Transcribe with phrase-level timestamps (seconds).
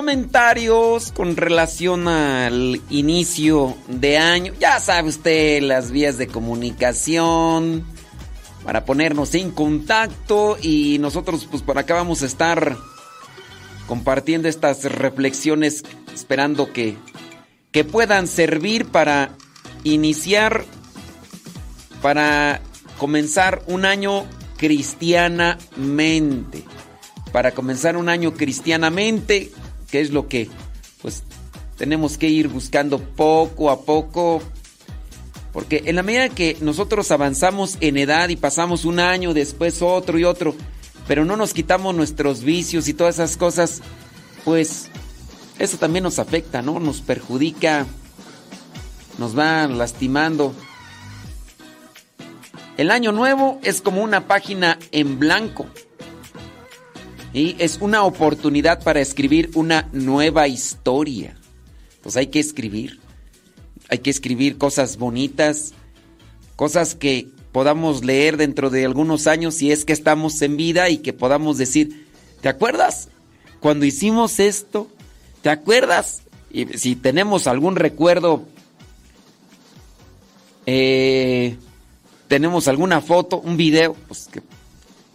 [0.00, 4.54] comentarios con relación al inicio de año.
[4.58, 7.84] Ya sabe usted las vías de comunicación
[8.64, 12.78] para ponernos en contacto y nosotros pues por acá vamos a estar
[13.86, 15.82] compartiendo estas reflexiones
[16.14, 16.96] esperando que,
[17.70, 19.36] que puedan servir para
[19.84, 20.64] iniciar,
[22.00, 22.62] para
[22.96, 24.24] comenzar un año
[24.56, 26.64] cristianamente
[27.32, 29.50] para comenzar un año cristianamente,
[29.90, 30.48] que es lo que
[31.02, 31.22] pues
[31.76, 34.42] tenemos que ir buscando poco a poco,
[35.52, 40.18] porque en la medida que nosotros avanzamos en edad y pasamos un año, después otro
[40.18, 40.54] y otro,
[41.08, 43.80] pero no nos quitamos nuestros vicios y todas esas cosas,
[44.44, 44.90] pues
[45.58, 46.78] eso también nos afecta, ¿no?
[46.80, 47.86] Nos perjudica,
[49.18, 50.54] nos va lastimando.
[52.76, 55.66] El año nuevo es como una página en blanco.
[57.32, 61.36] Y es una oportunidad para escribir una nueva historia.
[62.02, 62.98] Pues hay que escribir.
[63.88, 65.72] Hay que escribir cosas bonitas,
[66.56, 70.98] cosas que podamos leer dentro de algunos años si es que estamos en vida y
[70.98, 72.06] que podamos decir,
[72.40, 73.08] ¿te acuerdas?
[73.60, 74.88] Cuando hicimos esto,
[75.42, 76.22] ¿te acuerdas?
[76.52, 78.44] Y si tenemos algún recuerdo,
[80.66, 81.56] eh,
[82.28, 84.42] tenemos alguna foto, un video, pues que,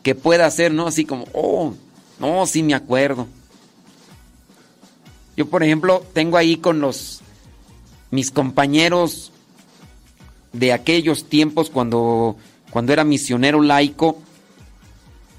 [0.03, 0.87] que pueda ser, ¿no?
[0.87, 1.73] Así como, oh,
[2.19, 3.27] no, sí me acuerdo.
[5.37, 7.21] Yo, por ejemplo, tengo ahí con los
[8.11, 9.31] mis compañeros
[10.53, 12.37] de aquellos tiempos cuando
[12.75, 14.17] cuando era misionero laico,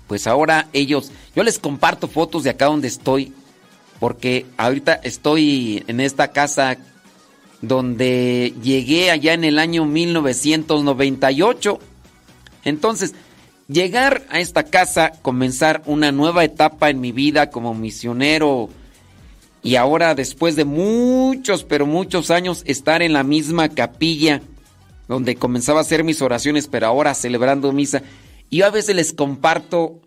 [0.07, 3.35] pues ahora ellos, yo les comparto fotos de acá donde estoy,
[4.01, 6.79] porque ahorita estoy en esta casa
[7.61, 11.79] donde llegué allá en el año 1998.
[12.65, 13.15] Entonces,
[13.69, 18.69] llegar a esta casa, comenzar una nueva etapa en mi vida como misionero
[19.63, 24.41] y ahora después de muchos, pero muchos años estar en la misma capilla
[25.09, 28.03] donde comenzaba a hacer mis oraciones, pero ahora celebrando misa.
[28.51, 30.01] Y yo a veces les comparto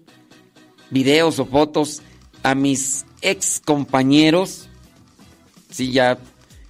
[0.90, 2.02] videos o fotos
[2.44, 4.70] a mis ex compañeros.
[5.70, 6.18] Sí, ya,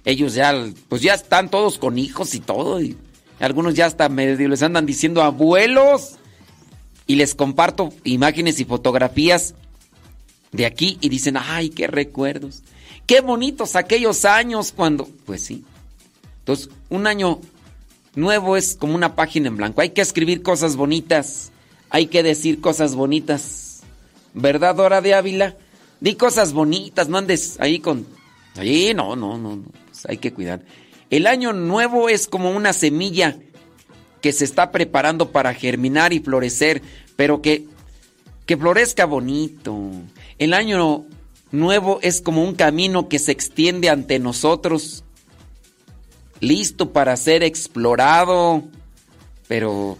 [0.04, 0.54] ellos ya,
[0.88, 2.80] pues ya están todos con hijos y todo.
[2.80, 2.96] Y
[3.40, 6.19] algunos ya hasta medio les andan diciendo abuelos
[7.10, 9.54] y les comparto imágenes y fotografías
[10.52, 12.62] de aquí y dicen, ay, qué recuerdos,
[13.04, 15.64] qué bonitos aquellos años cuando, pues sí.
[16.38, 17.40] Entonces, un año
[18.14, 21.50] nuevo es como una página en blanco, hay que escribir cosas bonitas,
[21.88, 23.80] hay que decir cosas bonitas,
[24.32, 25.56] ¿verdad, Dora de Ávila?
[25.98, 28.06] Di cosas bonitas, no andes ahí con...
[28.54, 29.64] Ahí, no, no, no, no.
[29.86, 30.62] Pues hay que cuidar.
[31.10, 33.36] El año nuevo es como una semilla
[34.20, 36.82] que se está preparando para germinar y florecer,
[37.16, 37.66] pero que,
[38.46, 39.90] que florezca bonito.
[40.38, 41.04] El año
[41.52, 45.04] nuevo es como un camino que se extiende ante nosotros,
[46.40, 48.64] listo para ser explorado,
[49.48, 49.98] pero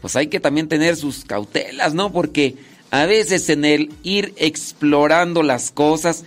[0.00, 2.12] pues hay que también tener sus cautelas, ¿no?
[2.12, 2.56] Porque
[2.90, 6.24] a veces en el ir explorando las cosas,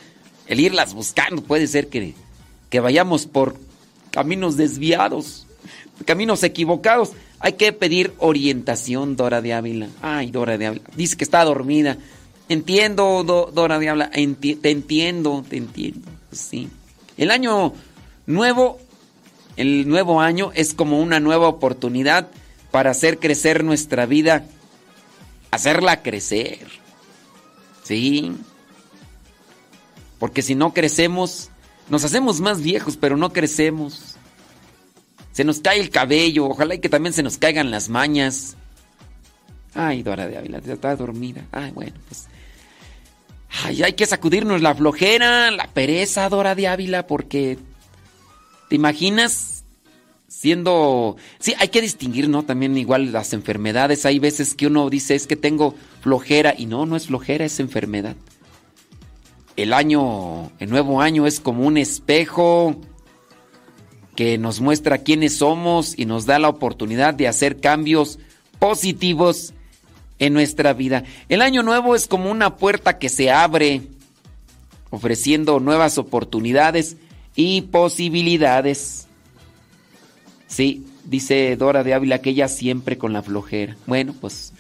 [0.48, 2.14] el irlas buscando, puede ser que,
[2.70, 3.56] que vayamos por
[4.12, 5.48] caminos desviados,
[6.06, 7.12] caminos equivocados.
[7.40, 9.88] Hay que pedir orientación, Dora de Ávila.
[10.02, 10.84] Ay, Dora de Ávila.
[10.96, 11.98] Dice que está dormida.
[12.50, 14.12] Entiendo, Dora de Ávila.
[14.12, 16.10] te entiendo, te entiendo.
[16.32, 16.70] Sí.
[17.18, 17.74] El año
[18.26, 18.80] nuevo,
[19.56, 22.28] el nuevo año es como una nueva oportunidad
[22.72, 24.46] para hacer crecer nuestra vida.
[25.52, 26.68] Hacerla crecer.
[27.84, 28.34] Sí.
[30.20, 31.50] Porque si no crecemos,
[31.90, 34.16] nos hacemos más viejos, pero no crecemos.
[35.40, 38.58] Se nos cae el cabello, ojalá y que también se nos caigan las mañas.
[39.74, 41.46] Ay, Dora de Ávila, está dormida.
[41.54, 42.28] Ay, bueno, pues.
[43.64, 47.58] Ay, hay que sacudirnos la flojera, la pereza, Dora de Ávila, porque.
[48.68, 49.64] ¿Te imaginas
[50.28, 51.16] siendo.
[51.40, 52.44] Sí, hay que distinguir, ¿no?
[52.44, 54.06] También igual las enfermedades.
[54.06, 57.62] Hay veces que uno dice es que tengo flojera y no, no es flojera, es
[57.62, 58.18] enfermedad.
[59.56, 62.76] El año, el nuevo año es como un espejo
[64.20, 68.20] que nos muestra quiénes somos y nos da la oportunidad de hacer cambios
[68.60, 69.54] positivos
[70.18, 71.06] en nuestra vida.
[71.30, 73.84] El año nuevo es como una puerta que se abre
[74.90, 76.98] ofreciendo nuevas oportunidades
[77.34, 79.08] y posibilidades.
[80.48, 83.78] Sí, dice Dora de Ávila que ella siempre con la flojera.
[83.88, 84.52] Bueno, pues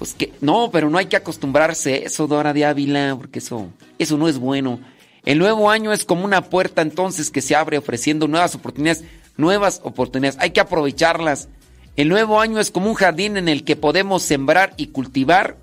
[0.00, 3.68] pues que no, pero no hay que acostumbrarse a eso, Dora de Ávila, porque eso
[4.00, 4.80] eso no es bueno.
[5.24, 9.04] El nuevo año es como una puerta entonces que se abre ofreciendo nuevas oportunidades,
[9.36, 10.38] nuevas oportunidades.
[10.40, 11.48] Hay que aprovecharlas.
[11.96, 15.56] El nuevo año es como un jardín en el que podemos sembrar y cultivar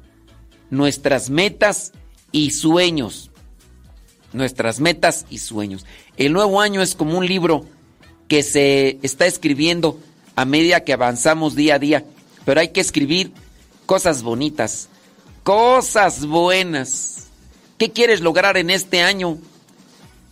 [0.70, 1.92] nuestras metas
[2.32, 3.32] y sueños.
[4.32, 5.86] Nuestras metas y sueños.
[6.16, 7.66] El nuevo año es como un libro
[8.28, 10.00] que se está escribiendo
[10.36, 12.06] a medida que avanzamos día a día.
[12.46, 13.34] Pero hay que escribir
[13.86, 14.88] cosas bonitas,
[15.44, 17.28] cosas buenas.
[17.78, 19.40] ¿Qué quieres lograr en este año?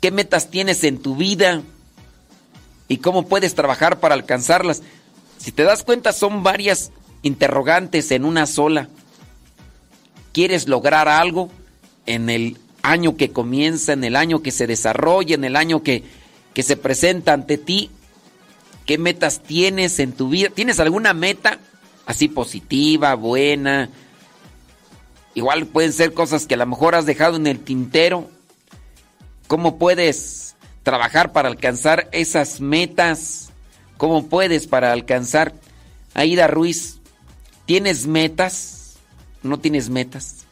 [0.01, 1.61] ¿Qué metas tienes en tu vida?
[2.87, 4.83] ¿Y cómo puedes trabajar para alcanzarlas?
[5.37, 6.91] Si te das cuenta, son varias
[7.23, 8.89] interrogantes en una sola.
[10.33, 11.49] ¿Quieres lograr algo
[12.05, 16.03] en el año que comienza, en el año que se desarrolla, en el año que,
[16.53, 17.89] que se presenta ante ti?
[18.85, 20.49] ¿Qué metas tienes en tu vida?
[20.49, 21.59] ¿Tienes alguna meta
[22.05, 23.89] así positiva, buena?
[25.35, 28.29] Igual pueden ser cosas que a lo mejor has dejado en el tintero.
[29.47, 33.49] ¿Cómo puedes trabajar para alcanzar esas metas?
[33.95, 35.53] ¿Cómo puedes para alcanzar?
[36.13, 36.99] Aida Ruiz,
[37.65, 38.97] ¿tienes metas?
[39.43, 40.45] ¿No tienes metas?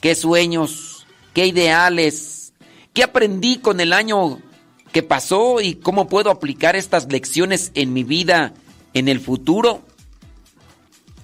[0.00, 1.06] ¿Qué sueños?
[1.34, 2.52] ¿Qué ideales?
[2.92, 4.40] ¿Qué aprendí con el año
[4.92, 8.54] que pasó y cómo puedo aplicar estas lecciones en mi vida
[8.92, 9.82] en el futuro?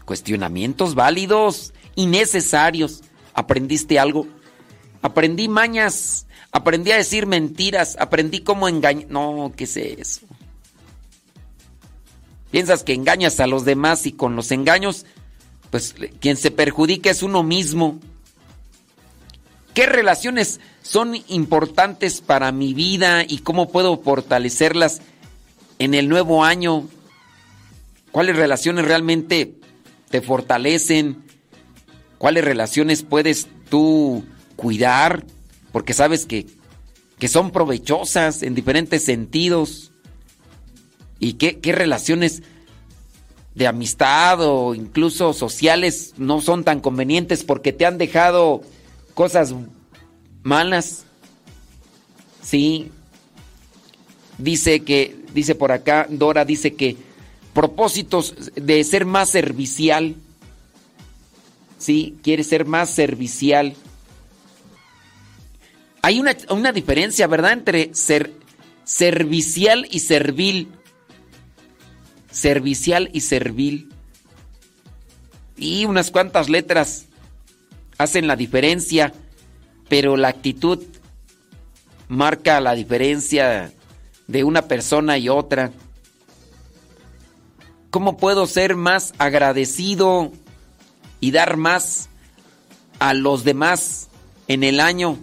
[0.05, 3.03] Cuestionamientos válidos y necesarios.
[3.35, 4.29] ¿Aprendiste algo?
[5.03, 9.11] Aprendí mañas, aprendí a decir mentiras, aprendí cómo engañar.
[9.11, 10.23] No, ¿qué es eso?
[12.50, 15.05] Piensas que engañas a los demás y con los engaños,
[15.70, 18.01] pues quien se perjudica es uno mismo.
[19.75, 25.03] ¿Qué relaciones son importantes para mi vida y cómo puedo fortalecerlas
[25.79, 26.89] en el nuevo año?
[28.13, 29.56] ¿Cuáles relaciones realmente
[30.08, 31.22] te fortalecen?
[32.17, 34.25] ¿Cuáles relaciones puedes tú
[34.56, 35.27] cuidar?
[35.77, 36.47] Porque sabes que,
[37.19, 39.93] que son provechosas en diferentes sentidos.
[41.19, 42.43] ¿Y qué, qué relaciones
[43.55, 48.63] de amistad o incluso sociales no son tan convenientes porque te han dejado
[49.13, 49.55] cosas
[50.43, 51.05] malas?
[52.41, 52.91] Sí.
[54.39, 56.97] Dice que, dice por acá, Dora dice que
[57.53, 60.15] propósitos de ser más servicial.
[61.77, 63.77] Sí, quiere ser más servicial.
[66.06, 67.53] Hay una, una diferencia, ¿verdad?
[67.53, 68.32] Entre ser
[68.84, 70.69] servicial y servil
[72.36, 73.89] servicial y servil.
[75.56, 77.06] Y unas cuantas letras
[77.98, 79.13] hacen la diferencia,
[79.89, 80.81] pero la actitud
[82.06, 83.72] marca la diferencia
[84.29, 85.72] de una persona y otra.
[87.91, 90.31] ¿Cómo puedo ser más agradecido
[91.20, 92.10] y dar más
[93.01, 94.08] a los demás
[94.46, 95.19] en el año?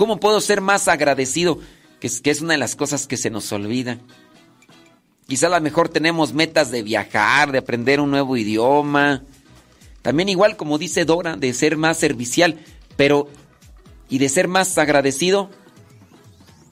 [0.00, 1.58] ¿Cómo puedo ser más agradecido?
[2.00, 3.98] Que es, que es una de las cosas que se nos olvida.
[5.28, 9.22] Quizá a lo mejor tenemos metas de viajar, de aprender un nuevo idioma.
[10.00, 12.58] También igual como dice Dora, de ser más servicial,
[12.96, 13.28] pero
[14.08, 15.50] y de ser más agradecido,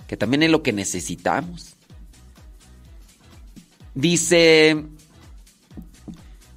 [0.07, 1.75] que también es lo que necesitamos.
[3.95, 4.87] Dice,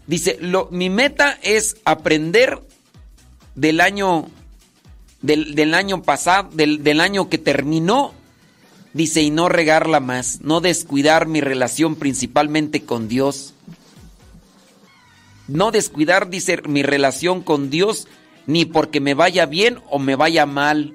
[0.07, 2.61] dice, lo, mi meta es aprender
[3.55, 4.29] del año,
[5.21, 8.13] del, del año pasado, del, del año que terminó
[8.93, 13.53] Dice, y no regarla más, no descuidar mi relación principalmente con Dios.
[15.47, 18.07] No descuidar, dice, mi relación con Dios,
[18.47, 20.93] ni porque me vaya bien o me vaya mal.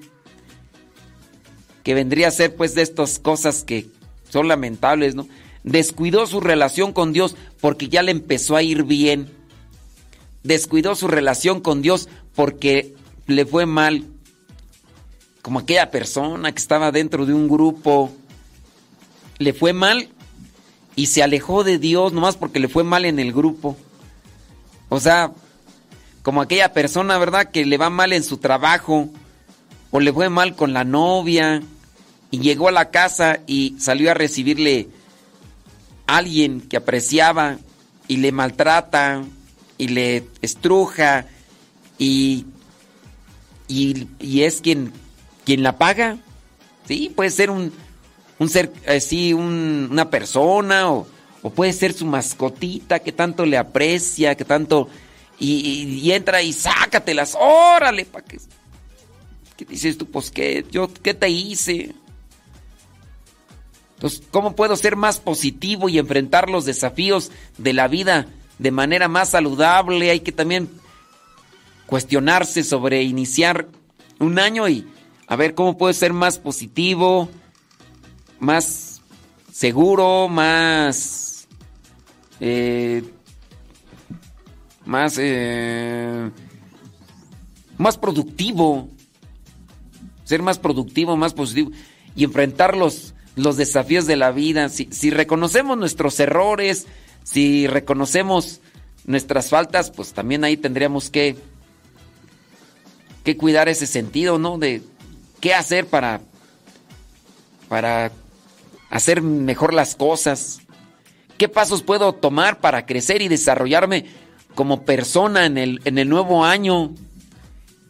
[1.84, 3.88] Que vendría a ser pues de estas cosas que
[4.28, 5.26] son lamentables, ¿no?
[5.62, 9.30] Descuidó su relación con Dios porque ya le empezó a ir bien.
[10.42, 12.94] Descuidó su relación con Dios porque
[13.26, 14.04] le fue mal
[15.46, 18.10] como aquella persona que estaba dentro de un grupo,
[19.38, 20.08] le fue mal
[20.96, 23.76] y se alejó de Dios nomás porque le fue mal en el grupo.
[24.88, 25.30] O sea,
[26.24, 27.52] como aquella persona, ¿verdad?
[27.52, 29.08] Que le va mal en su trabajo
[29.92, 31.62] o le fue mal con la novia
[32.32, 34.88] y llegó a la casa y salió a recibirle
[36.08, 37.58] alguien que apreciaba
[38.08, 39.22] y le maltrata
[39.78, 41.26] y le estruja
[41.98, 42.46] y,
[43.68, 45.05] y, y es quien
[45.46, 46.18] quien la paga.
[46.86, 47.72] Sí, puede ser un,
[48.38, 51.06] un ser así, una persona, o,
[51.54, 54.88] puede ser su mascotita que tanto le aprecia, que tanto.
[55.38, 58.38] Y, entra y sácatelas, órale, pa' que.
[59.56, 60.06] ¿Qué dices tú?
[60.06, 61.94] Pues, ¿qué, yo, ¿qué te hice?
[63.94, 68.26] Entonces, ¿cómo puedo ser más positivo y enfrentar los desafíos de la vida
[68.58, 70.10] de manera más saludable?
[70.10, 70.68] Hay que también
[71.86, 73.68] cuestionarse sobre iniciar
[74.18, 74.86] un año y
[75.26, 77.28] a ver cómo puedo ser más positivo,
[78.38, 79.00] más
[79.52, 81.48] seguro, más...
[82.40, 83.02] Eh,
[84.84, 85.16] más...
[85.18, 86.30] Eh,
[87.76, 88.88] más productivo.
[90.24, 91.70] Ser más productivo, más positivo.
[92.14, 94.68] Y enfrentar los, los desafíos de la vida.
[94.68, 96.86] Si, si reconocemos nuestros errores,
[97.24, 98.60] si reconocemos
[99.04, 101.36] nuestras faltas, pues también ahí tendríamos que,
[103.24, 104.58] que cuidar ese sentido, ¿no?
[104.58, 104.82] De
[105.40, 106.20] qué hacer para,
[107.68, 108.12] para
[108.90, 110.60] hacer mejor las cosas.
[111.38, 114.06] ¿Qué pasos puedo tomar para crecer y desarrollarme
[114.54, 116.92] como persona en el, en el nuevo año?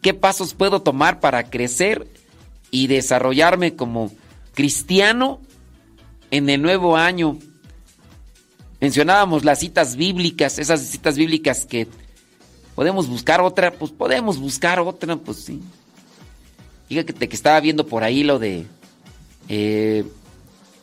[0.01, 2.07] ¿Qué pasos puedo tomar para crecer
[2.71, 4.11] y desarrollarme como
[4.53, 5.39] cristiano
[6.31, 7.37] en el nuevo año?
[8.79, 11.87] Mencionábamos las citas bíblicas, esas citas bíblicas que
[12.75, 15.61] podemos buscar otra, pues podemos buscar otra, pues sí.
[16.87, 18.65] Fíjate que estaba viendo por ahí lo de
[19.49, 20.05] eh,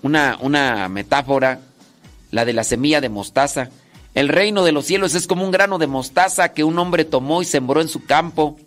[0.03, 1.61] una, una metáfora,
[2.31, 3.71] la de la semilla de mostaza.
[4.15, 7.43] El reino de los cielos es como un grano de mostaza que un hombre tomó
[7.43, 8.59] y sembró en su campo.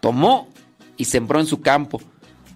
[0.00, 0.48] Tomó
[0.96, 2.00] y sembró en su campo.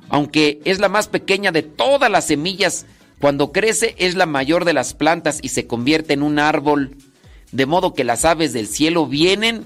[0.08, 2.86] Aunque es la más pequeña de todas las semillas,
[3.20, 6.96] cuando crece es la mayor de las plantas y se convierte en un árbol,
[7.52, 9.64] de modo que las aves del cielo vienen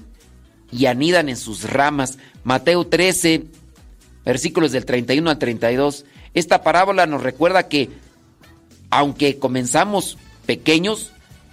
[0.71, 2.17] y anidan en sus ramas.
[2.43, 3.45] Mateo 13,
[4.25, 6.05] versículos del 31 al 32.
[6.33, 7.89] Esta parábola nos recuerda que
[8.89, 11.11] aunque comenzamos pequeños,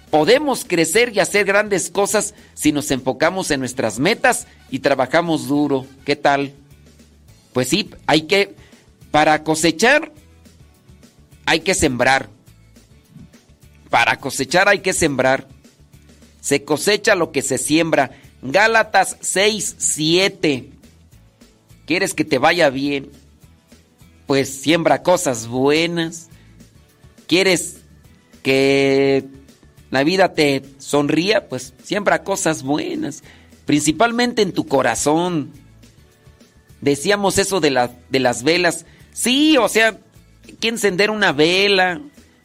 [0.09, 5.85] podemos crecer y hacer grandes cosas si nos enfocamos en nuestras metas y trabajamos duro.
[6.05, 6.53] ¿Qué tal?
[7.53, 8.55] Pues sí, hay que,
[9.11, 10.11] para cosechar,
[11.45, 12.29] hay que sembrar.
[13.89, 15.47] Para cosechar hay que sembrar.
[16.41, 18.11] Se cosecha lo que se siembra.
[18.41, 20.69] Gálatas 6, 7.
[21.89, 23.09] ¿Quieres que te vaya bien?
[24.29, 26.29] pues siembra cosas buenas.
[27.25, 27.77] ¿Quieres
[28.43, 29.25] que
[29.89, 31.49] la vida te sonría?
[31.49, 33.23] Pues siembra cosas buenas,
[33.65, 35.51] principalmente en tu corazón.
[36.79, 38.85] Decíamos eso de, de las velas.
[39.13, 39.97] Sí, o sea,
[40.45, 41.99] hay que encender una vela,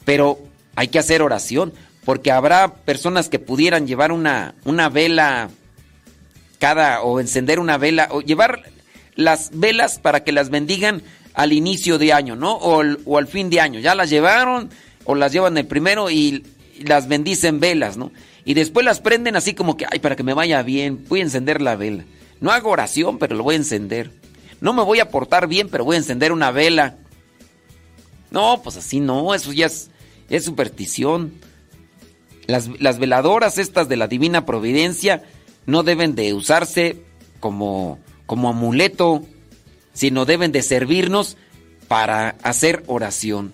[0.06, 0.38] pero
[0.76, 1.74] hay que hacer oración,
[2.06, 5.50] porque habrá personas que pudieran llevar una, una vela
[6.58, 8.72] cada, o encender una vela, o llevar
[9.16, 11.02] las velas para que las bendigan
[11.35, 12.54] al inicio de año, ¿no?
[12.54, 13.80] O, al fin de año.
[13.80, 14.71] Ya las llevaron
[15.04, 16.44] o las llevan el primero y,
[16.83, 18.11] las bendicen velas, ¿no?
[18.44, 21.23] Y después las prenden así como que, ay, para que me vaya bien, voy a
[21.23, 22.04] encender la vela.
[22.40, 24.11] No hago oración, pero lo voy a encender.
[24.61, 26.97] No me voy a portar bien, pero voy a encender una vela.
[28.30, 29.90] No, pues así no, eso ya es,
[30.28, 31.33] es superstición.
[32.47, 35.23] Las, las, veladoras estas de la divina providencia
[35.64, 37.02] no deben de usarse
[37.40, 39.23] como, como amuleto
[39.95, 41.38] sino deben de servirnos
[41.88, 43.52] para hacer oración.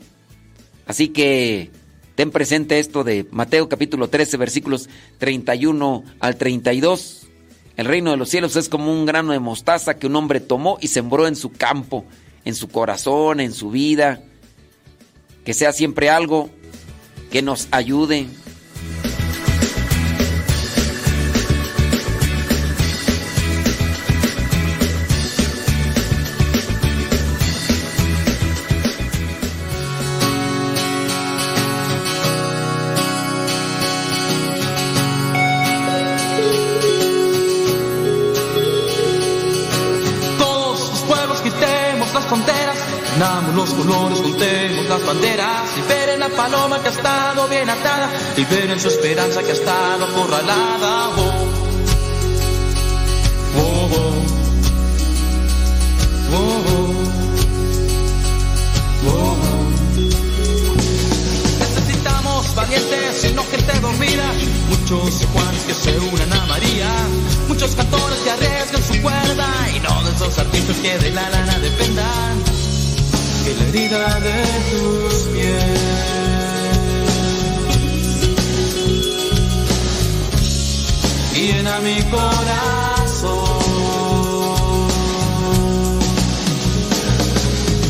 [0.87, 1.71] Así que
[2.17, 7.29] ten presente esto de Mateo capítulo 13 versículos 31 al 32.
[7.77, 10.79] El reino de los cielos es como un grano de mostaza que un hombre tomó
[10.81, 12.05] y sembró en su campo,
[12.45, 14.23] en su corazón, en su vida.
[15.45, 16.50] Que sea siempre algo
[17.31, 18.27] que nos ayude
[43.90, 49.42] colores, juntemos las banderas, liberen la paloma que ha estado bien atada, liberen su esperanza
[49.42, 51.09] que ha estado acorralada.
[51.09, 51.20] Oh,
[53.56, 53.90] oh,
[56.32, 56.61] oh,
[59.09, 59.37] oh,
[61.59, 64.32] Necesitamos valientes y no gente dormida,
[64.68, 66.88] muchos Juanes que se unan a María,
[67.49, 71.59] muchos cantores que arriesgan su cuerda y no de esos artistas que de la lana
[71.59, 72.60] dependan
[73.50, 75.80] y la herida de tus pies.
[81.35, 83.40] Llena mi corazón.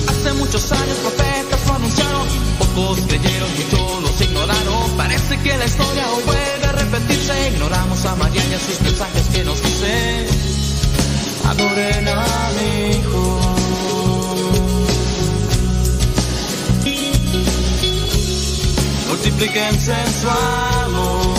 [0.08, 4.90] Hace muchos años profetas lo anunciaron, pocos creyeron, muchos los ignoraron.
[4.96, 7.48] Parece que la historia vuelve a repetirse.
[7.52, 10.26] Ignoramos a María y a sus mensajes que nos dicen.
[11.48, 14.19] Adoren a mi hijo.
[19.22, 21.34] Multiplíquense en su amor.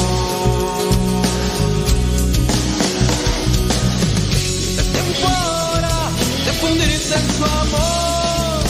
[4.77, 6.11] Es tiempo ahora
[6.45, 8.63] de fundirse en su amor.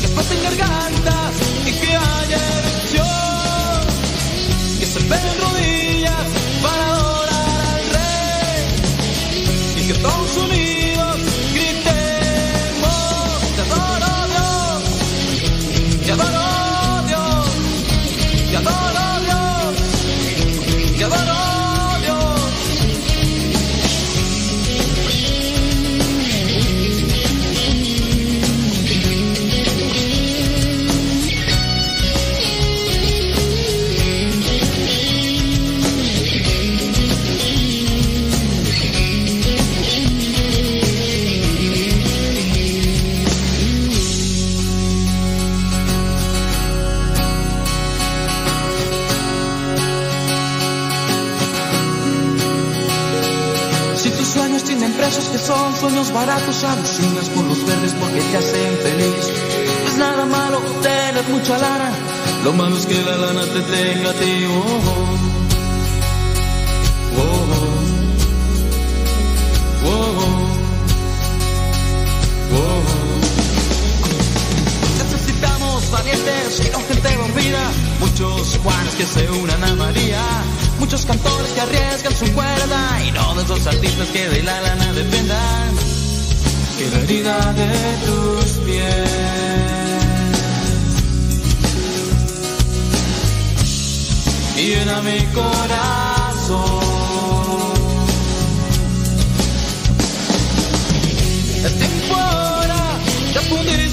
[0.00, 1.34] Que pasen gargantas
[1.66, 3.86] y que haya erupción.
[4.80, 6.26] Que se peguen rodillas
[6.62, 8.64] para adorar al rey.
[9.76, 10.67] Y que todos unidos
[54.98, 59.32] precios que son sueños baratos, alucinas por los verdes porque te hacen feliz.
[59.86, 61.90] Es nada malo tener mucha lana,
[62.44, 64.46] lo malo es que la lana te tenga a ti.
[64.46, 65.38] Oh, oh.
[67.20, 67.22] Oh,
[67.54, 67.78] oh.
[69.90, 70.22] Oh,
[72.56, 72.82] oh.
[74.98, 80.22] Necesitamos valientes y no gente dormida, muchos Juanes que se unan a María,
[80.80, 81.87] muchos cantores que arriesgan
[83.68, 85.76] artistas que de la lana dependan.
[86.78, 87.70] Que la herida de
[88.06, 89.48] tus pies
[94.56, 96.58] llena mi corazón.
[101.64, 102.98] Es tiempo ahora
[103.64, 103.87] de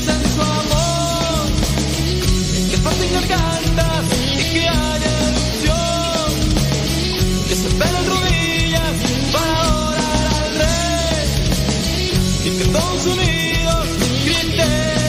[12.76, 13.88] Todos unidos
[14.26, 15.05] gritemos.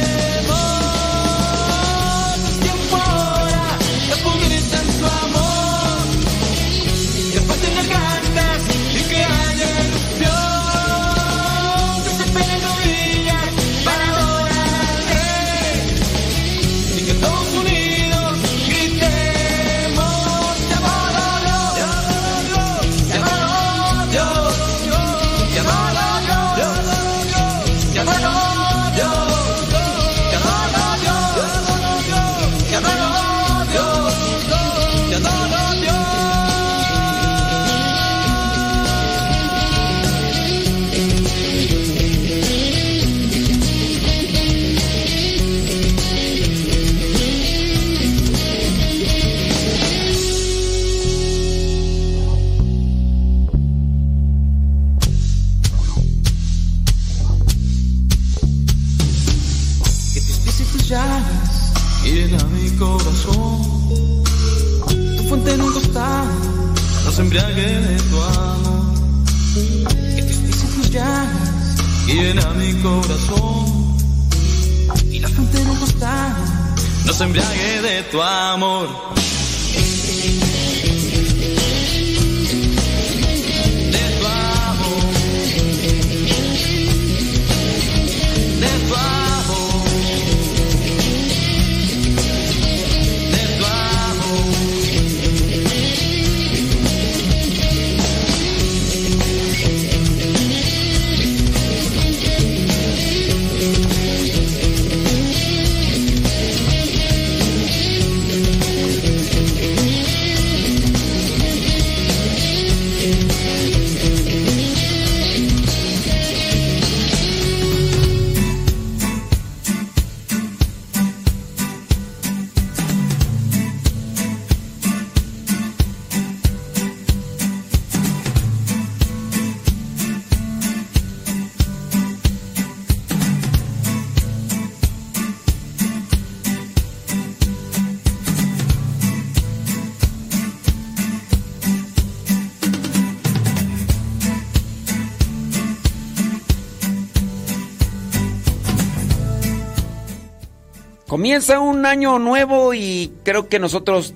[151.26, 154.14] Comienza un año nuevo y creo que nosotros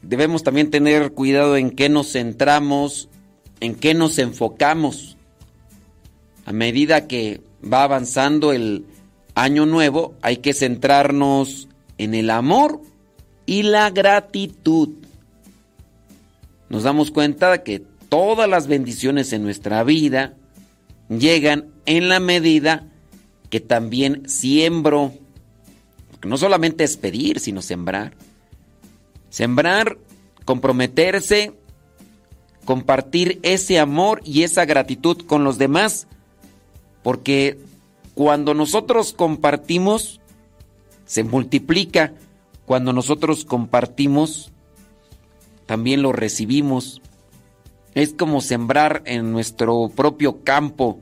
[0.00, 3.10] debemos también tener cuidado en qué nos centramos,
[3.60, 5.18] en qué nos enfocamos.
[6.46, 8.86] A medida que va avanzando el
[9.34, 12.80] año nuevo, hay que centrarnos en el amor
[13.44, 14.88] y la gratitud.
[16.70, 20.32] Nos damos cuenta de que todas las bendiciones en nuestra vida
[21.10, 22.86] llegan en la medida
[23.50, 25.12] que también siembro.
[26.24, 28.14] No solamente es pedir, sino sembrar.
[29.30, 29.98] Sembrar,
[30.44, 31.52] comprometerse,
[32.64, 36.06] compartir ese amor y esa gratitud con los demás.
[37.02, 37.58] Porque
[38.14, 40.20] cuando nosotros compartimos,
[41.06, 42.12] se multiplica.
[42.66, 44.50] Cuando nosotros compartimos,
[45.66, 47.00] también lo recibimos.
[47.94, 50.98] Es como sembrar en nuestro propio campo.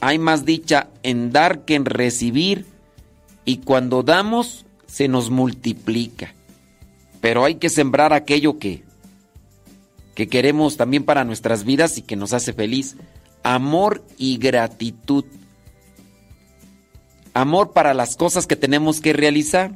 [0.00, 2.66] Hay más dicha en dar que en recibir
[3.50, 6.34] y cuando damos se nos multiplica.
[7.20, 8.84] Pero hay que sembrar aquello que
[10.14, 12.94] que queremos también para nuestras vidas y que nos hace feliz.
[13.42, 15.24] Amor y gratitud.
[17.34, 19.72] Amor para las cosas que tenemos que realizar.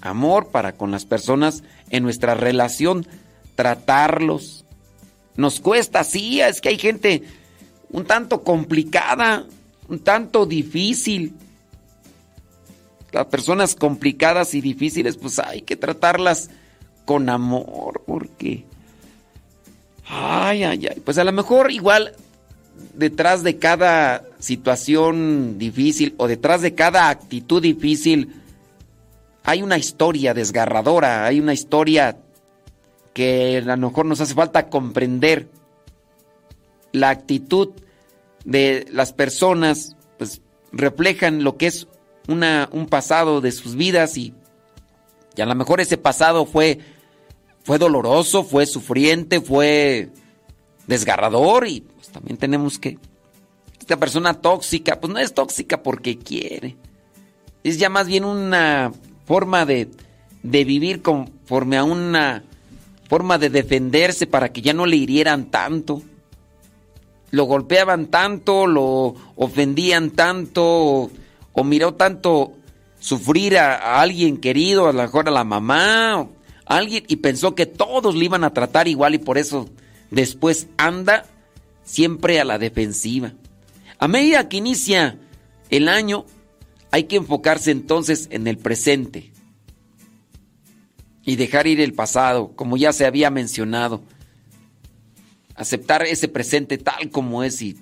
[0.00, 3.06] Amor para con las personas en nuestra relación,
[3.54, 4.64] tratarlos.
[5.36, 7.22] Nos cuesta, sí, es que hay gente
[7.90, 9.46] un tanto complicada,
[9.88, 11.36] un tanto difícil.
[13.24, 16.50] Personas complicadas y difíciles, pues hay que tratarlas
[17.04, 18.64] con amor, porque...
[20.08, 21.00] Ay, ay, ay.
[21.04, 22.12] Pues a lo mejor igual
[22.94, 28.34] detrás de cada situación difícil o detrás de cada actitud difícil
[29.44, 32.16] hay una historia desgarradora, hay una historia
[33.12, 35.48] que a lo mejor nos hace falta comprender.
[36.92, 37.70] La actitud
[38.44, 40.40] de las personas pues
[40.72, 41.86] reflejan lo que es
[42.28, 44.34] una, un pasado de sus vidas y,
[45.36, 46.78] y a lo mejor ese pasado fue,
[47.62, 50.10] fue doloroso, fue sufriente, fue
[50.86, 52.98] desgarrador y pues también tenemos que...
[53.78, 56.76] Esta persona tóxica, pues no es tóxica porque quiere.
[57.62, 58.92] Es ya más bien una
[59.26, 59.88] forma de,
[60.42, 62.42] de vivir conforme a una
[63.08, 66.02] forma de defenderse para que ya no le hirieran tanto.
[67.30, 71.10] Lo golpeaban tanto, lo ofendían tanto,
[71.56, 72.52] o, miró tanto
[73.00, 76.32] sufrir a, alguien querido, a lo mejor a la mamá, o
[76.66, 79.68] alguien, y pensó que todos le iban a tratar igual y por eso
[80.10, 81.26] después anda
[81.84, 83.32] siempre a la defensiva.
[83.98, 85.18] A medida que inicia
[85.70, 86.26] el año,
[86.90, 89.32] hay que enfocarse entonces en el presente
[91.24, 94.02] y dejar ir el pasado, como ya se había mencionado.
[95.54, 97.76] Aceptar ese presente tal como es y,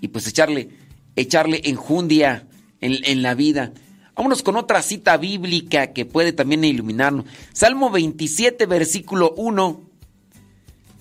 [0.00, 0.70] y pues echarle,
[1.16, 2.46] echarle enjundia
[2.80, 3.72] en, la vida.
[4.16, 7.26] Vámonos con otra cita bíblica que puede también iluminarnos.
[7.52, 9.80] Salmo 27, versículo 1.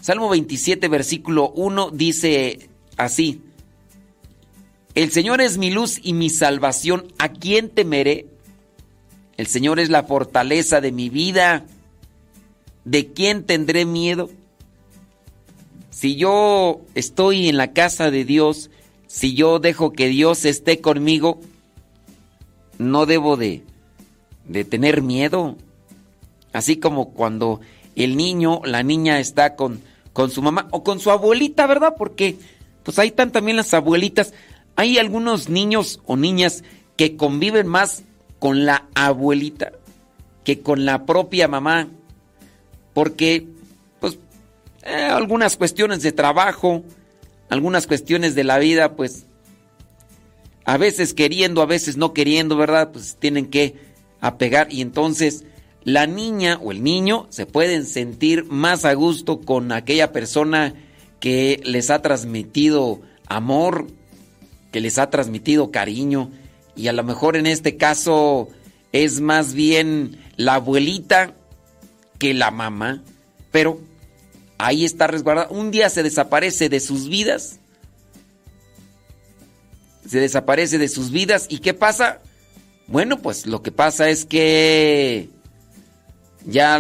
[0.02, 3.42] Salmo 27, versículo 1 dice así.
[4.96, 7.12] El Señor es mi luz y mi salvación.
[7.18, 8.28] ¿A quién temeré?
[9.38, 11.65] El Señor es la fortaleza de mi vida.
[12.86, 14.30] ¿De quién tendré miedo?
[15.89, 18.70] Si yo estoy en la casa de Dios,
[19.08, 21.39] si yo dejo que Dios esté conmigo,
[22.80, 23.63] no debo de,
[24.46, 25.56] de tener miedo.
[26.52, 27.62] Así como cuando
[27.96, 29.82] el niño, la niña está con,
[30.13, 31.94] con su mamá o con su abuelita, ¿verdad?
[31.96, 32.38] Porque
[32.82, 34.34] pues ahí están también las abuelitas.
[34.76, 36.63] Hay algunos niños o niñas
[36.96, 38.02] que conviven más
[38.39, 39.74] con la abuelita
[40.44, 41.88] que con la propia mamá.
[42.94, 43.46] Porque,
[44.00, 44.18] pues,
[44.82, 46.84] eh, algunas cuestiones de trabajo,
[47.50, 49.28] algunas cuestiones de la vida, pues,
[50.69, 52.91] a veces queriendo, a veces no queriendo, ¿verdad?
[52.91, 53.73] Pues tienen que
[54.21, 55.43] apegar y entonces
[55.84, 60.75] la niña o el niño se pueden sentir más a gusto con aquella persona
[61.19, 63.88] que les ha transmitido amor,
[64.71, 66.29] que les ha transmitido cariño
[66.75, 68.49] y a lo mejor en este caso
[68.91, 71.34] es más bien la abuelita
[72.19, 73.01] que la mamá,
[73.49, 73.79] pero
[74.60, 75.49] ahí está resguardada.
[75.49, 77.59] Un día se desaparece de sus vidas,
[80.07, 82.21] se desaparece de sus vidas y ¿qué pasa?
[82.88, 85.29] Bueno, pues lo que pasa es que
[86.45, 86.79] ya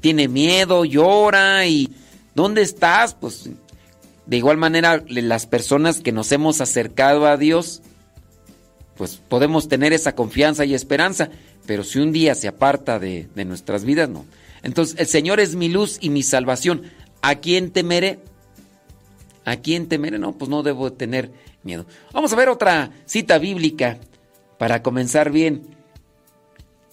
[0.00, 1.90] tiene miedo, llora y
[2.34, 3.14] ¿dónde estás?
[3.14, 3.50] Pues
[4.26, 7.82] de igual manera, las personas que nos hemos acercado a Dios,
[8.96, 11.30] pues podemos tener esa confianza y esperanza,
[11.66, 14.26] pero si un día se aparta de, de nuestras vidas, no.
[14.62, 16.82] Entonces, el Señor es mi luz y mi salvación.
[17.22, 18.18] ¿A quién temeré?
[19.48, 20.18] ¿A quién temeré?
[20.18, 21.30] No, pues no debo tener
[21.62, 21.86] miedo.
[22.12, 23.98] Vamos a ver otra cita bíblica
[24.58, 25.74] para comenzar bien.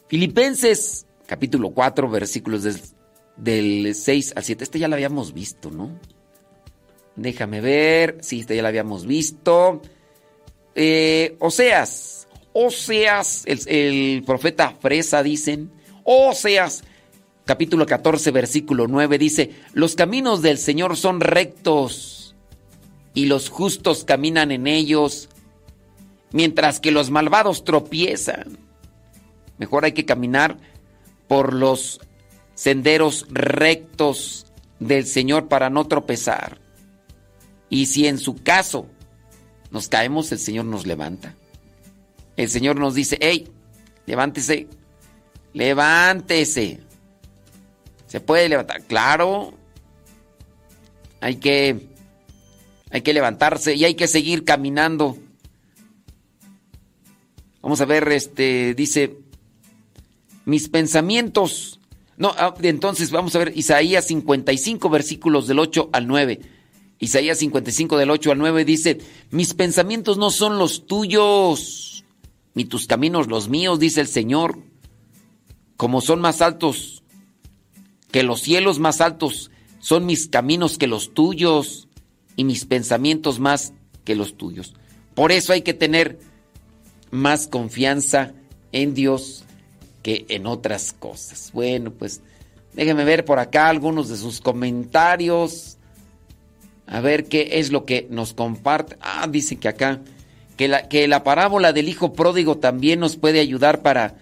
[0.08, 2.64] Filipenses capítulo 4, versículos
[3.36, 4.64] del, 6 al 7.
[4.64, 6.00] Este ya lo habíamos visto, ¿no?
[7.18, 8.20] Déjame ver.
[8.22, 9.82] Sí, este ya lo habíamos visto.
[10.76, 12.30] Eh, Oseas.
[12.54, 15.72] Oseas, el, el profeta Fresa, dicen.
[16.06, 16.86] Oseas,
[17.44, 22.25] capítulo 14, versículo 9, dice, los caminos del Señor son rectos
[23.16, 25.30] y los justos caminan en ellos,
[26.32, 28.60] mientras que los malvados tropiezan.
[29.58, 30.58] Mejor hay que caminar
[31.28, 32.02] por los
[32.54, 34.46] senderos rectos
[34.80, 36.60] del Señor para no tropezar.
[37.70, 38.88] Y si en su caso
[39.72, 41.36] nos caemos, el Señor nos levanta.
[42.36, 43.50] El Señor nos dice, hey,
[44.06, 44.68] levántese,
[45.54, 46.82] levántese.
[48.08, 49.54] Se puede levantar, claro.
[51.22, 51.88] Hay que,
[52.96, 55.18] hay que levantarse y hay que seguir caminando.
[57.62, 59.18] Vamos a ver, este, dice,
[60.46, 61.82] mis pensamientos.
[62.16, 66.40] No, ah, entonces vamos a ver Isaías 55, versículos del 8 al 9.
[67.00, 72.06] Isaías 55 del 8 al 9 dice, mis pensamientos no son los tuyos,
[72.54, 74.58] ni tus caminos los míos, dice el Señor.
[75.76, 77.04] Como son más altos
[78.12, 81.85] que los cielos más altos, son mis caminos que los tuyos,
[82.36, 84.76] y mis pensamientos más que los tuyos.
[85.14, 86.20] Por eso hay que tener
[87.12, 88.34] más confianza
[88.72, 89.44] en Dios
[90.04, 91.52] que en otras cosas.
[91.54, 92.22] Bueno, pues
[92.74, 95.78] déjeme ver por acá algunos de sus comentarios.
[96.88, 98.98] A ver qué es lo que nos comparte.
[99.02, 100.02] Ah, dice que acá,
[100.58, 104.16] que la, que la parábola del hijo pródigo también nos puede ayudar para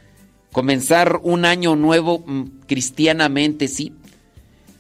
[0.54, 3.92] comenzar un año nuevo mm, cristianamente, sí.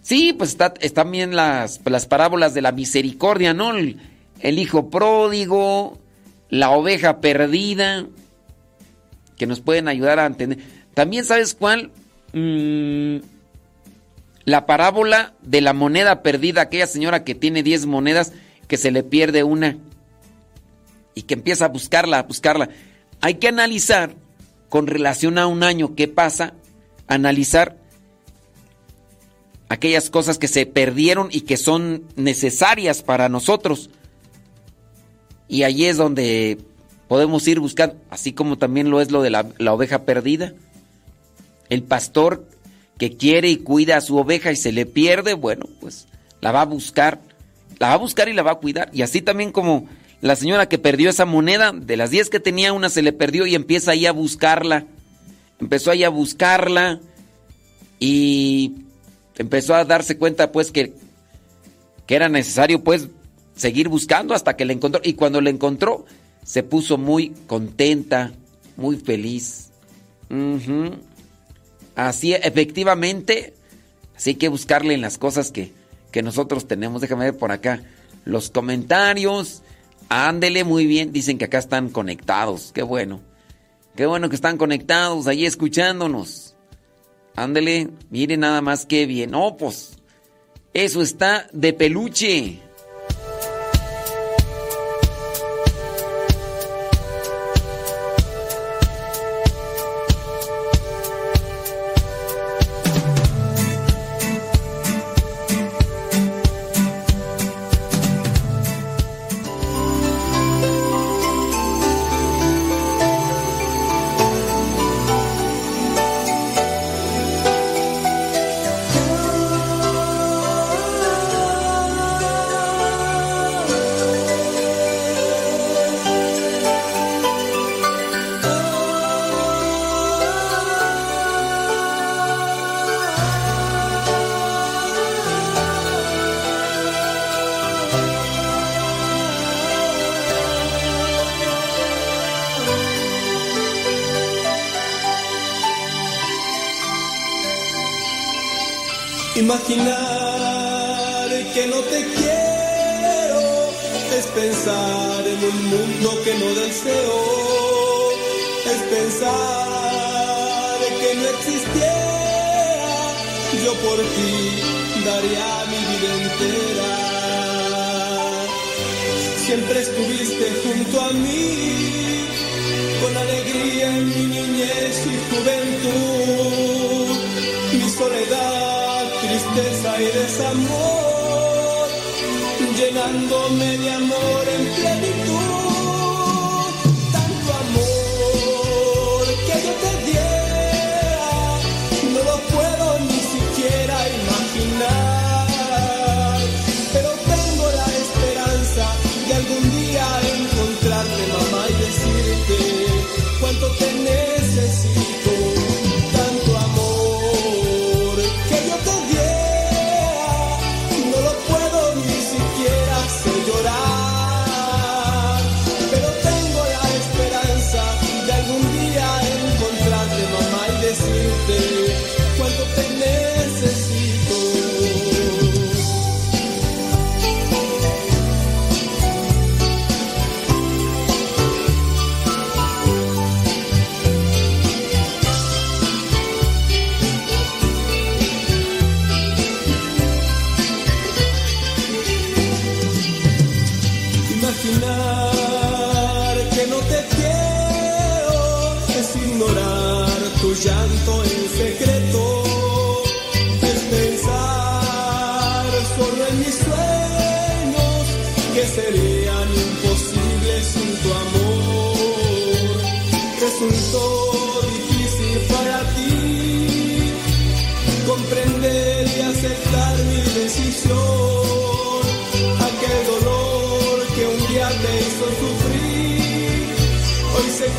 [0.04, 3.72] Sí, pues está, están bien las, las parábolas de la misericordia, ¿no?
[3.72, 5.98] El, hijo pródigo,
[6.50, 8.06] la oveja perdida,
[9.38, 10.60] que nos pueden ayudar a entender.
[10.94, 11.92] También sabes cuál?
[12.34, 13.20] Mm,
[14.44, 18.34] la parábola de la moneda perdida, aquella señora que tiene 10 monedas,
[18.68, 19.78] que se le pierde una
[21.16, 22.68] y que empieza a buscarla, a buscarla.
[23.22, 24.16] Hay que analizar
[24.68, 26.56] con relación a un año qué pasa,
[27.08, 27.78] analizar
[29.70, 33.90] aquellas cosas que se perdieron y que son necesarias para nosotros.
[35.48, 36.58] Y allí es donde
[37.08, 40.54] podemos ir buscando, así como también lo es lo de la, la oveja perdida.
[41.70, 42.48] El pastor
[42.98, 46.08] que quiere y cuida a su oveja y se le pierde, bueno, pues
[46.42, 47.22] la va a buscar,
[47.80, 48.90] la va a buscar y la va a cuidar.
[48.94, 49.88] Y así también como
[50.22, 53.46] la señora que perdió esa moneda, de las 10 que tenía, una se le perdió
[53.46, 54.86] y empieza ahí a buscarla.
[55.60, 57.00] Empezó ahí a buscarla
[58.00, 58.74] y
[59.38, 60.94] empezó a darse cuenta pues que,
[62.06, 63.08] que era necesario pues
[63.56, 65.02] seguir buscando hasta que la encontró.
[65.04, 66.06] Y cuando la encontró,
[66.44, 68.32] se puso muy contenta,
[68.78, 69.70] muy feliz.
[71.96, 73.54] Así, efectivamente,
[74.16, 75.72] así hay que buscarle en las cosas que,
[76.12, 77.02] que nosotros tenemos.
[77.02, 77.84] Déjame ver por acá
[78.26, 79.62] los comentarios.
[80.10, 81.12] Ándele muy bien.
[81.12, 82.72] Dicen que acá están conectados.
[82.74, 83.22] Qué bueno.
[83.96, 86.53] Qué bueno que están conectados ahí escuchándonos.
[87.36, 89.34] Ándele, mire nada más que bien.
[89.34, 89.98] Oh, pues,
[90.74, 92.60] eso está de peluche.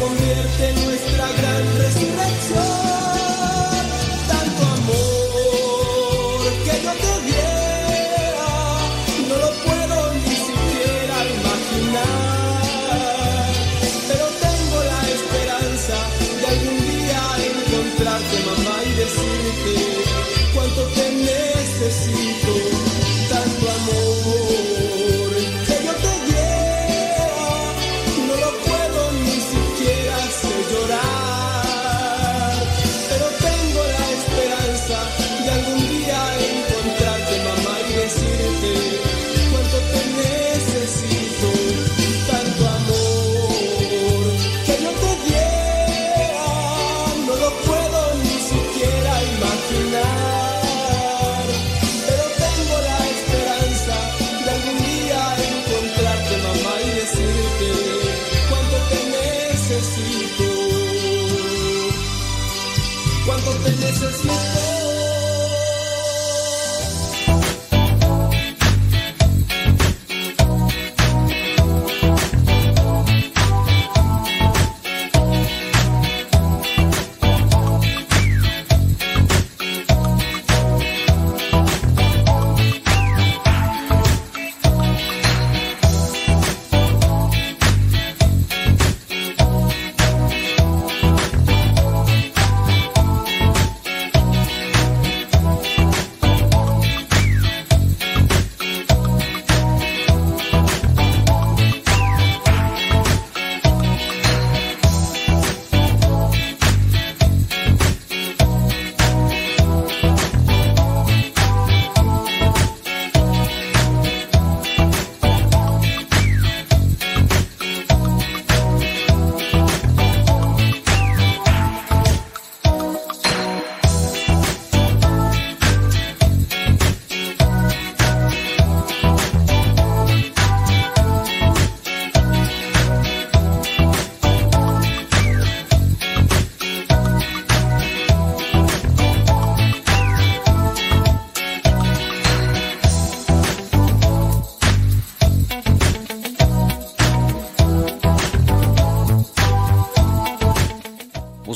[0.00, 2.64] Convierte en nuestra gran resurrección.
[4.28, 8.52] Tanto amor que yo te diera,
[9.28, 12.72] no lo puedo ni siquiera imaginar.
[14.09, 15.96] Pero tengo la esperanza
[16.40, 19.93] de algún día encontrarte, mamá, y decirte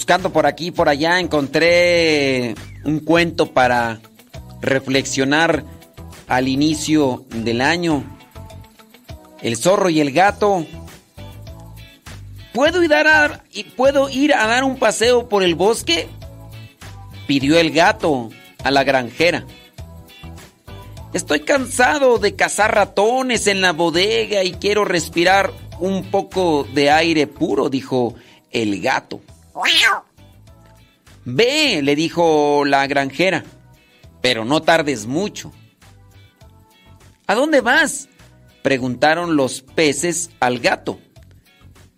[0.09, 4.01] Buscando por aquí y por allá encontré un cuento para
[4.63, 5.65] reflexionar
[6.27, 8.05] al inicio del año.
[9.43, 10.65] El zorro y el gato.
[12.55, 13.45] ¿Puedo ir a dar,
[13.77, 16.09] puedo ir a dar un paseo por el bosque?
[17.27, 18.31] Pidió el gato
[18.65, 19.45] a la granjera.
[21.13, 27.27] Estoy cansado de cazar ratones en la bodega y quiero respirar un poco de aire
[27.27, 28.15] puro, dijo
[28.51, 29.21] el gato.
[31.25, 33.45] Ve, le dijo la granjera,
[34.21, 35.53] pero no tardes mucho.
[37.27, 38.09] ¿A dónde vas?
[38.63, 41.01] preguntaron los peces al gato,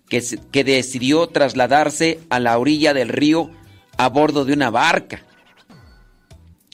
[0.08, 3.50] que, que decidió trasladarse a la orilla del río
[3.96, 5.24] a bordo de una barca.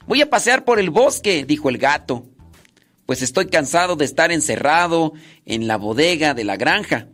[0.07, 2.27] Voy a pasear por el bosque, dijo el gato,
[3.07, 5.13] pues estoy cansado de estar encerrado
[5.45, 7.09] en la bodega de la granja.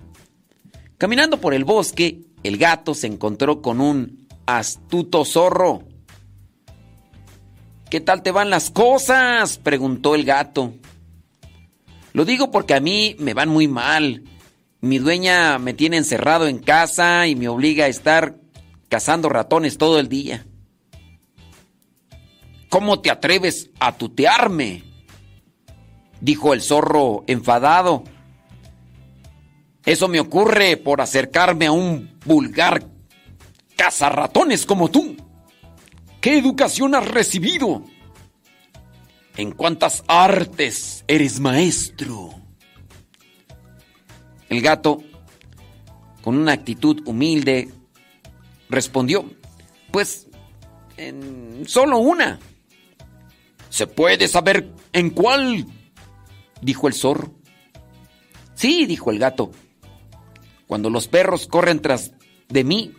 [0.98, 5.84] Caminando por el bosque, el gato se encontró con un astuto zorro.
[7.90, 9.58] ¿Qué tal te van las cosas?
[9.58, 10.74] preguntó el gato.
[12.12, 14.24] Lo digo porque a mí me van muy mal.
[14.80, 18.36] Mi dueña me tiene encerrado en casa y me obliga a estar
[18.88, 20.46] cazando ratones todo el día.
[22.68, 24.84] ¿Cómo te atreves a tutearme?
[26.20, 28.04] dijo el zorro enfadado.
[29.84, 32.86] Eso me ocurre por acercarme a un vulgar
[33.76, 35.16] cazarratones como tú.
[36.20, 37.84] ¿Qué educación has recibido?
[39.36, 42.30] ¿En cuántas artes eres maestro?
[44.48, 45.02] El gato,
[46.22, 47.70] con una actitud humilde,
[48.68, 49.24] respondió,
[49.90, 50.28] pues,
[50.96, 52.38] en solo una.
[53.70, 55.66] ¿Se puede saber en cuál?
[56.60, 57.34] dijo el zorro.
[58.54, 59.50] Sí, dijo el gato.
[60.72, 62.12] Cuando los perros corren tras
[62.48, 62.94] de mí,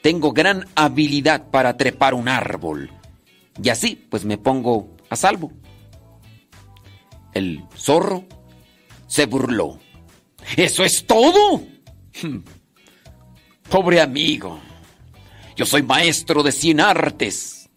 [0.00, 2.88] tengo gran habilidad para trepar un árbol.
[3.60, 5.50] Y así, pues me pongo a salvo.
[7.34, 8.26] El zorro
[9.08, 9.80] se burló.
[10.56, 11.64] ¿Eso es todo?
[13.68, 14.60] Pobre amigo.
[15.56, 17.68] Yo soy maestro de cien artes.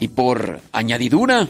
[0.00, 1.48] Y por añadidura,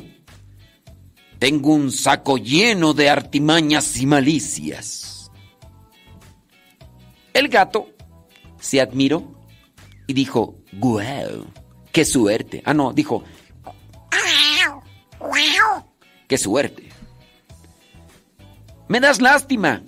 [1.39, 5.10] tengo un saco lleno de artimañas y malicias.
[7.33, 7.89] El gato
[8.59, 9.41] se admiró
[10.07, 11.47] y dijo, ¡Guau!
[11.93, 12.63] ¡Qué suerte!
[12.65, 13.25] Ah, no, dijo,
[16.31, 16.89] ¡Qué suerte!
[18.89, 19.83] Me das lástima,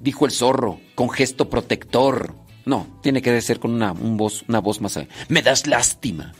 [0.00, 2.34] dijo el zorro con gesto protector.
[2.64, 4.98] No, tiene que ser con una, voz, una voz más.
[5.28, 6.32] Me das lástima,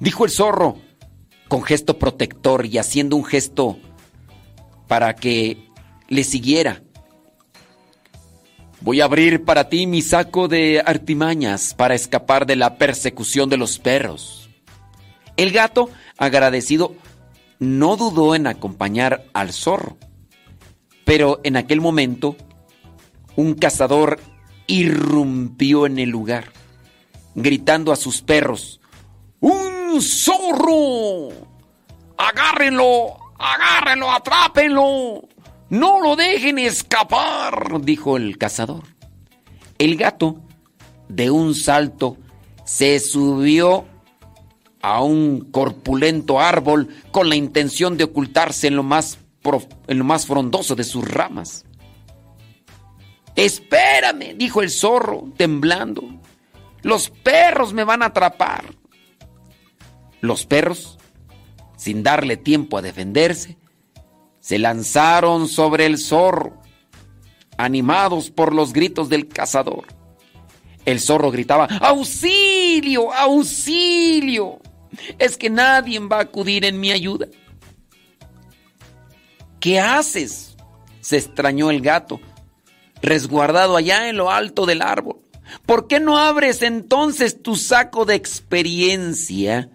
[0.00, 0.78] dijo el zorro
[1.48, 3.78] con gesto protector y haciendo un gesto
[4.88, 5.68] para que
[6.08, 6.82] le siguiera.
[8.84, 13.56] Voy a abrir para ti mi saco de artimañas para escapar de la persecución de
[13.56, 14.50] los perros.
[15.38, 16.94] El gato, agradecido,
[17.58, 19.96] no dudó en acompañar al zorro.
[21.06, 22.36] Pero en aquel momento,
[23.36, 24.20] un cazador
[24.66, 26.52] irrumpió en el lugar,
[27.34, 28.82] gritando a sus perros,
[29.40, 31.30] ¡Un zorro!
[32.18, 33.16] ¡Agárrenlo!
[33.38, 34.12] ¡Agárrenlo!
[34.12, 35.22] ¡Atrápenlo!
[35.74, 37.80] ¡No lo dejen escapar!
[37.80, 38.84] dijo el cazador.
[39.76, 40.40] El gato,
[41.08, 42.16] de un salto,
[42.64, 43.84] se subió
[44.82, 49.18] a un corpulento árbol con la intención de ocultarse en lo más,
[49.88, 51.64] en lo más frondoso de sus ramas.
[53.34, 56.04] Espérame, dijo el zorro, temblando.
[56.82, 58.66] Los perros me van a atrapar.
[60.20, 60.98] Los perros,
[61.76, 63.58] sin darle tiempo a defenderse,
[64.44, 66.60] se lanzaron sobre el zorro,
[67.56, 69.86] animados por los gritos del cazador.
[70.84, 73.10] El zorro gritaba, ¡Auxilio!
[73.10, 74.60] ¡Auxilio!
[75.18, 77.26] Es que nadie va a acudir en mi ayuda.
[79.60, 80.54] ¿Qué haces?
[81.00, 82.20] se extrañó el gato,
[83.00, 85.20] resguardado allá en lo alto del árbol.
[85.64, 89.70] ¿Por qué no abres entonces tu saco de experiencia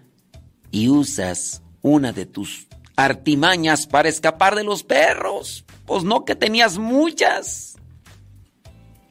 [0.69, 2.68] y usas una de tus
[3.03, 5.65] artimañas para escapar de los perros?
[5.85, 7.77] Pues no que tenías muchas.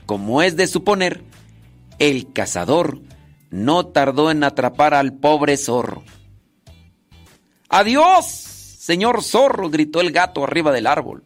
[0.07, 1.24] Como es de suponer,
[1.99, 3.01] el cazador
[3.51, 6.05] no tardó en atrapar al pobre zorro.
[7.68, 9.70] ¡Adiós, señor zorro!
[9.70, 11.24] gritó el gato arriba del árbol.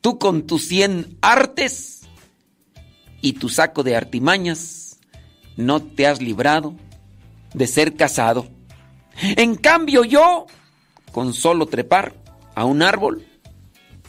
[0.00, 2.02] Tú con tus cien artes
[3.20, 4.98] y tu saco de artimañas
[5.56, 6.74] no te has librado
[7.54, 8.48] de ser cazado.
[9.20, 10.46] En cambio yo,
[11.16, 12.14] con solo trepar
[12.54, 13.24] a un árbol,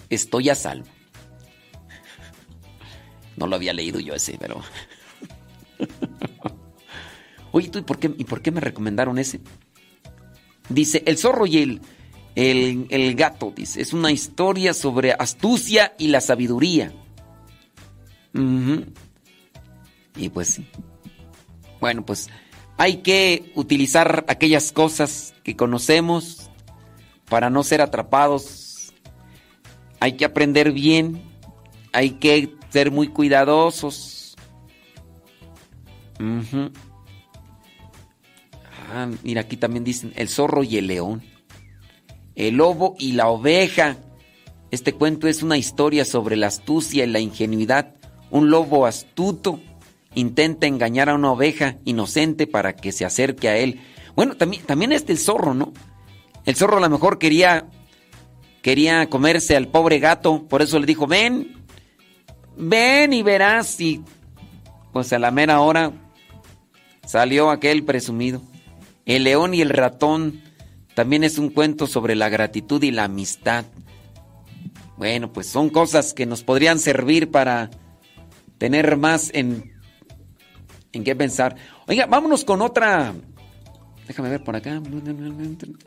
[0.10, 0.88] estoy a salvo.
[3.38, 4.62] No lo había leído yo ese, pero...
[7.54, 9.40] Oye, ¿tú y por qué, y por qué me recomendaron ese?
[10.68, 11.80] Dice, el zorro y
[12.36, 16.92] el, el, gato, dice, es una historia sobre astucia y la sabiduría.
[20.18, 20.68] Y pues sí.
[21.80, 22.28] Bueno, pues
[22.76, 26.47] hay que utilizar aquellas cosas que conocemos
[27.30, 28.94] para no ser atrapados.
[30.00, 31.22] Hay que aprender bien.
[31.94, 34.36] Hay que ser muy cuidadosos.
[38.94, 41.24] Ah, mira, aquí también dicen el zorro y el león.
[42.36, 43.98] El lobo y la oveja.
[44.72, 47.96] Este cuento es una historia sobre la astucia y la ingenuidad.
[48.30, 49.60] Un lobo astuto
[50.14, 53.80] intenta engañar a una oveja inocente para que se acerque a él.
[54.16, 55.74] Bueno, también, también este el zorro, ¿no?
[56.48, 57.68] El zorro a lo mejor quería,
[58.62, 61.58] quería comerse al pobre gato, por eso le dijo, ven,
[62.56, 63.82] ven y verás.
[63.82, 64.02] Y
[64.94, 65.92] pues a la mera hora
[67.06, 68.42] salió aquel presumido.
[69.06, 70.42] El león y el ratón
[70.96, 73.66] también es un cuento sobre la gratitud y la amistad.
[74.96, 77.72] Bueno, pues son cosas que nos podrían servir para
[78.58, 79.74] tener más en,
[80.94, 81.58] en qué pensar.
[81.88, 83.14] Oiga, vámonos con otra.
[84.08, 84.82] Déjame ver por acá.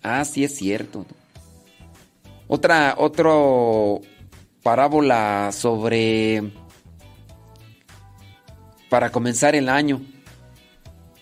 [0.02, 1.06] Ah, sí es cierto.
[2.46, 2.96] Otra,
[4.62, 6.52] parábola sobre
[8.88, 10.00] para comenzar el año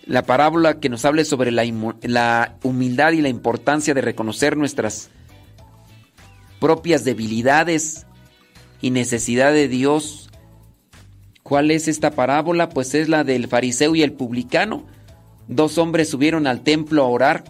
[0.09, 1.63] la parábola que nos hable sobre la,
[2.01, 5.11] la humildad y la importancia de reconocer nuestras
[6.59, 8.07] propias debilidades
[8.81, 10.31] y necesidad de Dios.
[11.43, 12.69] ¿Cuál es esta parábola?
[12.69, 14.87] Pues es la del fariseo y el publicano.
[15.49, 17.43] Dos hombres subieron al templo a orar,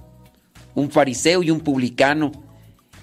[0.74, 2.32] un fariseo y un publicano.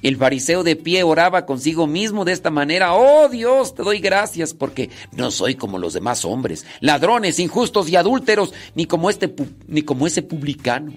[0.01, 4.55] El fariseo de pie oraba consigo mismo de esta manera, oh Dios, te doy gracias
[4.55, 9.35] porque no soy como los demás hombres, ladrones, injustos y adúlteros, ni como este
[9.67, 10.95] ni como ese publicano.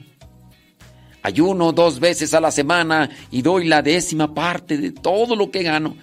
[1.21, 5.63] Ayuno dos veces a la semana y doy la décima parte de todo lo que
[5.63, 5.97] gano.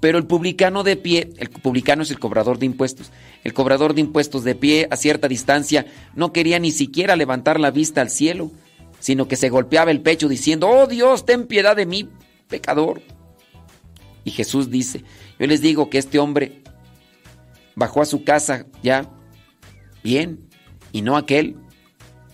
[0.00, 3.10] Pero el publicano de pie, el publicano es el cobrador de impuestos,
[3.42, 7.70] el cobrador de impuestos de pie a cierta distancia no quería ni siquiera levantar la
[7.70, 8.52] vista al cielo
[9.00, 12.08] sino que se golpeaba el pecho diciendo, oh Dios, ten piedad de mí,
[12.48, 13.02] pecador.
[14.24, 15.04] Y Jesús dice,
[15.38, 16.62] yo les digo que este hombre
[17.74, 19.08] bajó a su casa ya
[20.02, 20.48] bien
[20.92, 21.56] y no aquel.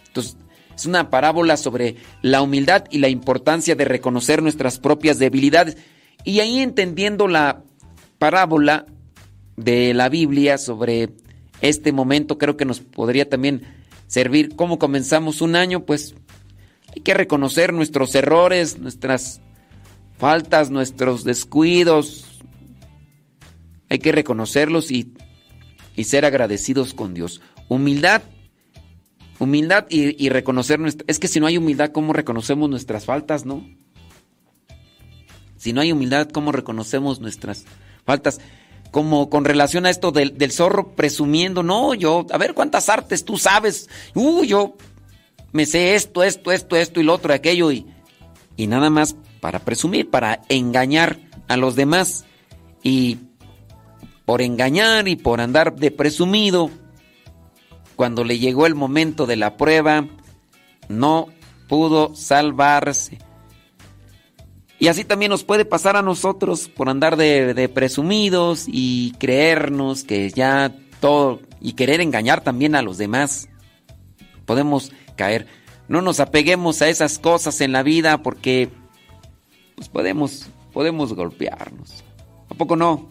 [0.06, 0.36] Entonces,
[0.74, 5.76] es una parábola sobre la humildad y la importancia de reconocer nuestras propias debilidades.
[6.24, 7.62] Y ahí entendiendo la
[8.18, 8.86] parábola
[9.56, 11.10] de la Biblia sobre
[11.60, 13.62] este momento, creo que nos podría también
[14.06, 14.56] servir.
[14.56, 15.84] ¿Cómo comenzamos un año?
[15.84, 16.14] Pues
[16.94, 19.40] hay que reconocer nuestros errores, nuestras
[20.18, 22.40] faltas, nuestros descuidos.
[23.88, 25.12] Hay que reconocerlos y,
[26.02, 27.40] ser agradecidos con Dios.
[27.68, 28.22] Humildad,
[29.38, 31.04] humildad y, reconocer nuestra...
[31.08, 33.64] Es que si no hay humildad, ¿cómo reconocemos nuestras faltas, no?
[35.64, 37.64] Si no hay humildad, ¿cómo reconocemos nuestras
[38.04, 38.38] faltas?
[38.90, 43.38] Como con relación a esto del, zorro presumiendo, no, yo, a ver cuántas artes tú
[43.38, 43.88] sabes.
[44.14, 44.76] Uh, yo
[45.52, 47.86] me sé esto, esto, esto, esto y lo otro, aquello y,
[48.58, 52.26] y nada más para presumir, para engañar a los demás.
[52.82, 53.20] Y
[54.26, 56.68] por engañar y por andar de presumido,
[57.96, 60.06] cuando le llegó el momento de la prueba,
[60.90, 61.28] no
[61.68, 63.16] pudo salvarse.
[64.78, 70.30] Y así también nos puede pasar a nosotros por andar de, presumidos y creernos que
[70.30, 73.48] ya todo y querer engañar también a los demás.
[74.44, 75.46] Podemos caer.
[75.88, 78.68] No nos apeguemos a esas cosas en la vida porque
[79.76, 82.04] pues podemos, podemos golpearnos.
[82.50, 83.08] ¿A poco no?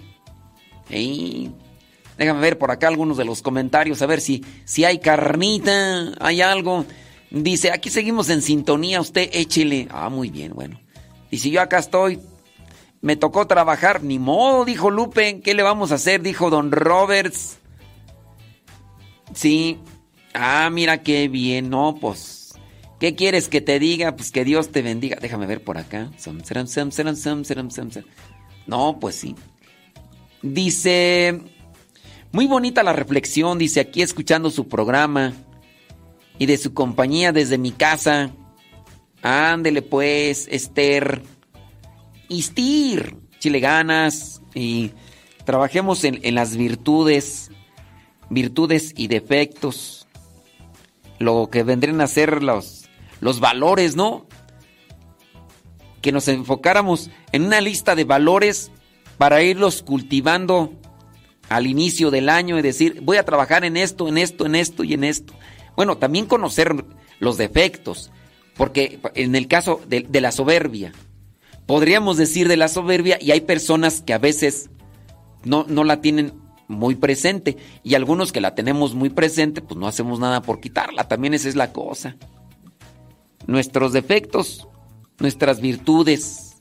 [0.89, 6.41] Déjame ver por acá algunos de los comentarios, a ver si, si hay carnita, hay
[6.41, 6.86] algo.
[7.32, 9.88] Dice, aquí seguimos en sintonía, usted échele.
[9.89, 10.80] Ah, muy bien, bueno.
[11.34, 12.19] Dice, yo acá estoy,
[13.01, 16.21] me tocó trabajar, ni modo, dijo Lupe, ¿qué le vamos a hacer?
[16.21, 17.57] Dijo Don Roberts.
[19.34, 19.79] Sí,
[20.34, 21.69] Ah, mira qué bien.
[21.69, 22.53] No, pues.
[22.99, 24.15] ¿Qué quieres que te diga?
[24.15, 25.17] Pues que Dios te bendiga.
[25.21, 26.11] Déjame ver por acá.
[28.65, 29.36] No, pues sí.
[30.41, 31.41] Dice.
[32.31, 35.34] Muy bonita la reflexión, dice aquí escuchando su programa
[36.39, 38.31] y de su compañía desde mi casa.
[39.24, 41.24] Ándele pues, Esther.
[42.30, 43.17] Istir.
[43.39, 44.91] Chile ganas y
[45.43, 47.51] trabajemos en, en las virtudes,
[48.30, 50.03] virtudes y defectos
[51.19, 52.86] lo que vendrían a ser los,
[53.21, 54.28] los valores, ¿no?
[56.01, 58.71] Que nos enfocáramos en una lista de valores
[59.17, 60.74] para irlos cultivando
[61.49, 64.84] al inicio del año y decir, voy a trabajar en esto, en esto, en esto
[64.84, 65.34] y en esto.
[65.76, 66.86] Bueno, también conocer
[67.19, 68.11] los defectos,
[68.56, 70.91] porque en el caso de, la soberbia,
[71.66, 74.70] podríamos decir de la soberbia y hay personas que a veces
[75.43, 76.34] no, no la tienen
[76.68, 77.58] muy presente.
[77.84, 81.08] Y algunos que la tenemos muy presente, pues no hacemos nada por quitarla.
[81.08, 82.16] También esa es la cosa.
[83.47, 84.68] Nuestros defectos,
[85.20, 86.58] nuestras virtudes,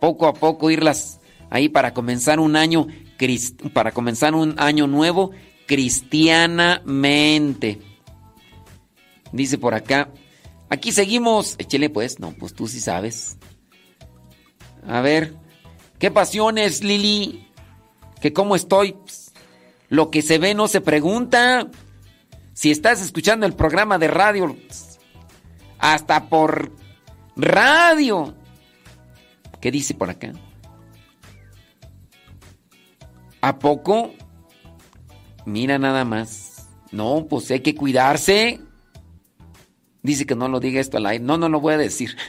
[0.00, 1.20] poco a poco irlas
[1.50, 2.86] ahí para comenzar un año,
[3.72, 5.30] para comenzar un año nuevo
[5.66, 7.78] cristianamente.
[9.32, 10.08] Dice por acá,
[10.72, 11.54] aquí seguimos.
[11.58, 13.36] Échele pues, no, pues tú sí sabes.
[14.88, 15.36] A ver,
[15.98, 17.46] ¿qué pasiones, Lili?
[18.20, 18.96] ¿Que cómo estoy?
[19.88, 21.68] Lo que se ve no se pregunta.
[22.54, 24.56] Si estás escuchando el programa de radio,
[25.78, 26.72] hasta por
[27.36, 28.34] radio.
[29.60, 30.32] ¿Qué dice por acá?
[33.42, 34.12] ¿A poco?
[35.44, 36.68] Mira nada más.
[36.90, 38.60] No, pues hay que cuidarse.
[40.02, 41.24] Dice que no lo diga esto al aire.
[41.24, 42.16] No, no lo voy a decir.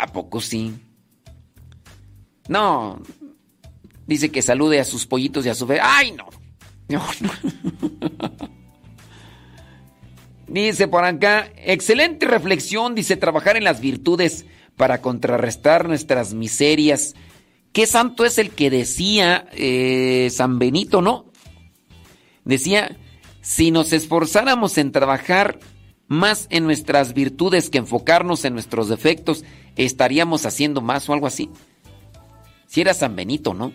[0.00, 0.74] ¿a poco sí?
[2.48, 3.02] No,
[4.06, 5.78] Dice que salude a sus pollitos y a su fe.
[5.80, 6.28] ¡Ay, no!
[6.88, 7.02] No,
[10.48, 14.44] Dice por acá, excelente reflexión, dice, trabajar en las virtudes
[14.76, 17.14] para contrarrestar nuestras miserias.
[17.72, 21.32] ¿Qué santo es el que decía eh, San Benito, no?
[22.44, 22.98] Decía,
[23.42, 25.58] si nos esforzáramos en trabajar
[26.06, 29.44] más en nuestras virtudes que enfocarnos en nuestros defectos,
[29.76, 31.50] estaríamos haciendo más o algo así.
[32.66, 33.72] Si era San Benito, ¿no?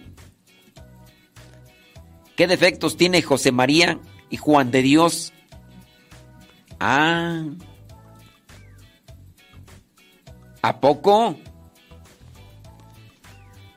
[2.35, 3.99] ¿Qué defectos tiene José María
[4.29, 5.33] y Juan de Dios?
[6.79, 7.43] Ah.
[10.61, 11.35] ¿A poco?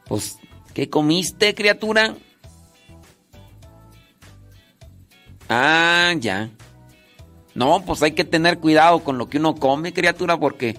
[0.06, 0.38] Pues,
[0.72, 2.16] ¿qué comiste, criatura?
[5.50, 6.48] Ah, ya.
[7.56, 10.76] No, pues hay que tener cuidado con lo que uno come, criatura, porque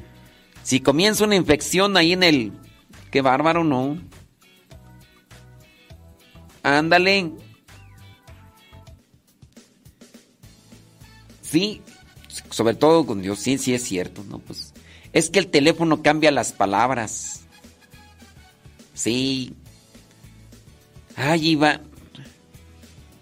[0.63, 2.53] si comienza una infección ahí en el...
[3.11, 3.97] Qué bárbaro, no.
[6.63, 7.33] Ándale.
[11.41, 11.81] Sí,
[12.49, 14.39] sobre todo con Dios, sí, sí es cierto, ¿no?
[14.39, 14.73] Pues
[15.11, 17.41] es que el teléfono cambia las palabras.
[18.93, 19.53] Sí.
[21.17, 21.59] Ay,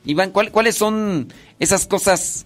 [0.10, 0.30] Iván.
[0.32, 2.46] Iván, ¿cuáles son esas cosas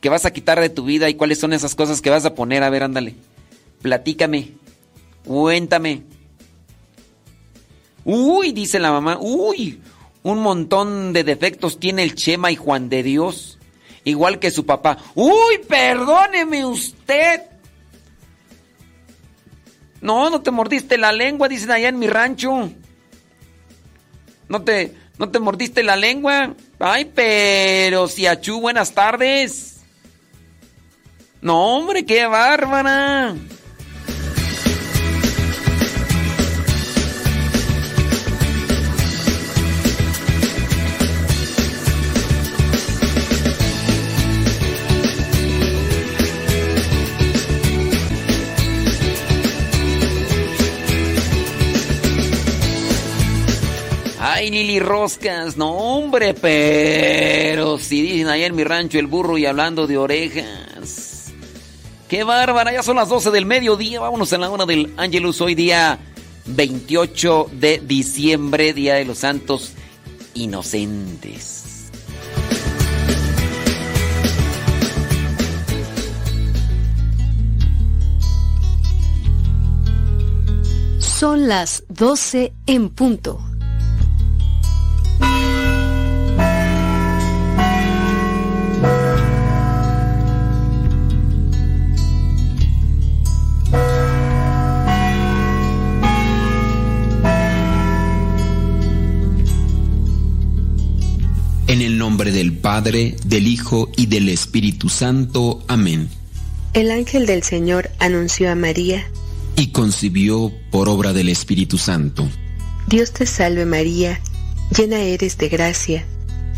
[0.00, 2.34] que vas a quitar de tu vida y cuáles son esas cosas que vas a
[2.34, 2.62] poner?
[2.62, 3.14] A ver, ándale.
[3.82, 4.52] Platícame.
[5.24, 6.02] Cuéntame.
[8.04, 9.18] Uy, dice la mamá.
[9.20, 9.80] Uy,
[10.22, 13.58] un montón de defectos tiene el Chema y Juan de Dios.
[14.04, 14.98] Igual que su papá.
[15.14, 17.42] Uy, perdóneme usted.
[20.00, 22.70] No, no te mordiste la lengua, dicen allá en mi rancho.
[24.48, 26.54] No te, no te mordiste la lengua.
[26.78, 29.82] Ay, pero si achú, buenas tardes.
[31.42, 33.34] No, hombre, qué bárbara.
[54.40, 59.44] Ay, Lili Roscas, no hombre, pero si dicen allá en mi rancho el burro y
[59.44, 61.26] hablando de orejas.
[62.08, 65.54] Qué bárbara, ya son las 12 del mediodía, vámonos a la hora del Angelus, hoy
[65.54, 65.98] día
[66.46, 69.74] 28 de diciembre, Día de los Santos
[70.32, 71.90] Inocentes.
[80.98, 83.49] Son las 12 en punto.
[102.20, 105.64] Nombre del Padre, del Hijo y del Espíritu Santo.
[105.68, 106.10] Amén.
[106.74, 109.10] El ángel del Señor anunció a María.
[109.56, 112.28] Y concibió por obra del Espíritu Santo.
[112.88, 114.20] Dios te salve María,
[114.76, 116.04] llena eres de gracia,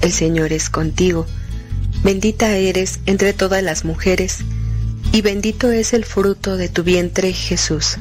[0.00, 1.26] el Señor es contigo.
[2.02, 4.38] Bendita eres entre todas las mujeres,
[5.12, 7.98] y bendito es el fruto de tu vientre Jesús.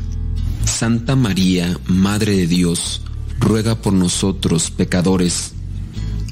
[0.66, 3.03] Santa María, Madre de Dios,
[3.39, 5.53] ruega por nosotros pecadores,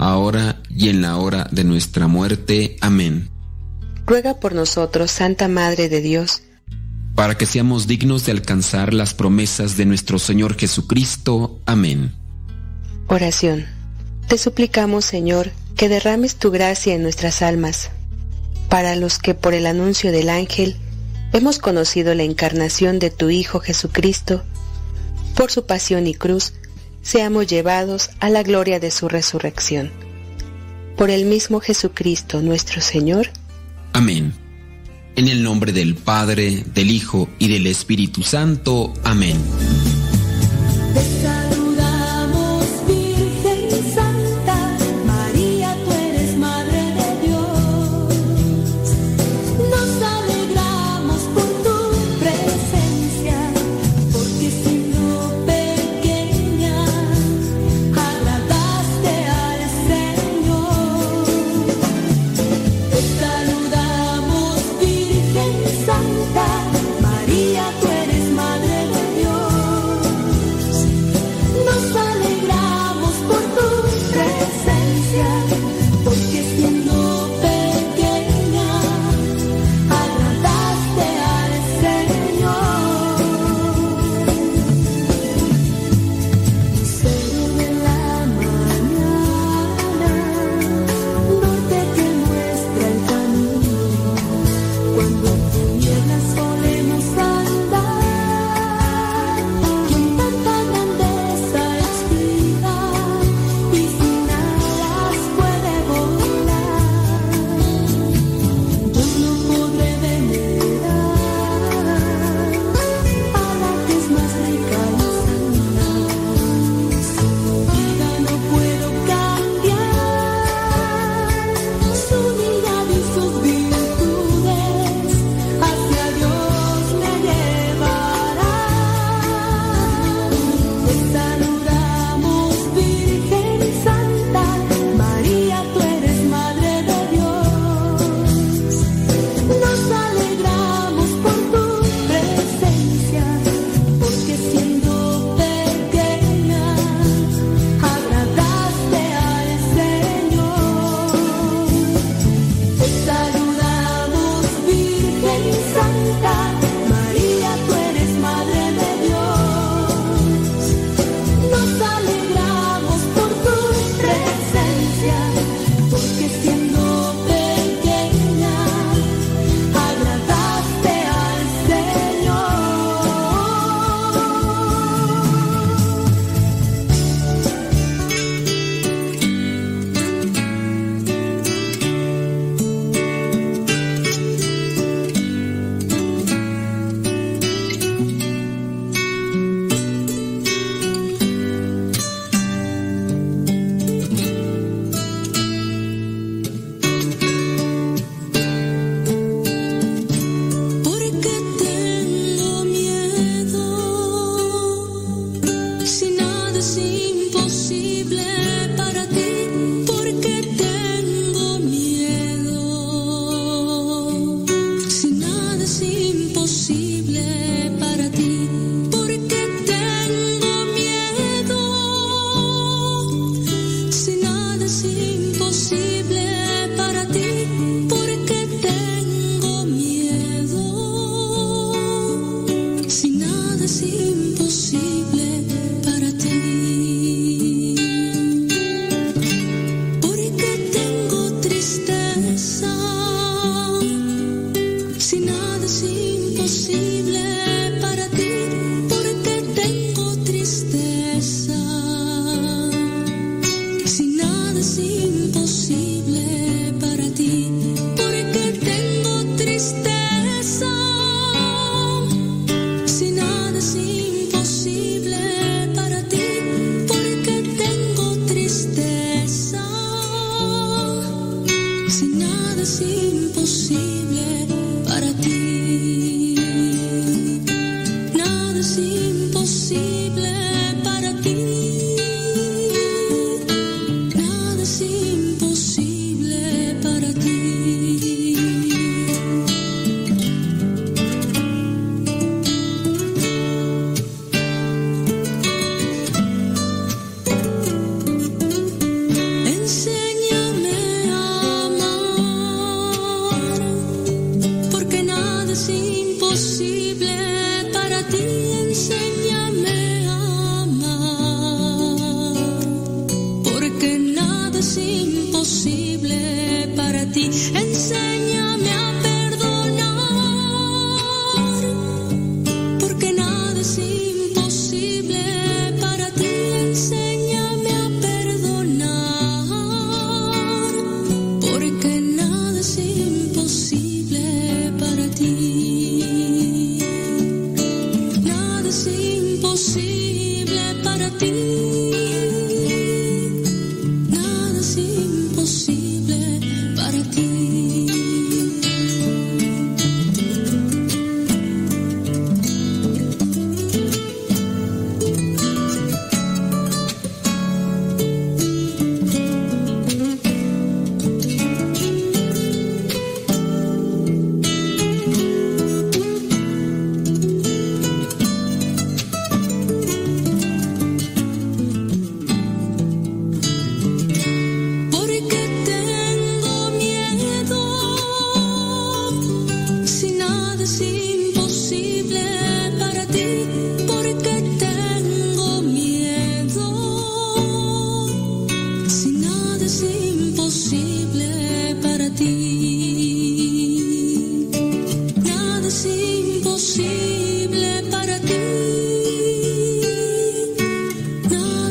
[0.00, 2.76] ahora y en la hora de nuestra muerte.
[2.80, 3.28] Amén.
[4.06, 6.42] Ruega por nosotros, Santa Madre de Dios,
[7.14, 11.60] para que seamos dignos de alcanzar las promesas de nuestro Señor Jesucristo.
[11.66, 12.14] Amén.
[13.08, 13.66] Oración.
[14.26, 17.90] Te suplicamos, Señor, que derrames tu gracia en nuestras almas,
[18.68, 20.76] para los que por el anuncio del ángel
[21.32, 24.42] hemos conocido la encarnación de tu Hijo Jesucristo,
[25.36, 26.54] por su pasión y cruz,
[27.02, 29.90] seamos llevados a la gloria de su resurrección.
[30.96, 33.28] Por el mismo Jesucristo nuestro Señor.
[33.92, 34.34] Amén.
[35.16, 38.92] En el nombre del Padre, del Hijo y del Espíritu Santo.
[39.02, 39.36] Amén.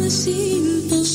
[0.10, 1.06] Cuando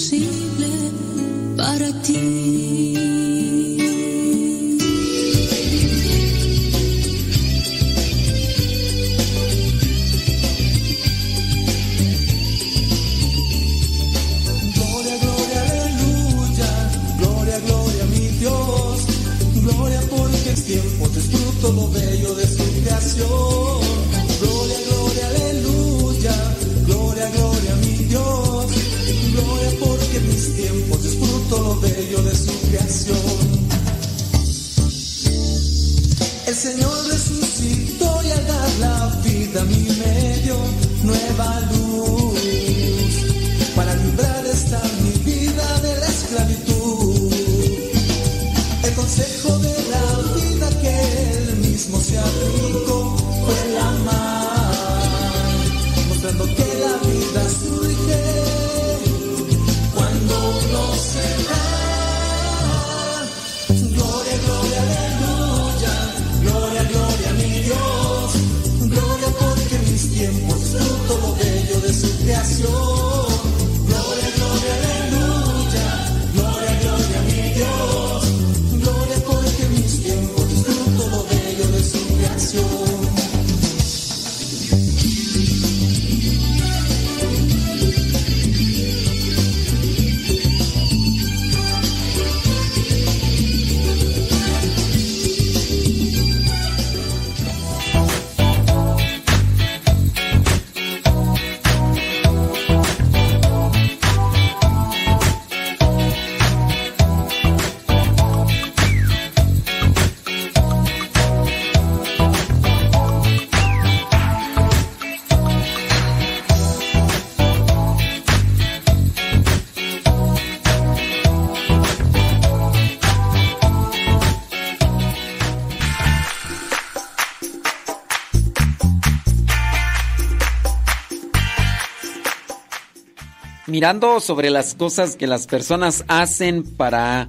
[133.74, 137.28] mirando sobre las cosas que las personas hacen para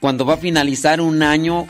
[0.00, 1.66] cuando va a finalizar un año,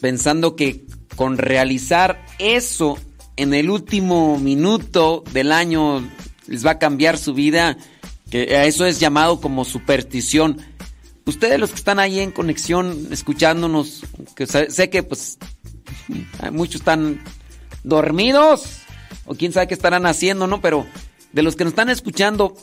[0.00, 2.96] pensando que con realizar eso
[3.36, 6.02] en el último minuto del año
[6.46, 7.76] les va a cambiar su vida,
[8.30, 10.56] que eso es llamado como superstición.
[11.26, 14.04] Ustedes los que están ahí en conexión, escuchándonos,
[14.70, 15.36] sé que pues
[16.50, 17.22] muchos están
[17.84, 18.78] dormidos
[19.26, 20.62] o quién sabe qué estarán haciendo, ¿no?
[20.62, 20.86] Pero
[21.32, 22.54] de los que nos están escuchando,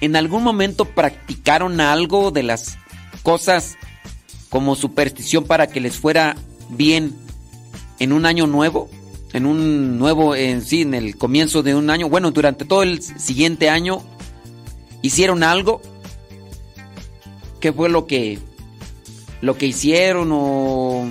[0.00, 2.78] ¿en algún momento practicaron algo de las
[3.22, 3.76] cosas
[4.50, 6.36] como superstición para que les fuera
[6.70, 7.14] bien
[7.98, 8.90] en un año nuevo?
[9.32, 12.08] En un nuevo, en sí, en el comienzo de un año.
[12.08, 14.02] Bueno, durante todo el siguiente año,
[15.02, 15.82] ¿hicieron algo?
[17.60, 18.38] ¿Qué fue lo que,
[19.40, 21.10] lo que hicieron o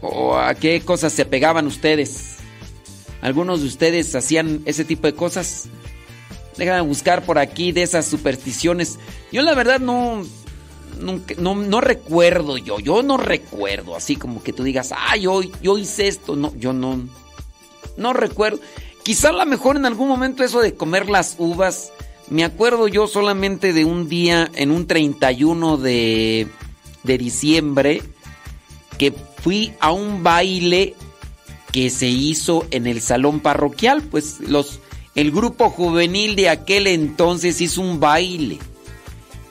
[0.00, 2.27] ¿O a qué cosas se pegaban ustedes?
[3.20, 5.68] ¿Algunos de ustedes hacían ese tipo de cosas?
[6.56, 8.98] Déjame buscar por aquí de esas supersticiones.
[9.32, 10.24] Yo la verdad no,
[11.00, 15.78] no, no, recuerdo yo, yo no recuerdo así como que tú digas, ah, yo, yo
[15.78, 16.36] hice esto.
[16.36, 17.00] No, yo no,
[17.96, 18.60] no recuerdo.
[19.02, 21.92] Quizá a lo mejor en algún momento eso de comer las uvas,
[22.28, 26.46] me acuerdo yo solamente de un día en un 31 de,
[27.04, 28.02] de diciembre
[28.98, 30.94] que fui a un baile
[31.72, 34.80] que se hizo en el salón parroquial, pues los
[35.14, 38.58] el grupo juvenil de aquel entonces hizo un baile.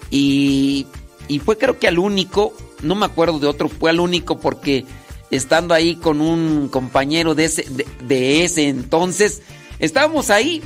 [0.09, 0.87] Y,
[1.27, 4.85] y fue creo que al único, no me acuerdo de otro, fue al único porque
[5.29, 7.65] estando ahí con un compañero de ese,
[8.01, 9.41] de ese entonces,
[9.79, 10.61] estábamos ahí.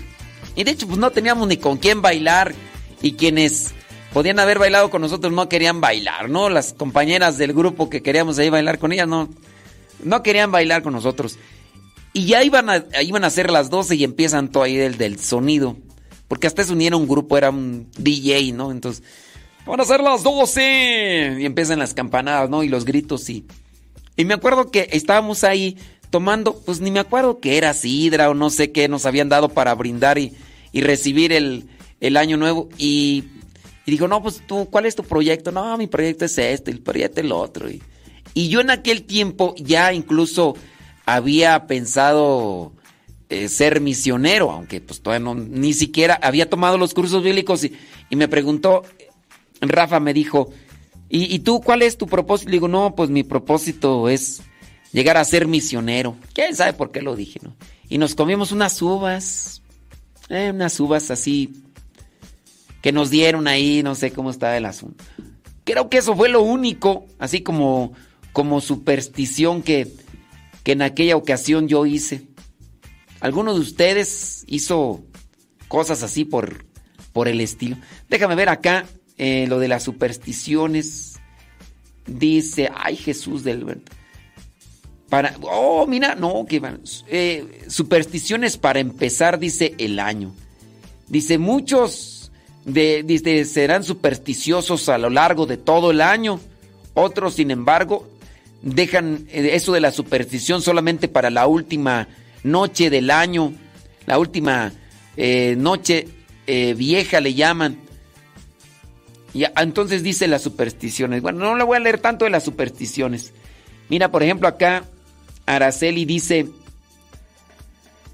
[0.55, 2.53] Y de hecho, pues no teníamos ni con quién bailar.
[3.01, 3.73] Y quienes
[4.13, 6.49] podían haber bailado con nosotros, no querían bailar, ¿no?
[6.49, 9.27] Las compañeras del grupo que queríamos ahí bailar con ellas, no,
[10.03, 11.37] no querían bailar con nosotros.
[12.13, 15.19] Y ya iban a, iban a ser las 12 y empiezan todo ahí del, del
[15.19, 15.77] sonido.
[16.27, 18.71] Porque hasta se unieron un grupo, era un DJ, ¿no?
[18.71, 19.03] Entonces,
[19.65, 21.37] van a ser las 12.
[21.39, 22.63] Y empiezan las campanadas, ¿no?
[22.63, 23.45] Y los gritos, y...
[24.17, 25.77] Y me acuerdo que estábamos ahí
[26.09, 29.49] tomando, pues ni me acuerdo que era sidra o no sé qué nos habían dado
[29.49, 30.33] para brindar y,
[30.73, 31.69] y recibir el,
[32.01, 32.67] el año nuevo.
[32.77, 33.23] Y
[33.85, 35.51] y dijo, no, pues tú, ¿cuál es tu proyecto?
[35.51, 37.69] No, mi proyecto es este, el proyecto es el otro.
[37.69, 37.81] Y,
[38.33, 40.55] yo en aquel tiempo ya incluso
[41.05, 42.73] había pensado
[43.29, 47.73] eh, ser misionero, aunque pues todavía no, ni siquiera había tomado los cursos bíblicos y,
[48.15, 48.83] me preguntó,
[49.61, 50.51] Rafa me dijo,
[51.09, 52.49] ¿y, tú cuál es tu propósito?
[52.49, 54.41] Le digo, no, pues mi propósito es
[54.91, 56.17] llegar a ser misionero.
[56.33, 57.55] ¿Quién sabe por qué lo dije, no?
[57.87, 59.61] Y nos comimos unas uvas,
[60.29, 61.53] eh, unas uvas así
[62.81, 65.03] que nos dieron ahí, no sé cómo está el asunto.
[65.63, 67.93] Creo que eso fue lo único, así como,
[68.33, 69.87] como superstición que,
[70.63, 72.27] que en aquella ocasión yo hice.
[73.19, 75.03] ¿Alguno de ustedes hizo
[75.67, 76.65] cosas así por,
[77.13, 77.77] por el estilo?
[78.09, 78.85] Déjame ver acá
[79.17, 81.19] eh, lo de las supersticiones.
[82.07, 83.81] Dice, ay Jesús del...
[85.09, 86.61] Para, oh, mira, no, que
[87.07, 90.33] eh, supersticiones para empezar, dice el año.
[91.09, 92.31] Dice, muchos
[92.65, 96.39] de, serán supersticiosos a lo largo de todo el año.
[96.93, 98.07] Otros, sin embargo,
[98.61, 102.07] dejan eh, eso de la superstición solamente para la última
[102.43, 103.53] noche del año,
[104.05, 104.71] la última
[105.17, 106.07] eh, noche
[106.47, 107.77] eh, vieja le llaman.
[109.33, 111.21] Y entonces dice las supersticiones.
[111.21, 113.33] Bueno, no le voy a leer tanto de las supersticiones.
[113.87, 114.83] Mira, por ejemplo, acá
[115.45, 116.47] Araceli dice,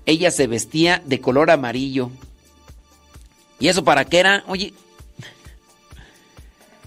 [0.06, 2.12] ella se vestía de color amarillo.
[3.60, 4.44] ¿Y eso para qué era?
[4.48, 4.74] Oye,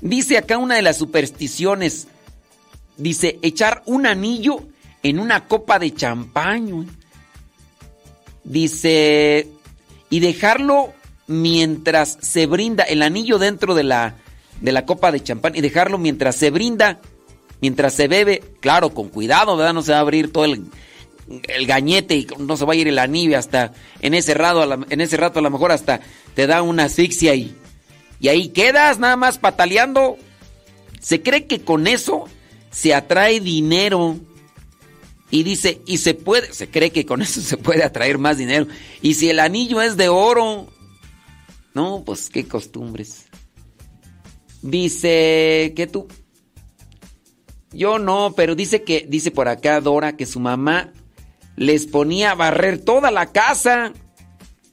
[0.01, 2.07] dice acá una de las supersticiones,
[3.01, 4.61] dice echar un anillo
[5.03, 6.85] en una copa de champaño.
[8.45, 9.49] Dice,
[10.09, 10.93] y dejarlo
[11.27, 14.17] mientras se brinda el anillo dentro de la,
[14.61, 17.01] de la copa de champán y dejarlo mientras se brinda,
[17.61, 19.75] mientras se bebe, claro, con cuidado, ¿verdad?
[19.75, 20.65] No se va a abrir todo el,
[21.49, 25.01] el gañete y no se va a ir el anillo hasta en ese rato, en
[25.01, 26.01] ese rato a lo mejor hasta
[26.35, 27.55] te da una asfixia y,
[28.21, 30.17] y ahí quedas nada más pataleando.
[31.01, 32.27] Se cree que con eso
[32.71, 34.19] se atrae dinero.
[35.31, 38.67] Y dice, y se puede, se cree que con eso se puede atraer más dinero.
[39.03, 40.69] Y si el anillo es de oro,
[41.75, 43.27] no, pues qué costumbres.
[44.63, 46.07] Dice que tú,
[47.73, 50.93] yo no, pero dice que, dice por acá Dora que su mamá
[51.57, 53.93] les ponía a barrer toda la casa,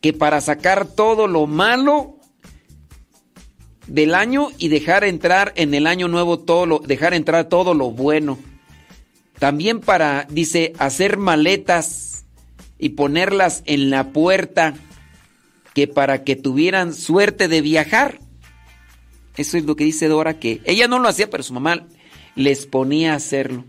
[0.02, 2.17] que para sacar todo lo malo
[3.88, 7.92] del año y dejar entrar en el año nuevo todo lo, dejar entrar todo lo
[7.92, 8.38] bueno.
[9.40, 12.26] También para, dice, hacer maletas
[12.80, 14.76] y ponerlas en la puerta
[15.74, 18.20] que para que tuvieran suerte de viajar.
[19.36, 21.88] Eso es lo que dice Dora, que ella no lo hacía, pero su mamá
[22.36, 23.64] les ponía a hacerlo.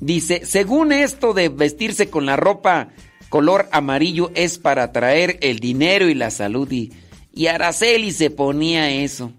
[0.00, 2.88] Dice, según esto de vestirse con la ropa
[3.28, 6.70] color amarillo es para atraer el dinero y la salud.
[6.70, 6.92] Y,
[7.36, 9.30] y Araceli se ponía eso.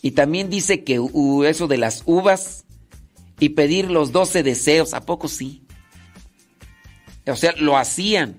[0.00, 0.98] Y también dice que
[1.46, 2.64] eso de las uvas
[3.38, 5.66] y pedir los 12 deseos, ¿a poco sí?
[7.26, 8.38] O sea, lo hacían.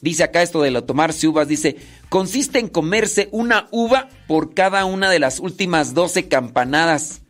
[0.00, 1.76] Dice acá esto de lo tomarse uvas, dice,
[2.08, 7.20] consiste en comerse una uva por cada una de las últimas 12 campanadas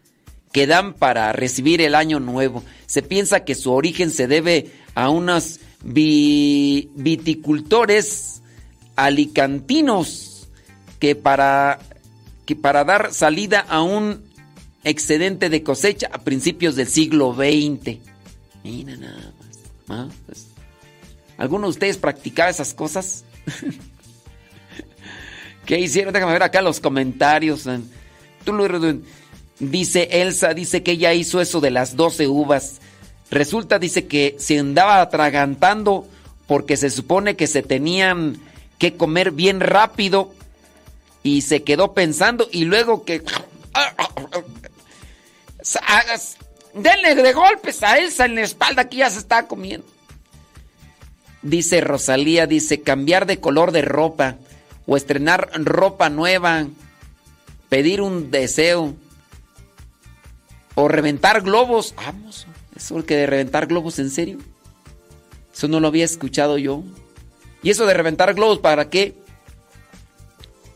[0.53, 2.63] que dan para recibir el año nuevo.
[2.87, 8.34] Se piensa que su origen se debe a unos viticultores
[8.97, 10.49] alicantinos
[10.99, 11.79] que para,
[12.47, 14.25] que para dar salida a un
[14.85, 17.99] excedente de cosecha a principios del siglo XX.
[18.63, 19.33] Mira nada
[19.87, 20.09] más.
[20.27, 20.47] Pues,
[21.37, 23.25] ¿Alguno de ustedes practicaba esas cosas?
[25.67, 26.13] ¿Qué hicieron?
[26.13, 27.69] Déjame ver acá los comentarios.
[29.59, 32.81] Dice Elsa, dice que ella hizo eso de las 12 uvas.
[33.31, 36.07] Resulta, dice que se andaba atragantando
[36.47, 38.39] porque se supone que se tenían
[38.79, 40.33] que comer bien rápido
[41.23, 43.23] y se quedó pensando y luego que...
[46.75, 49.87] Denle de golpes a Elsa en la espalda que ya se está comiendo.
[51.43, 54.37] Dice Rosalía, dice cambiar de color de ropa
[54.87, 56.67] o estrenar ropa nueva,
[57.69, 58.95] pedir un deseo
[60.75, 61.95] o reventar globos.
[61.97, 64.39] Vamos, eso que de reventar globos en serio.
[65.55, 66.83] Eso no lo había escuchado yo.
[67.65, 69.15] ¿Y eso de reventar globos para qué?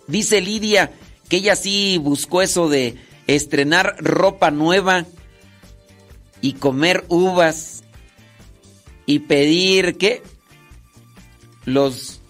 [0.08, 0.92] Dice Lidia
[1.28, 2.96] que ella sí buscó eso de
[3.28, 5.04] estrenar ropa nueva
[6.40, 7.84] y comer uvas
[9.06, 10.22] y pedir qué?
[11.68, 12.20] los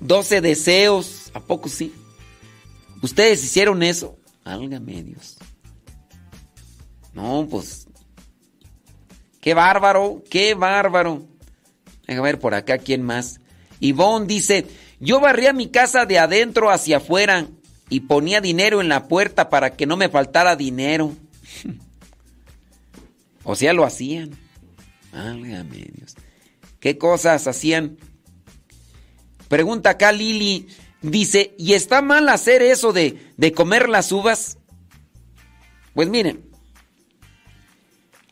[0.00, 1.30] 12 deseos.
[1.34, 1.92] ¿A poco sí?
[3.02, 4.16] ¿Ustedes hicieron eso?
[4.44, 5.36] Álgame Dios.
[7.12, 7.88] No, pues.
[9.40, 11.26] Qué bárbaro, qué bárbaro.
[12.06, 13.40] a ver por acá quién más.
[13.80, 14.66] Ivonne dice:
[15.00, 17.48] Yo barría mi casa de adentro hacia afuera
[17.88, 21.14] y ponía dinero en la puerta para que no me faltara dinero.
[23.44, 24.30] o sea, lo hacían.
[25.12, 26.16] Álgame Dios.
[26.80, 27.98] ¿Qué cosas hacían?
[29.48, 30.66] Pregunta acá Lili,
[31.00, 34.58] dice, ¿y está mal hacer eso de, de comer las uvas?
[35.94, 36.44] Pues miren,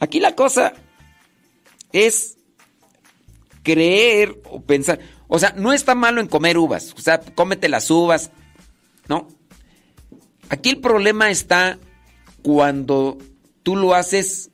[0.01, 0.73] aquí la cosa
[1.93, 2.39] es
[3.63, 4.99] creer o pensar,
[5.35, 8.31] o sea, no está malo en comer uvas, o sea, cómete las uvas,
[9.09, 9.29] ¿no?
[10.51, 11.79] Aquí el problema está
[12.43, 13.17] cuando
[13.63, 14.51] tú lo haces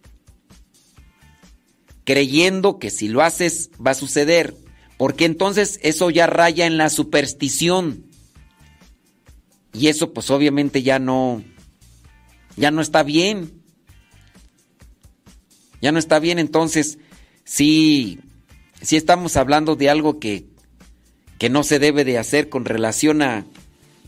[2.04, 4.54] creyendo que si lo haces va a suceder.
[4.98, 8.06] Porque entonces eso ya raya en la superstición.
[9.72, 11.42] Y eso pues obviamente ya no
[12.56, 13.64] ya no está bien.
[15.82, 16.98] Ya no está bien, entonces
[17.42, 18.20] sí
[18.80, 20.46] sí estamos hablando de algo que
[21.38, 23.44] que no se debe de hacer con relación a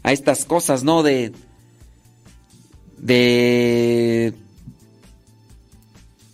[0.02, 1.02] a estas cosas, ¿no?
[1.02, 1.32] De
[2.98, 4.34] de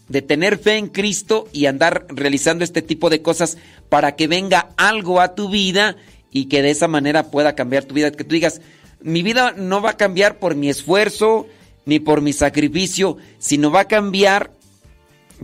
[0.09, 3.59] de tener fe en Cristo y andar realizando este tipo de cosas
[3.89, 5.97] para que venga algo a tu vida
[6.31, 8.13] y que de esa manera pueda cambiar tu vida.
[8.13, 8.61] Que tú digas,
[9.01, 11.47] mi vida no va a cambiar por mi esfuerzo
[11.87, 14.53] ni por mi sacrificio, sino va a cambiar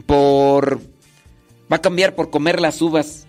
[0.07, 0.81] por...
[1.73, 3.27] va a cambiar por comer las uvas.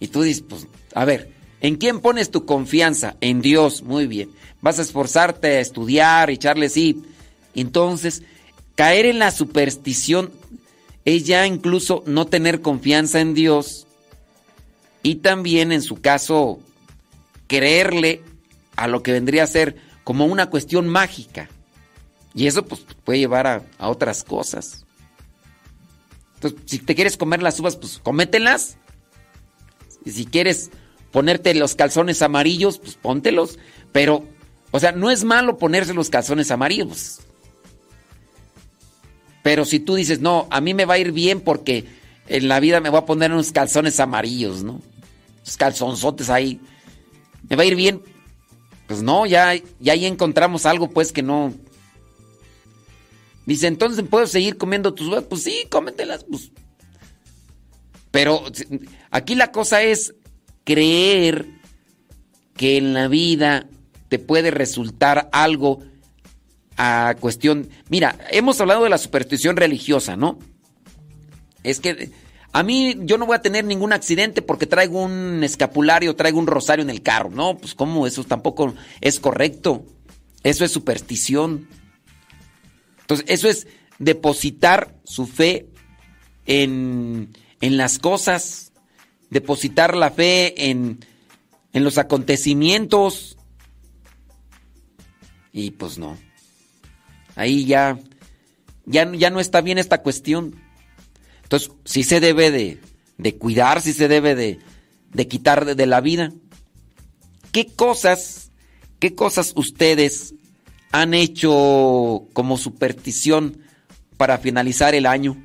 [0.00, 3.16] Y tú dices, pues, a ver, ¿en quién pones tu confianza?
[3.20, 4.30] En Dios, muy bien.
[4.60, 7.02] Vas a esforzarte a estudiar, echarle sí.
[7.54, 8.22] Entonces,
[8.76, 10.30] Caer en la superstición
[11.06, 13.86] es ya incluso no tener confianza en Dios
[15.02, 16.60] y también en su caso
[17.46, 18.22] creerle
[18.76, 21.48] a lo que vendría a ser como una cuestión mágica.
[22.34, 24.84] Y eso pues puede llevar a, otras cosas.
[26.34, 28.76] Entonces, si te quieres comer las uvas, pues cómetelas.
[30.06, 30.70] Y si quieres
[31.10, 33.58] ponerte los calzones amarillos, pues póntelos.
[33.92, 34.24] Pero,
[34.70, 37.18] o sea, no es malo ponerse los calzones amarillos.
[39.42, 41.84] Pero si tú dices, no, a mí me va a ir bien porque
[42.28, 44.80] en la vida me voy a poner unos calzones amarillos, ¿no?
[45.42, 46.60] Unos calzonzotes ahí.
[47.48, 48.02] Me va a ir bien.
[48.86, 51.52] Pues no, ya, ya ahí encontramos algo pues que no.
[53.44, 55.24] Dice, entonces puedo seguir comiendo tus uvas.
[55.24, 56.52] Pues sí, cómetelas, pues.
[58.12, 58.44] Pero
[59.16, 60.14] aquí la cosa es
[60.64, 61.46] creer
[62.56, 63.66] que en la vida
[64.08, 65.80] te puede resultar algo
[66.76, 67.68] a cuestión...
[67.88, 70.38] Mira, hemos hablado de la superstición religiosa, ¿no?
[71.62, 72.12] Es que
[72.52, 76.46] a mí yo no voy a tener ningún accidente porque traigo un escapulario, traigo un
[76.46, 77.30] rosario en el carro.
[77.30, 79.84] No, pues cómo, eso tampoco es correcto.
[80.42, 81.68] Eso es superstición.
[83.00, 83.66] Entonces, eso es
[83.98, 85.68] depositar su fe
[86.46, 88.65] en, en las cosas,
[89.30, 91.04] depositar la fe en,
[91.72, 93.36] en los acontecimientos.
[95.52, 96.16] Y pues no.
[97.34, 97.98] Ahí ya,
[98.84, 100.54] ya, ya no está bien esta cuestión.
[101.42, 102.80] Entonces, sí se debe de,
[103.18, 104.58] de cuidar, sí se debe de,
[105.12, 106.32] de quitar de, de la vida.
[107.52, 108.50] ¿Qué cosas,
[108.98, 110.34] qué cosas ustedes
[110.92, 113.62] han hecho como superstición
[114.16, 115.42] para finalizar el año?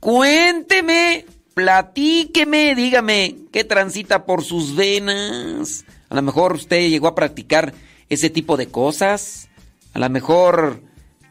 [0.00, 1.24] Cuénteme,
[1.54, 5.84] platíqueme, dígame, ¿qué transita por sus venas?
[6.08, 7.74] A lo mejor usted llegó a practicar
[8.08, 9.48] ese tipo de cosas.
[9.92, 10.82] A lo mejor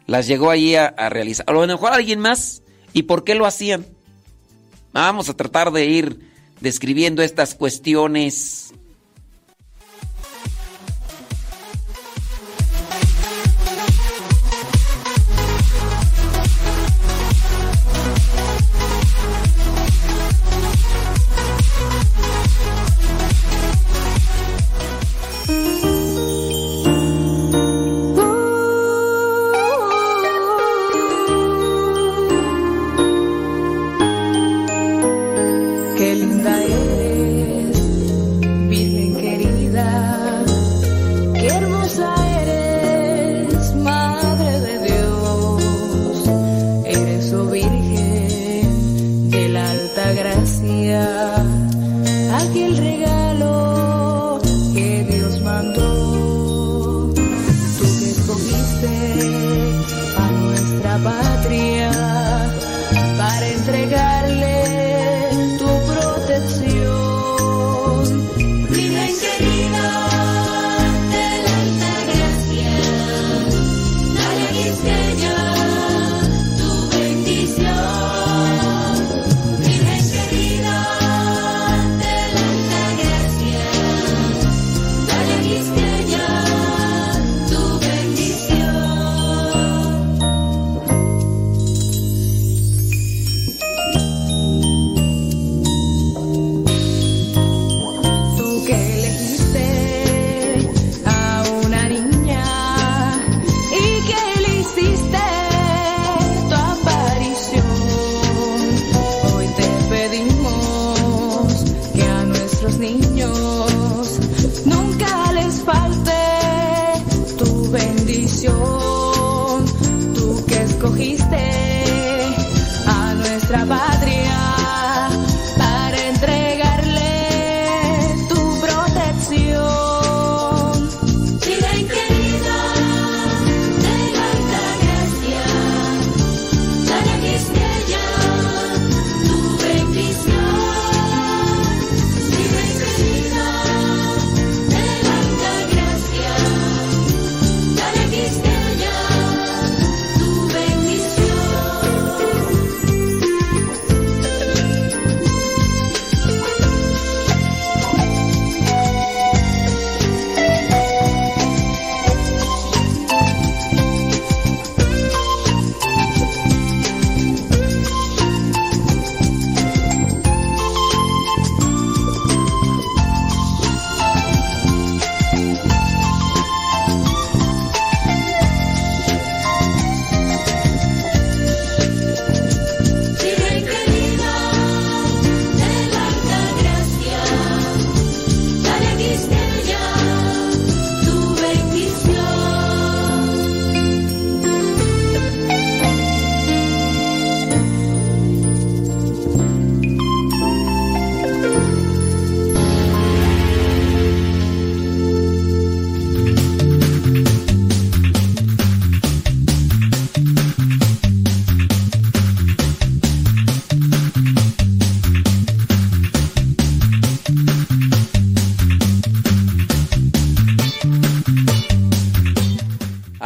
[0.07, 1.45] las llegó ahí a, a realizar.
[1.47, 2.63] A lo mejor alguien más
[2.93, 3.85] ¿Y por qué lo hacían?
[4.93, 6.19] Vamos a tratar de ir
[6.61, 8.62] describiendo estas cuestiones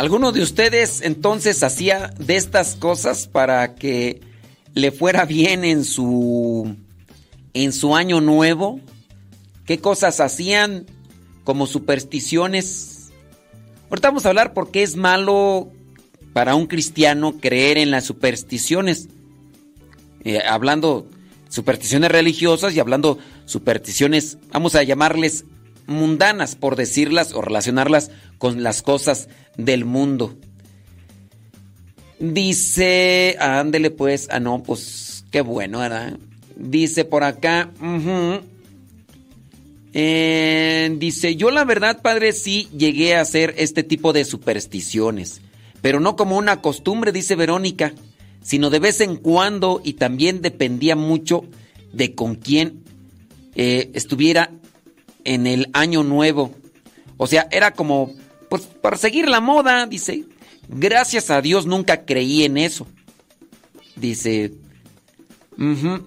[0.07, 4.21] ¿Alguno de ustedes entonces hacía de estas cosas para que
[4.73, 6.77] le fuera bien en su
[7.53, 8.79] en su año nuevo?
[9.65, 10.85] ¿Qué cosas hacían
[11.43, 13.09] como supersticiones?
[13.89, 15.73] Ahorita vamos a hablar por qué es malo
[16.31, 19.09] para un cristiano creer en las supersticiones.
[20.23, 21.05] eh, hablando
[21.49, 25.43] supersticiones religiosas y hablando supersticiones, vamos a llamarles
[25.88, 30.38] mundanas, por decirlas o relacionarlas con las cosas del mundo.
[32.19, 36.18] Dice, ándele pues, ah no, pues qué bueno, ¿verdad?
[36.55, 37.72] Dice por acá,
[39.93, 45.41] eh, dice, yo la verdad, padre, sí llegué a hacer este tipo de supersticiones,
[45.81, 47.93] pero no como una costumbre, dice Verónica,
[48.41, 51.43] sino de vez en cuando y también dependía mucho
[51.93, 52.84] de con quién
[53.55, 54.51] eh, estuviera
[55.28, 56.56] en el año nuevo.
[57.18, 58.16] O sea, era como,
[58.49, 60.24] pues, para seguir la moda, dice.
[60.70, 62.88] Gracias a Dios nunca creí en eso.
[63.95, 64.54] Dice,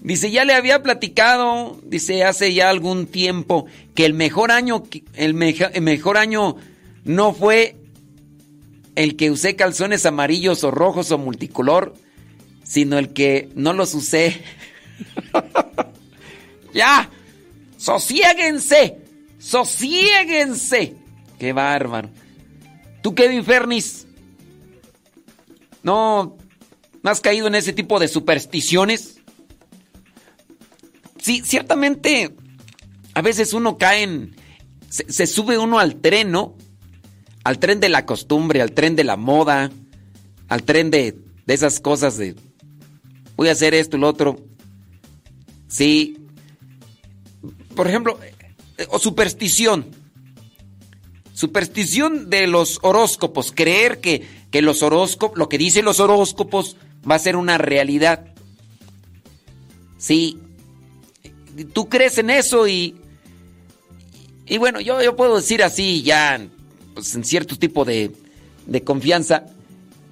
[0.00, 4.82] dice, ya le había platicado, dice, hace ya algún tiempo, que el mejor año,
[5.14, 6.56] el, el mejor año
[7.04, 7.76] no fue
[8.94, 11.94] el que usé calzones amarillos o rojos o multicolor,
[12.66, 14.42] sino el que no los usé.
[16.74, 17.10] ya,
[17.76, 18.98] sosiéguense,
[19.38, 20.96] sosiéguense.
[21.38, 22.10] Qué bárbaro.
[23.02, 24.06] ¿Tú, Kevin Fernis?
[25.82, 26.36] ¿No,
[27.06, 29.20] ¿No has caído en ese tipo de supersticiones?
[31.22, 32.34] Sí, ciertamente,
[33.14, 34.34] a veces uno cae en...
[34.88, 36.56] Se, sube uno al tren, ¿no?
[37.44, 39.70] Al tren de la costumbre, al tren de la moda,
[40.48, 41.16] al tren de,
[41.46, 42.34] de esas cosas de...
[43.36, 44.38] Voy a hacer esto lo otro.
[45.68, 46.16] Sí,
[47.76, 48.18] por ejemplo,
[48.78, 49.86] eh, o superstición.
[51.34, 53.52] Superstición de los horóscopos.
[53.52, 56.76] Creer que, que los horóscopos, lo que dicen los horóscopos
[57.08, 58.34] va a ser una realidad.
[59.98, 60.38] Sí.
[61.72, 62.96] Tú crees en eso y.
[64.46, 66.40] Y bueno, yo, yo puedo decir así ya,
[66.94, 68.12] pues, en cierto tipo de,
[68.66, 69.46] de confianza.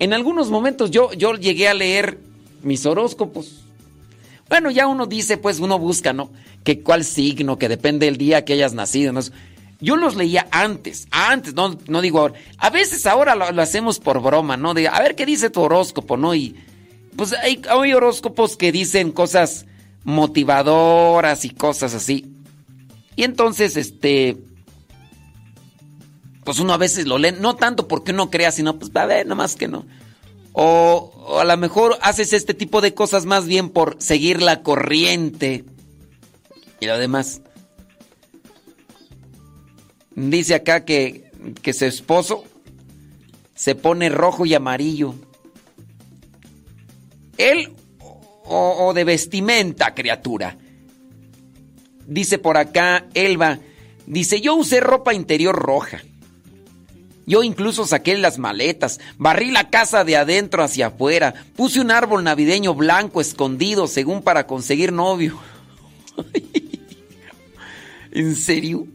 [0.01, 2.19] En algunos momentos yo, yo llegué a leer
[2.65, 3.65] mis horóscopos.
[4.49, 6.31] Bueno, ya uno dice, pues uno busca, ¿no?
[6.63, 9.21] Que cuál signo, que depende del día que hayas nacido, ¿no?
[9.81, 12.35] Yo los leía antes, antes, no, no digo ahora.
[12.59, 14.73] A veces ahora lo, hacemos por broma, ¿no?
[14.75, 16.35] De, a ver qué dice tu horóscopo, ¿no?
[16.35, 16.57] Y
[17.17, 19.67] pues hay, horóscopos que dicen cosas
[20.05, 22.33] motivadoras y cosas así.
[23.17, 24.39] Y entonces, este,
[26.45, 29.27] pues uno a veces lo lee, no tanto porque uno crea, sino pues a ver,
[29.27, 29.85] más que no.
[30.57, 35.65] O, a lo mejor haces este tipo de cosas más bien por seguir la corriente.
[36.81, 37.43] Y lo demás.
[40.15, 42.45] Dice acá que, que su esposo
[43.57, 45.17] se pone rojo y amarillo.
[47.37, 50.57] Él o, o, de vestimenta, criatura.
[52.07, 53.59] Dice por acá Elba,
[54.07, 56.01] dice, yo usé ropa interior roja.
[57.27, 62.23] Yo incluso saqué las maletas, barrí la casa de adentro hacia afuera, puse un árbol
[62.23, 65.39] navideño blanco escondido según para conseguir novio.
[68.13, 68.87] ¿En serio?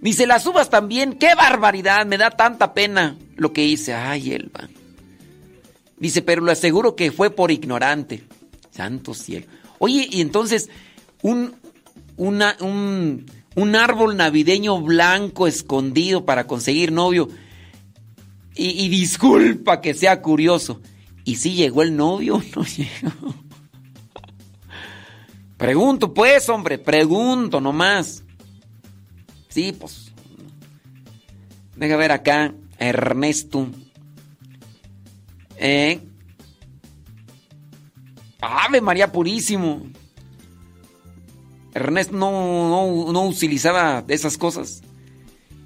[0.00, 3.94] Dice, las uvas también, qué barbaridad, me da tanta pena lo que hice.
[3.94, 4.68] Ay, Elba.
[5.98, 8.22] Dice, pero lo aseguro que fue por ignorante.
[8.70, 9.46] Santo cielo.
[9.78, 10.68] Oye, y entonces,
[11.22, 11.54] un,
[12.18, 17.28] un, un árbol navideño blanco escondido para conseguir novio.
[18.58, 20.80] Y, disculpa que sea curioso.
[21.24, 23.34] ¿Y si llegó el novio no llegó?
[25.58, 28.22] Pregunto pues, hombre, pregunto nomás.
[29.48, 30.12] Sí, pues.
[31.76, 33.68] Deja ver acá, Ernesto.
[35.58, 36.00] ¿Eh?
[38.40, 39.82] Ave María Purísimo.
[41.74, 42.30] Ernesto no,
[42.70, 44.82] no, no utilizaba esas cosas.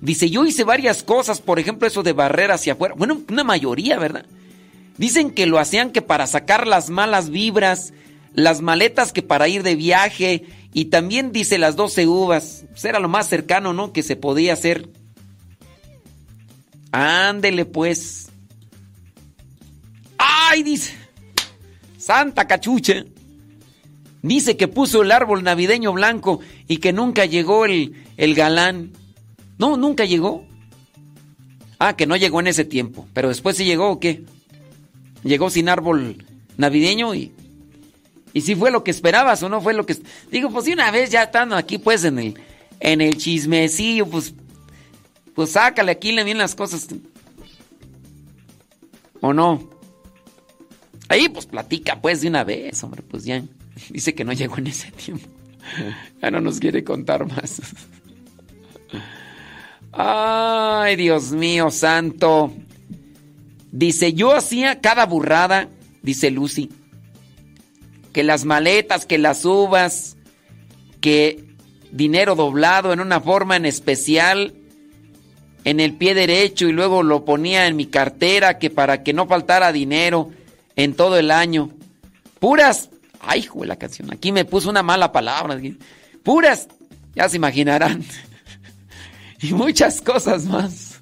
[0.00, 2.94] Dice, yo hice varias cosas, por ejemplo, eso de barrer hacia afuera.
[2.96, 4.24] Bueno, una mayoría, ¿verdad?
[4.96, 7.92] Dicen que lo hacían que para sacar las malas vibras,
[8.34, 12.64] las maletas que para ir de viaje, y también dice las doce uvas.
[12.70, 13.92] Pues era lo más cercano, ¿no?
[13.92, 14.88] Que se podía hacer.
[16.92, 18.28] Ándele pues.
[20.16, 20.62] ¡Ay!
[20.62, 20.94] Dice.
[21.98, 23.04] Santa cachucha.
[24.22, 28.92] Dice que puso el árbol navideño blanco y que nunca llegó el, el galán.
[29.60, 30.46] No, nunca llegó.
[31.78, 33.06] Ah, que no llegó en ese tiempo.
[33.12, 34.24] Pero después sí llegó o qué?
[35.22, 36.24] Llegó sin árbol
[36.56, 37.32] navideño y.
[38.32, 39.98] Y si fue lo que esperabas o no fue lo que.
[40.30, 42.40] Digo, pues si una vez ya estando aquí, pues en el,
[42.80, 44.32] en el chismecillo, pues.
[45.34, 46.88] Pues sácale aquí le bien las cosas.
[49.20, 49.68] ¿O no?
[51.08, 53.42] Ahí pues platica pues de una vez, hombre, pues ya.
[53.90, 55.28] Dice que no llegó en ese tiempo.
[56.22, 57.60] Ya no nos quiere contar más.
[59.92, 62.52] Ay, Dios mío, santo.
[63.72, 65.68] Dice, yo hacía cada burrada,
[66.02, 66.70] dice Lucy,
[68.12, 70.16] que las maletas, que las uvas,
[71.00, 71.44] que
[71.92, 74.54] dinero doblado en una forma en especial
[75.64, 79.26] en el pie derecho y luego lo ponía en mi cartera que para que no
[79.26, 80.30] faltara dinero
[80.76, 81.70] en todo el año.
[82.38, 82.90] Puras,
[83.20, 85.60] ay, hijo la canción, aquí me puso una mala palabra.
[86.22, 86.68] Puras,
[87.14, 88.04] ya se imaginarán.
[89.42, 91.00] Y muchas cosas más.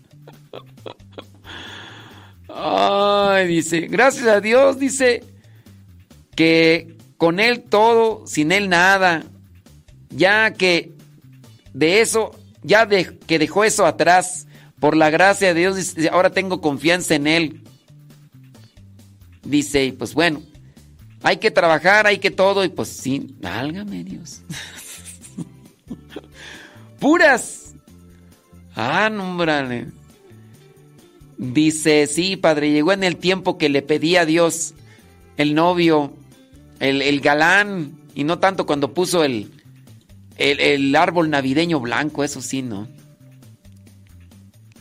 [2.48, 5.22] Ay, dice, gracias a Dios, dice
[6.34, 9.24] que con Él todo, sin Él nada.
[10.10, 10.92] Ya que
[11.74, 12.30] de eso,
[12.62, 14.46] ya de, que dejó eso atrás,
[14.80, 17.62] por la gracia de Dios, ahora tengo confianza en Él.
[19.42, 20.42] Dice, pues bueno,
[21.22, 24.42] hay que trabajar, hay que todo, y pues sí, válgame Dios.
[27.00, 27.67] Puras.
[28.80, 29.36] Ah, no,
[31.36, 34.74] Dice, sí, padre, llegó en el tiempo que le pedí a Dios
[35.36, 36.12] el novio,
[36.78, 39.50] el, galán, y no tanto cuando puso el,
[40.36, 42.86] el, el, árbol navideño blanco, eso sí, ¿no?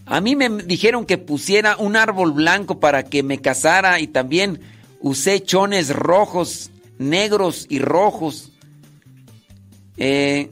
[0.06, 4.62] A mí me dijeron que pusiera un árbol blanco para que me casara y también
[5.02, 6.70] usé chones rojos,
[7.00, 8.52] negros y rojos.
[9.98, 10.52] Eh,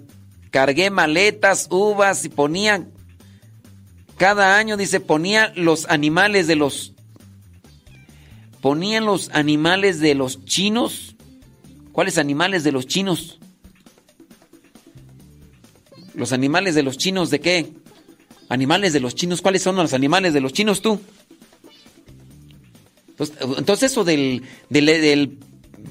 [0.50, 2.88] cargué maletas, uvas y ponía
[4.18, 6.94] cada año, dice, ponía los animales de los...
[8.62, 11.16] Ponían los animales de los chinos.
[11.92, 13.40] ¿Cuáles animales de los chinos?
[16.14, 17.74] Los animales de los chinos de qué?
[18.50, 19.42] Animales de los chinos.
[19.42, 21.00] ¿Cuáles son los animales de los chinos tú?
[23.58, 25.38] Entonces, eso del, del,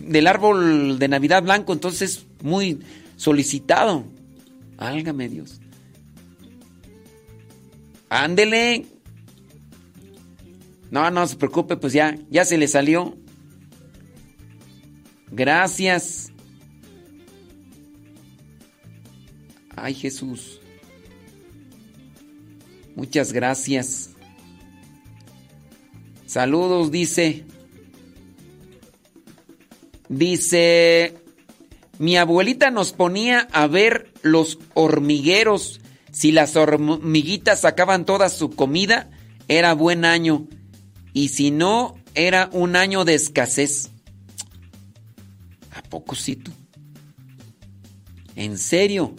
[0.00, 2.80] del, árbol de Navidad blanco, entonces muy
[3.16, 4.04] solicitado.
[4.76, 5.60] Álgame Dios.
[8.14, 8.86] Ándele.
[10.92, 13.18] No, no se preocupe, pues ya, ya se le salió.
[15.32, 16.30] Gracias.
[19.74, 20.60] Ay, Jesús.
[22.94, 24.10] Muchas gracias.
[26.24, 27.44] Saludos, dice.
[30.08, 31.16] Dice,
[31.98, 35.80] mi abuelita nos ponía a ver los hormigueros
[36.14, 39.10] si las hormiguitas sacaban toda su comida,
[39.48, 40.46] era buen año.
[41.12, 43.90] Y si no, era un año de escasez.
[45.72, 46.52] ¿A poco sí tú?
[48.36, 49.16] ¿En serio?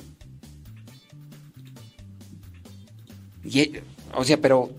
[4.13, 4.71] o sea, pero...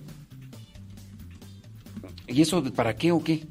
[2.27, 3.47] ¿Y eso para qué o qué?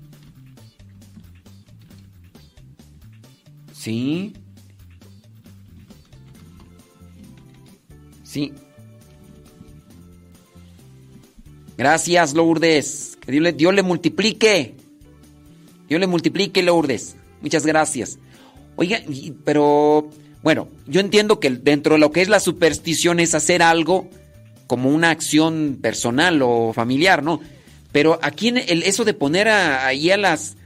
[3.74, 4.34] Sí.
[8.36, 8.52] Sí.
[11.78, 13.18] Gracias, Lourdes.
[13.22, 14.76] Que Dios le, multiplique.
[15.88, 17.16] Dios le multiplique, Lourdes.
[17.40, 18.20] Muchas gracias.
[18.76, 19.00] Oiga,
[19.46, 20.10] pero
[20.44, 24.10] bueno, yo entiendo que dentro de lo que es la superstición es hacer algo
[24.68, 27.40] como una acción personal o familiar, ¿no?
[27.94, 30.58] Pero aquí el, eso de poner ahí a las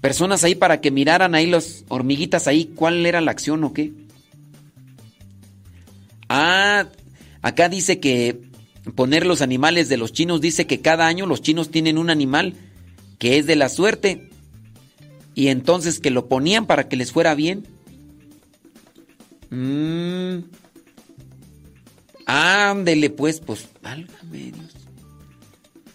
[0.00, 3.92] personas ahí para que miraran ahí las hormiguitas ahí, ¿cuál era la acción o qué?
[6.28, 6.88] Ah,
[7.42, 8.40] Acá dice que
[8.94, 12.54] poner los animales de los chinos, dice que cada año los chinos tienen un animal
[13.18, 14.30] que es de la suerte.
[15.34, 17.66] Y entonces que lo ponían para que les fuera bien.
[19.50, 20.44] Mmm.
[22.26, 24.72] Ándele pues, pues, válgame Dios.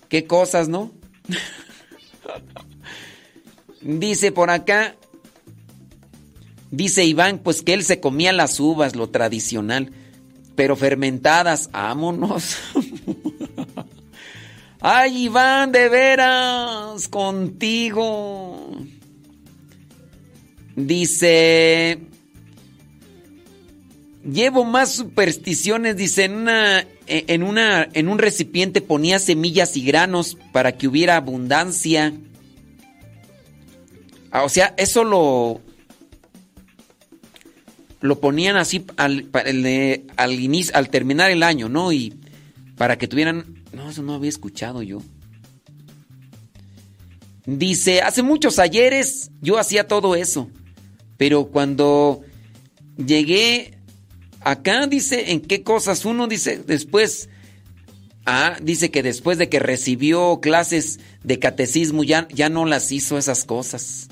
[0.10, 0.92] Qué cosas, ¿no?
[3.82, 4.96] dice por acá,
[6.72, 9.92] dice Iván, pues que él se comía las uvas, lo tradicional
[10.58, 11.70] pero fermentadas.
[11.72, 12.58] ¡Vámonos!
[14.82, 17.08] ¡Ay, Iván, de veras!
[17.08, 18.76] Contigo.
[20.76, 22.00] Dice.
[24.30, 30.38] Llevo más supersticiones, dice, en una, en una, en un recipiente ponía semillas y granos
[30.52, 32.14] para que hubiera abundancia.
[34.32, 35.62] Ah, o sea, eso lo,
[38.02, 41.92] lo ponían así al, al, inicio, al terminar el año, ¿no?
[41.92, 42.14] Y
[42.78, 43.64] para que tuvieran...
[43.74, 45.02] No, eso no había escuchado yo.
[47.46, 50.50] Dice, hace muchos ayeres yo hacía todo eso,
[51.16, 52.22] pero cuando
[52.98, 53.78] llegué
[54.42, 56.04] acá, dice, ¿en qué cosas?
[56.04, 57.30] Uno dice, después,
[58.26, 63.18] ah, dice que después de que recibió clases de catecismo ya, ya no las hizo
[63.18, 64.10] esas cosas.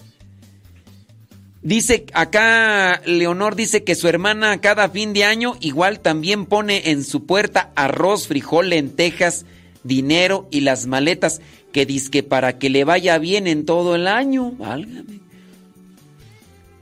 [1.65, 7.03] Dice acá, Leonor dice que su hermana cada fin de año igual también pone en
[7.03, 9.47] su puerta arroz, frijol, lentejas,
[9.83, 14.51] dinero y las maletas que que para que le vaya bien en todo el año.
[14.51, 15.21] Válgame.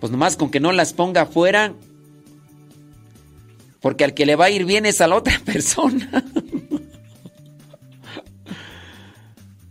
[0.01, 1.73] Pues nomás con que no las ponga afuera.
[3.79, 6.25] Porque al que le va a ir bien es a la otra persona.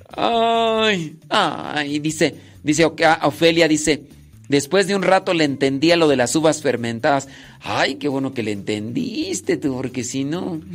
[0.09, 4.07] ay, ay, dice, dice Ofelia, dice,
[4.53, 7.27] después de un rato le entendía lo de las uvas fermentadas.
[7.61, 10.61] Ay, qué bueno que le entendiste tú, porque si no...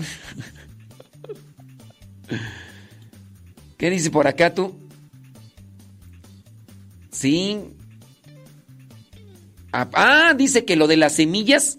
[3.78, 4.74] ¿Qué dice por acá tú?
[7.12, 7.60] Sí.
[9.72, 11.78] Ah, ah, dice que lo de las semillas,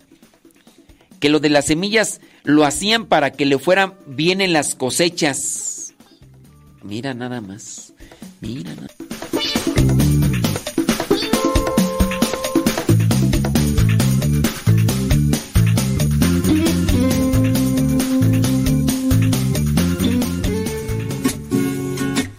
[1.19, 5.95] que lo de las semillas lo hacían para que le fueran bien en las cosechas.
[6.85, 7.93] Mira nada más.
[8.41, 9.18] Mira nada.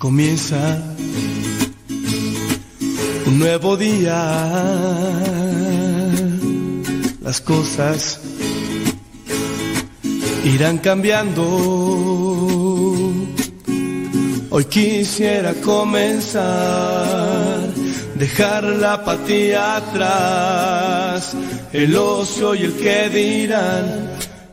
[0.09, 0.81] Comienza
[3.27, 4.17] un nuevo día.
[7.21, 8.19] Las cosas
[10.43, 11.43] irán cambiando.
[14.49, 16.39] Hoy quisiera comenzar,
[18.15, 21.35] dejar la apatía atrás,
[21.71, 24.09] el ocio y el que dirán,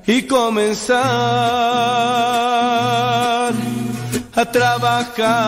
[0.07, 0.97] y comenzar
[4.37, 5.43] a trabajar.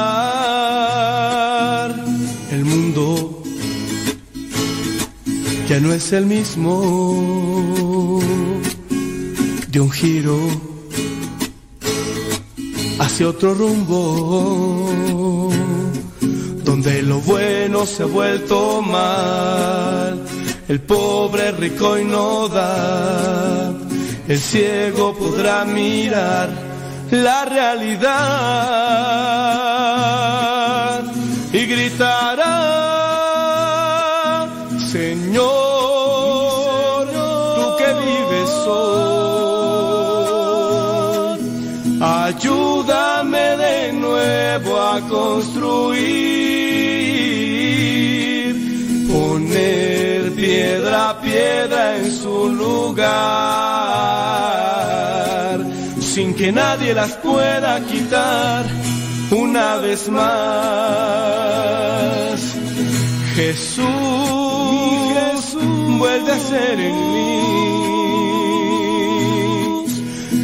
[2.51, 3.43] El mundo
[5.69, 8.21] ya no es el mismo.
[9.69, 10.39] De un giro
[12.99, 15.51] hacia otro rumbo,
[16.65, 20.25] donde lo bueno se ha vuelto mal,
[20.69, 23.75] el pobre rico y no da,
[24.27, 26.68] el ciego podrá mirar
[27.11, 28.09] la realidad
[31.53, 32.55] y gritará,
[34.93, 35.47] Señor,
[37.57, 38.99] tú que vives hoy,
[42.01, 45.89] ayúdame de nuevo a construir,
[49.11, 54.38] poner piedra piedra en su lugar
[56.19, 58.67] sin que nadie las pueda quitar.
[59.31, 60.29] Una vez más.
[63.37, 63.87] Jesús,
[65.19, 67.39] Jesús vuelve a ser en mí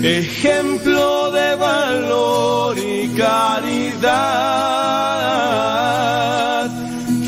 [0.05, 4.05] ejemplo de valor y caridad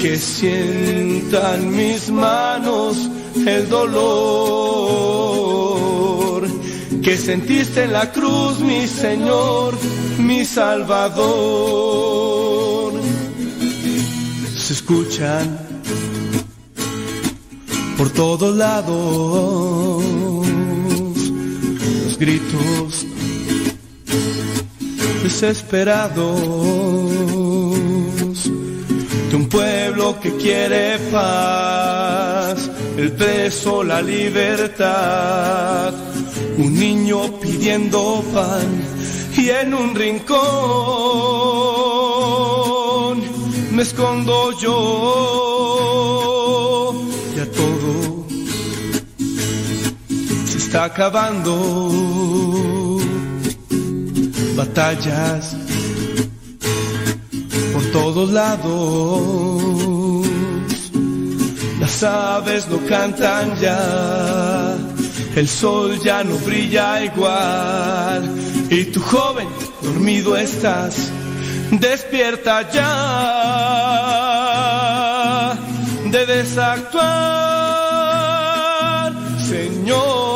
[0.01, 3.11] que sientan mis manos
[3.45, 5.36] el dolor
[7.07, 9.79] que sentiste en la cruz, mi Señor,
[10.19, 11.15] mi Salvador.
[14.57, 15.57] Se escuchan
[17.97, 20.05] por todos lados
[22.07, 23.07] los gritos
[25.23, 26.41] desesperados
[29.31, 32.69] de un pueblo que quiere paz,
[32.99, 35.95] el preso, la libertad
[36.59, 38.83] un niño pidiendo pan
[39.37, 40.37] y en un rincón
[43.73, 44.73] me escondo yo.
[47.37, 48.27] Ya todo
[50.47, 51.53] se está acabando.
[54.57, 55.57] Batallas
[57.75, 59.67] por todos lados.
[61.79, 64.86] Las aves no cantan ya
[65.37, 68.35] el sol ya no brilla igual.
[68.71, 69.47] Y tu joven
[69.83, 71.13] dormido estás,
[71.71, 72.87] despierta ya,
[76.11, 77.13] debes actuar,
[79.47, 80.36] Señor,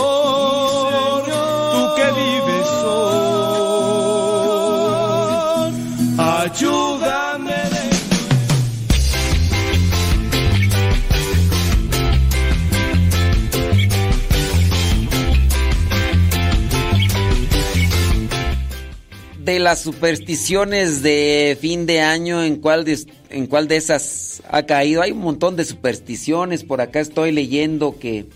[19.58, 22.98] las supersticiones de fin de año, ¿en cuál de,
[23.30, 25.02] en cuál de esas ha caído?
[25.02, 26.64] Hay un montón de supersticiones.
[26.64, 28.26] Por acá estoy leyendo que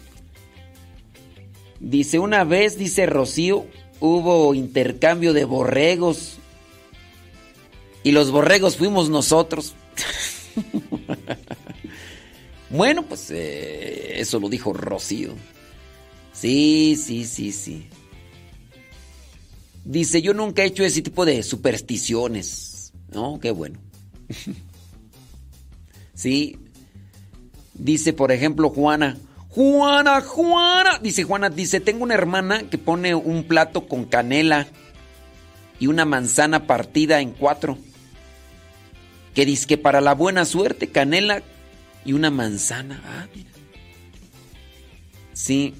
[1.80, 3.66] dice una vez, dice Rocío,
[4.00, 6.36] hubo intercambio de borregos
[8.02, 9.74] y los borregos fuimos nosotros.
[12.70, 15.34] bueno, pues eh, eso lo dijo Rocío.
[16.32, 17.86] Sí, sí, sí, sí.
[19.84, 22.92] Dice, yo nunca he hecho ese tipo de supersticiones.
[23.12, 23.78] No, qué bueno.
[26.14, 26.58] sí.
[27.74, 29.18] Dice, por ejemplo, Juana.
[29.50, 30.98] Juana, Juana.
[31.02, 34.66] Dice Juana, dice, tengo una hermana que pone un plato con canela
[35.78, 37.76] y una manzana partida en cuatro.
[39.34, 41.42] Que dice que para la buena suerte, canela
[42.06, 43.02] y una manzana.
[43.04, 43.50] Ah, mira.
[45.34, 45.74] Sí.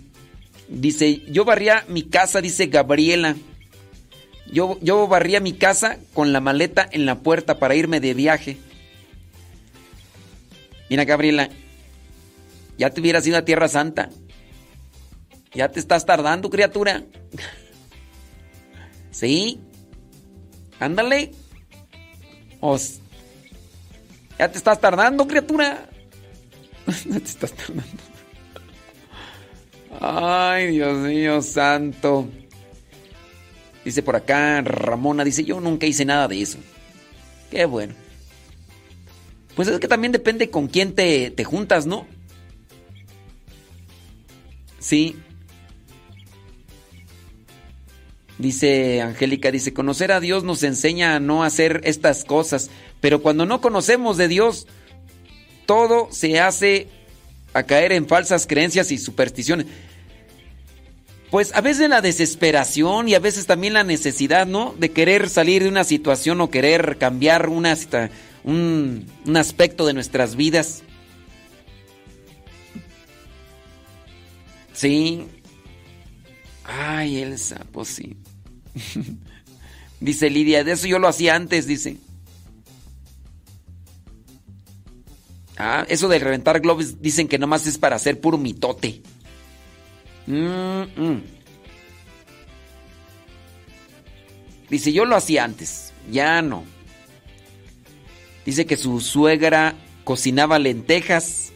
[0.69, 3.35] Dice, yo barría mi casa, dice Gabriela.
[4.55, 8.57] Yo, yo barría mi casa con la maleta en la puerta para irme de viaje.
[10.89, 11.49] Mira, Gabriela,
[12.79, 14.11] ya te hubieras ido a Tierra Santa.
[15.53, 17.03] Ya te estás tardando, criatura.
[19.11, 19.61] ¿Sí?
[20.79, 21.33] Ándale.
[22.61, 23.01] Os.
[24.39, 25.89] Ya te estás tardando, criatura.
[27.07, 28.03] no te estás tardando.
[30.01, 32.29] Ay, Dios mío, santo.
[33.85, 36.59] Dice por acá Ramona, dice, yo nunca hice nada de eso.
[37.51, 37.95] Qué bueno.
[39.55, 42.07] Pues es que también depende con quién te, te juntas, ¿no?
[44.81, 45.17] Sí.
[48.39, 52.71] Dice Angélica, dice, conocer a Dios nos enseña a no hacer estas cosas,
[53.01, 54.67] pero cuando no conocemos de Dios,
[55.67, 56.89] todo se hace
[57.53, 59.67] a caer en falsas creencias y supersticiones.
[61.35, 64.73] Pues a veces la desesperación y a veces también la necesidad, ¿no?
[64.79, 67.67] De querer salir de una situación o querer cambiar un,
[69.35, 70.85] aspecto de nuestras vidas.
[74.75, 75.27] Sí.
[76.63, 78.17] Ay, Elsa, pues sí.
[80.01, 81.97] dice Lidia, de eso yo lo hacía antes, dice.
[85.57, 89.03] Ah, eso de reventar globos dicen que nomás es para hacer puro mitote.
[94.69, 96.65] Dice, yo lo hacía antes, ya no.
[98.45, 99.75] Dice que su suegra
[100.05, 101.53] cocinaba lentejas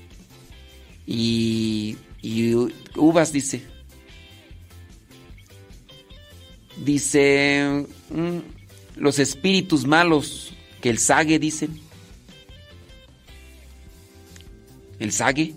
[1.06, 2.54] y, y
[2.96, 3.62] uvas, dice.
[6.84, 8.38] Dice, mm,
[8.96, 11.80] los espíritus malos, que el sague, dicen.
[14.98, 15.54] El sague.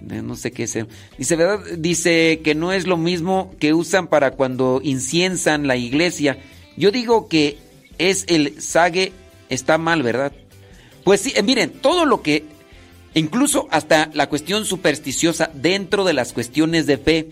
[0.00, 0.78] No sé qué es.
[1.18, 1.60] Dice, ¿verdad?
[1.78, 6.38] Dice que no es lo mismo que usan para cuando inciensan la iglesia.
[6.76, 7.58] Yo digo que
[7.98, 9.12] es el sague,
[9.48, 10.32] está mal, ¿verdad?
[11.04, 12.44] Pues sí, eh, miren, todo lo que,
[13.14, 17.30] incluso hasta la cuestión supersticiosa dentro de las cuestiones de fe,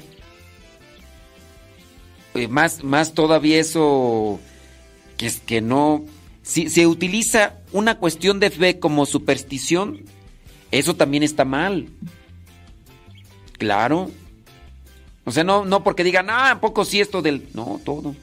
[2.34, 4.40] eh, más, más todavía eso,
[5.16, 6.04] que es que no,
[6.42, 10.04] si se utiliza una cuestión de fe como superstición,
[10.70, 11.88] eso también está mal.
[13.58, 14.10] Claro.
[15.24, 17.48] O sea, no, no porque digan, ah, poco sí esto del.
[17.52, 18.14] No, todo.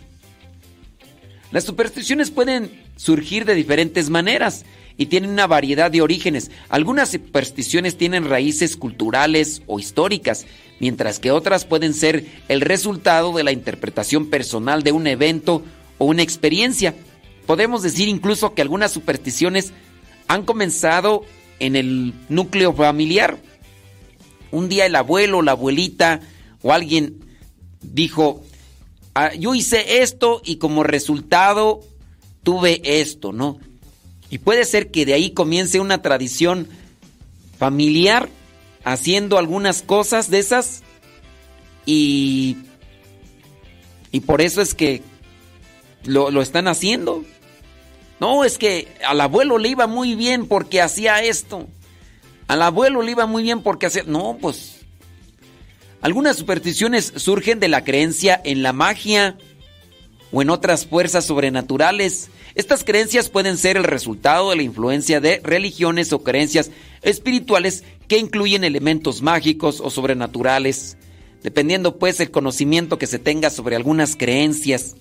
[1.51, 4.65] Las supersticiones pueden surgir de diferentes maneras
[4.97, 6.51] y tienen una variedad de orígenes.
[6.69, 10.45] Algunas supersticiones tienen raíces culturales o históricas,
[10.79, 15.63] mientras que otras pueden ser el resultado de la interpretación personal de un evento
[15.97, 16.95] o una experiencia.
[17.45, 19.73] Podemos decir incluso que algunas supersticiones
[20.27, 21.23] han comenzado
[21.59, 23.37] en el núcleo familiar.
[24.51, 26.21] Un día el abuelo, la abuelita
[26.61, 27.19] o alguien
[27.81, 28.43] dijo,
[29.13, 31.81] ah, yo hice esto y como resultado
[32.43, 33.59] tuve esto, ¿no?
[34.29, 36.67] Y puede ser que de ahí comience una tradición
[37.57, 38.29] familiar
[38.83, 40.83] haciendo algunas cosas de esas
[41.85, 42.57] y,
[44.11, 45.01] y por eso es que
[46.03, 47.23] lo, lo están haciendo.
[48.19, 51.67] No, es que al abuelo le iba muy bien porque hacía esto.
[52.47, 54.03] Al abuelo le iba muy bien porque hacía...
[54.03, 54.81] No, pues...
[56.01, 59.37] Algunas supersticiones surgen de la creencia en la magia
[60.31, 62.29] o en otras fuerzas sobrenaturales.
[62.53, 66.69] Estas creencias pueden ser el resultado de la influencia de religiones o creencias
[67.01, 70.97] espirituales que incluyen elementos mágicos o sobrenaturales,
[71.41, 74.95] dependiendo pues el conocimiento que se tenga sobre algunas creencias.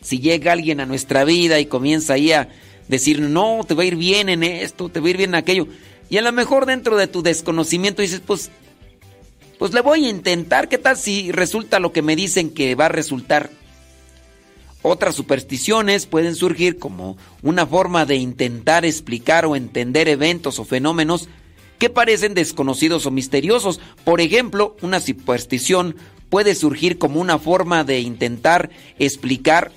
[0.00, 2.48] Si llega alguien a nuestra vida y comienza ahí a
[2.88, 5.34] decir, no, te va a ir bien en esto, te va a ir bien en
[5.36, 5.66] aquello,
[6.08, 8.50] y a lo mejor dentro de tu desconocimiento dices, pues,
[9.58, 12.86] pues le voy a intentar, ¿qué tal si resulta lo que me dicen que va
[12.86, 13.50] a resultar?
[14.82, 21.28] Otras supersticiones pueden surgir como una forma de intentar explicar o entender eventos o fenómenos
[21.78, 23.80] que parecen desconocidos o misteriosos.
[24.04, 25.96] Por ejemplo, una superstición
[26.28, 29.72] puede surgir como una forma de intentar explicar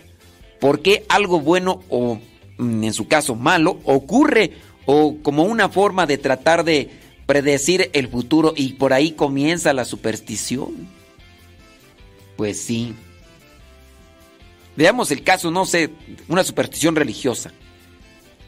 [0.60, 2.20] por qué algo bueno o
[2.58, 4.52] mm, en su caso malo ocurre
[4.92, 6.90] o como una forma de tratar de
[7.28, 10.88] predecir el futuro y por ahí comienza la superstición.
[12.36, 12.96] Pues sí.
[14.76, 15.92] veamos el caso, no sé,
[16.28, 17.52] una superstición religiosa.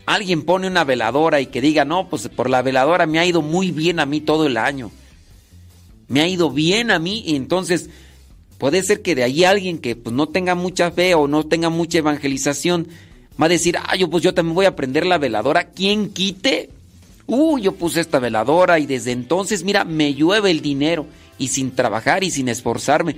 [0.07, 3.43] Alguien pone una veladora y que diga, no, pues por la veladora me ha ido
[3.43, 4.89] muy bien a mí todo el año.
[6.07, 7.91] Me ha ido bien a mí y entonces
[8.57, 11.69] puede ser que de ahí alguien que pues, no tenga mucha fe o no tenga
[11.69, 12.87] mucha evangelización
[13.41, 15.65] va a decir, ah, yo pues yo también voy a prender la veladora.
[15.65, 16.69] ¿Quién quite?
[17.25, 21.07] Uh, yo puse esta veladora y desde entonces, mira, me llueve el dinero
[21.37, 23.15] y sin trabajar y sin esforzarme.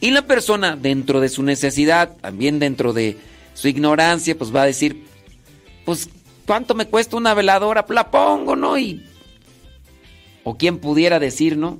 [0.00, 3.16] Y la persona, dentro de su necesidad, también dentro de
[3.54, 5.04] su ignorancia, pues va a decir,
[5.84, 6.10] pues,
[6.46, 7.86] ¿cuánto me cuesta una veladora?
[7.88, 8.76] La pongo, ¿no?
[8.76, 9.06] Y...
[10.44, 11.78] O quien pudiera decir, ¿no?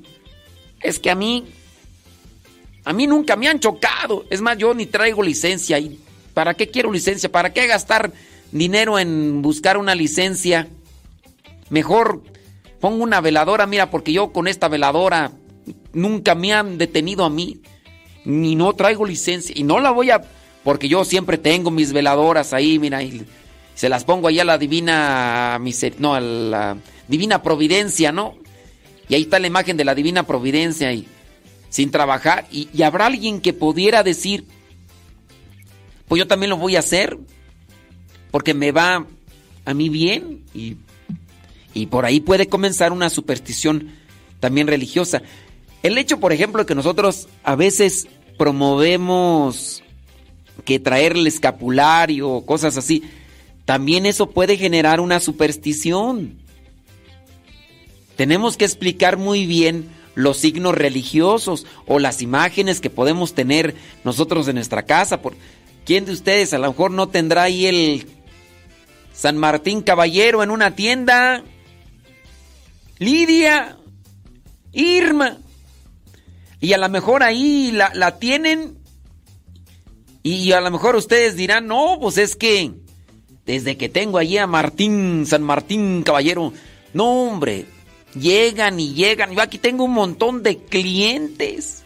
[0.80, 1.44] Es que a mí,
[2.84, 4.24] a mí nunca me han chocado.
[4.30, 5.78] Es más, yo ni traigo licencia.
[5.78, 6.00] ¿Y
[6.36, 7.32] para qué quiero licencia?
[7.32, 8.12] ¿Para qué gastar
[8.52, 10.68] dinero en buscar una licencia?
[11.70, 12.22] Mejor
[12.78, 15.32] pongo una veladora, mira, porque yo con esta veladora
[15.94, 17.62] nunca me han detenido a mí.
[18.26, 19.54] Ni no traigo licencia.
[19.56, 20.20] Y no la voy a...
[20.62, 23.24] Porque yo siempre tengo mis veladoras ahí, mira, y
[23.74, 25.58] se las pongo ahí a la divina...
[25.98, 26.76] No, la
[27.08, 28.34] divina providencia, ¿no?
[29.08, 31.08] Y ahí está la imagen de la divina providencia y
[31.70, 32.46] sin trabajar.
[32.50, 34.44] Y habrá alguien que pudiera decir,
[36.08, 37.18] pues yo también lo voy a hacer
[38.30, 39.06] porque me va
[39.64, 40.76] a mí bien y
[41.76, 43.90] y por ahí puede comenzar una superstición
[44.40, 45.20] también religiosa.
[45.82, 48.08] El hecho, por ejemplo, de que nosotros a veces
[48.38, 49.82] promovemos
[50.64, 53.02] que traer el escapulario o cosas así,
[53.66, 56.38] también eso puede generar una superstición.
[58.16, 64.48] Tenemos que explicar muy bien los signos religiosos o las imágenes que podemos tener nosotros
[64.48, 65.20] en nuestra casa.
[65.20, 65.34] Por,
[65.86, 68.08] ¿Quién de ustedes a lo mejor no tendrá ahí el
[69.12, 71.44] San Martín Caballero en una tienda?
[72.98, 73.76] Lidia,
[74.72, 75.38] Irma.
[76.60, 78.76] Y a lo mejor ahí la, tienen.
[80.24, 82.72] Y a lo mejor ustedes dirán, no, pues es que
[83.44, 86.52] desde que tengo allí a Martín, San Martín Caballero,
[86.94, 87.66] no hombre,
[88.18, 89.30] llegan y llegan.
[89.30, 91.84] Yo aquí tengo un montón de clientes.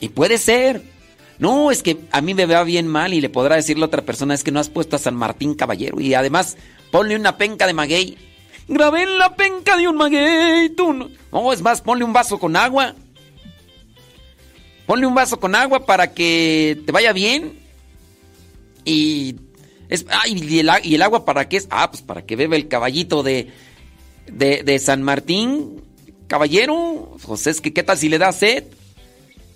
[0.00, 0.97] Y puede ser.
[1.38, 4.02] No, es que a mí me va bien mal y le podrá decir la otra
[4.02, 6.00] persona, es que no has puesto a San Martín Caballero.
[6.00, 6.56] Y además,
[6.90, 8.18] ponle una penca de maguey.
[8.66, 10.68] Grabé en la penca de un maguey.
[10.70, 11.52] Tú no.
[11.52, 12.94] es más, ponle un vaso con agua.
[14.86, 17.58] Ponle un vaso con agua para que te vaya bien.
[18.84, 19.36] Y.
[19.88, 21.68] Es, ¿y, el, agua para qué es?
[21.70, 23.50] Ah, pues para que bebe el caballito de,
[24.26, 25.82] de, San Martín.
[26.26, 27.16] Caballero.
[27.24, 28.64] Pues es que, ¿qué tal si le da sed?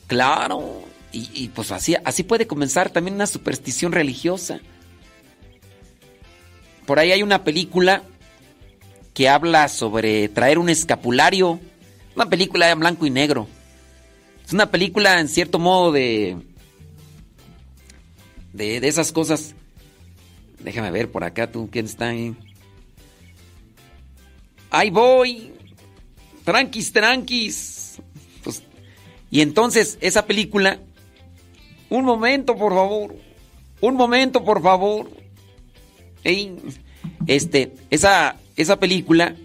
[0.06, 0.91] Claro.
[1.14, 4.60] Y, pues así, así puede comenzar también una superstición religiosa.
[6.86, 8.02] Por ahí hay una película
[9.12, 11.60] que habla sobre traer un escapulario.
[12.16, 13.46] Una película en blanco y negro.
[14.46, 16.38] Es una película en cierto modo de,
[18.54, 19.54] de, de esas cosas.
[20.60, 22.34] Déjame ver por acá tú, ¿quién está ahí?
[24.70, 25.52] Ahí voy.
[26.44, 27.98] Tranquis, tranquis.
[28.42, 28.62] Pues,
[29.30, 30.80] y entonces esa película...
[31.92, 33.14] Un momento, por favor.
[33.82, 35.10] Un momento, por favor.
[37.26, 39.36] este, esa, esa película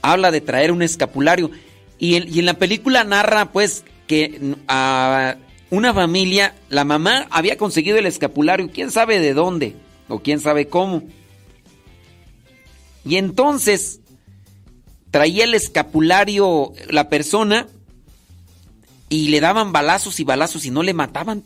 [0.00, 1.50] habla de traer un escapulario.
[1.98, 5.36] Y en, la película narra pues que a
[5.68, 9.76] una familia, la mamá había conseguido el escapulario, quién sabe de dónde
[10.08, 11.02] o quién sabe cómo.
[13.04, 14.00] Y entonces
[15.10, 17.66] traía el escapulario la persona
[19.10, 21.44] y le daban balazos y balazos y no le mataban.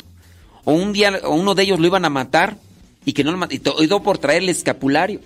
[0.64, 2.56] O un día o uno de ellos lo iban a matar
[3.04, 5.20] y que no lo y todo por traer el escapulario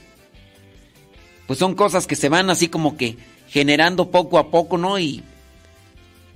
[1.46, 3.16] pues son cosas que se van así como que
[3.48, 4.98] generando poco a poco, ¿no?
[4.98, 5.22] Y,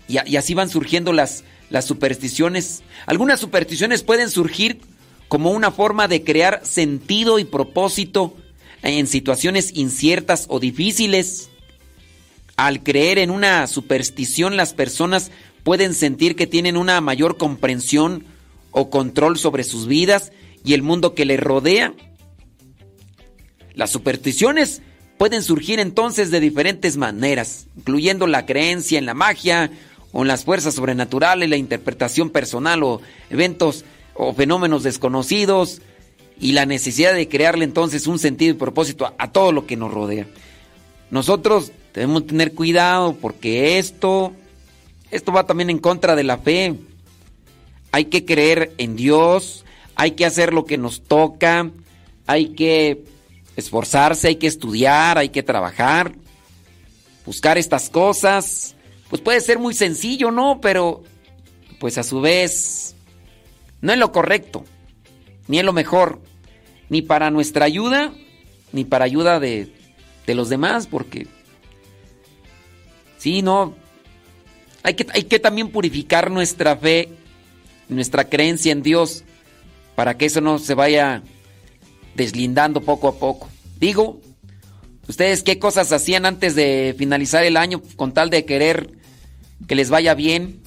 [0.09, 2.82] y, así van surgiendo las, las supersticiones.
[3.06, 4.81] Algunas supersticiones pueden surgir
[5.28, 8.36] como una forma de crear sentido y propósito
[8.82, 11.48] en situaciones inciertas o difíciles.
[12.56, 15.31] Al creer en una superstición, las personas
[15.62, 18.24] pueden sentir que tienen una mayor comprensión
[18.78, 20.32] o control sobre sus vidas
[20.62, 21.94] y el mundo que les rodea.
[23.73, 24.82] Las supersticiones
[25.16, 29.70] pueden surgir entonces de diferentes maneras, incluyendo la creencia en la magia
[30.12, 33.01] o en las fuerzas sobrenaturales, la interpretación personal o
[33.31, 35.81] eventos o fenómenos desconocidos
[36.39, 39.90] y la necesidad de crearle entonces un sentido y propósito a, todo lo que nos
[39.90, 40.27] rodea.
[41.11, 44.35] Nosotros debemos tener cuidado porque esto
[45.11, 46.74] esto va también en contra de la fe.
[47.97, 49.64] Hay que creer en Dios,
[49.94, 51.70] hay que hacer lo que nos toca,
[52.27, 53.05] hay que
[53.56, 56.12] esforzarse, hay que estudiar, hay que trabajar,
[57.24, 58.74] buscar estas cosas.
[59.09, 60.60] Pues puede ser muy sencillo, ¿no?
[60.60, 61.05] Pero,
[61.81, 62.94] pues a su vez,
[63.81, 64.66] No es lo correcto,
[65.48, 66.20] ni es lo mejor,
[66.90, 68.12] ni para nuestra ayuda,
[68.73, 69.73] ni para ayuda de,
[70.27, 71.28] de los demás, porque
[73.16, 73.74] sí, no,
[74.82, 77.09] hay que, hay que también purificar nuestra fe,
[77.89, 79.25] nuestra creencia en Dios,
[79.95, 81.23] para que eso no se vaya
[82.15, 83.49] deslindando poco a poco.
[83.79, 84.21] Digo,
[85.09, 88.93] ¿ustedes qué cosas hacían antes de finalizar el año con tal de querer
[89.67, 90.63] que les vaya bien?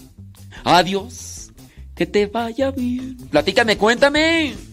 [0.64, 1.52] Adiós,
[1.96, 3.18] que te vaya bien.
[3.30, 4.69] Platícame, cuéntame.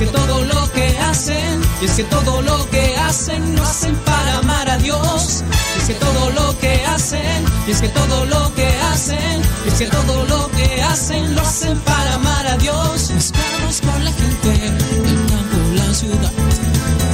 [0.00, 4.38] Que todo lo que hacen, y es que todo lo que hacen lo hacen para
[4.38, 5.44] amar a Dios.
[5.76, 9.86] Es que todo lo que hacen, y es que todo lo que hacen, es que
[9.88, 13.10] todo lo que hacen lo hacen para amar a Dios.
[13.10, 16.32] Mezclamos con la gente del campo, la ciudad,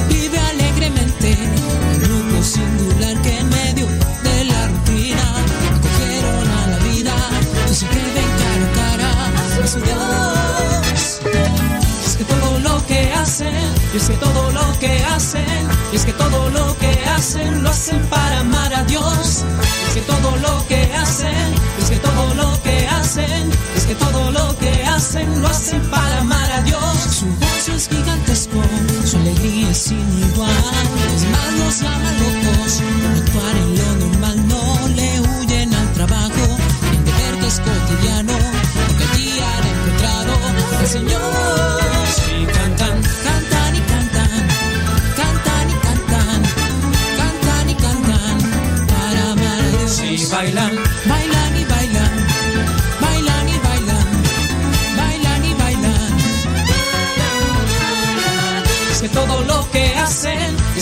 [0.07, 1.37] vive alegremente,
[1.91, 3.85] un grupo singular que en medio
[4.23, 5.25] de la rutina
[5.75, 7.15] acogieron a la vida,
[7.69, 10.36] se que ven cara a cara a su Dios
[13.97, 18.41] es que todo lo que hacen, es que todo lo que hacen lo hacen para
[18.41, 19.43] amar a Dios.
[19.87, 21.47] Es que todo lo que hacen,
[21.81, 26.19] es que todo lo que hacen, es que todo lo que hacen lo hacen para
[26.19, 26.95] amar a Dios.
[27.19, 28.61] Su voz es gigantesco,
[29.03, 30.51] su alegría es sin igual.
[31.15, 36.45] Es más, nos llama locos, no actuar en lo normal, no le huyen al trabajo,
[36.93, 38.33] en deber que es cotidiano,
[38.87, 40.33] porque allí han encontrado
[40.79, 41.36] al Señor.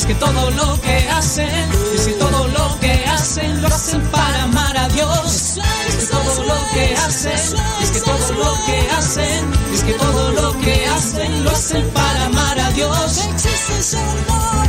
[0.06, 4.44] Es que todo lo que hacen, es que todo lo que hacen lo hacen para
[4.44, 5.58] amar a Dios.
[5.88, 10.32] Es que todo lo que hacen, es que todo lo que hacen, es que todo
[10.32, 13.18] lo que hacen lo hacen para amar a Dios.
[13.18, 14.64] Existe solo,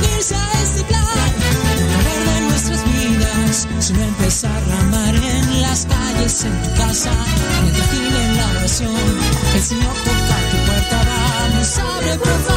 [0.00, 1.02] unirse a este plan
[3.78, 8.50] sino empezar a amar en las calles, en tu casa, en el jardín, en la
[8.52, 8.96] oración.
[9.54, 12.52] El Señor toca tu puerta, vamos, abre por favor.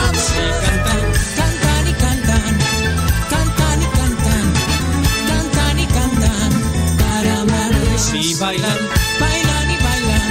[8.26, 8.80] Sí, bailan,
[9.19, 10.30] bailan y bailan,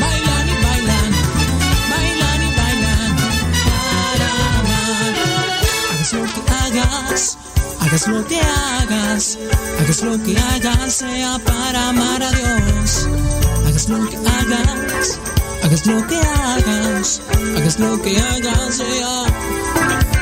[0.00, 1.10] bailan y bailan,
[1.90, 3.16] bailan y bailan,
[3.68, 4.28] para
[4.60, 5.12] amar.
[5.92, 7.36] Hagas lo que hagas
[7.80, 9.38] Hagas lo que hagas,
[9.78, 13.06] hagas lo que hagas, sea para amar a Dios.
[13.66, 15.18] Hagas lo que hagas,
[15.64, 17.20] hagas lo que hagas,
[17.58, 19.24] hagas lo que hagas, sea.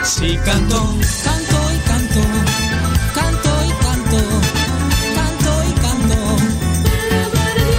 [0.03, 1.50] Si canto, y canto,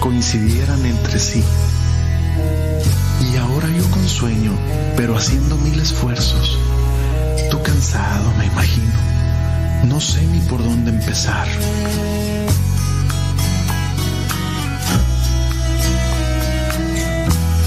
[0.00, 1.42] coincidieran entre sí.
[3.32, 4.52] Y ahora yo con sueño,
[4.96, 6.58] pero haciendo mil esfuerzos.
[7.50, 8.92] Tú cansado, me imagino.
[9.84, 11.48] No sé ni por dónde empezar.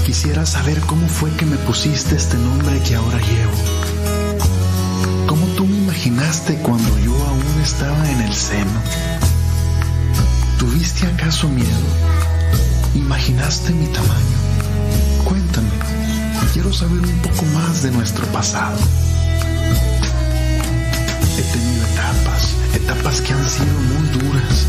[0.06, 5.26] Quisiera saber cómo fue que me pusiste este nombre que ahora llevo.
[5.26, 8.80] ¿Cómo tú me imaginaste cuando yo aún estaba en el seno?
[10.80, 11.68] ¿Tuviste acaso miedo?
[12.94, 14.38] ¿Imaginaste mi tamaño?
[15.26, 15.68] Cuéntame,
[16.54, 18.78] quiero saber un poco más de nuestro pasado.
[21.36, 24.66] He tenido etapas, etapas que han sido muy duras.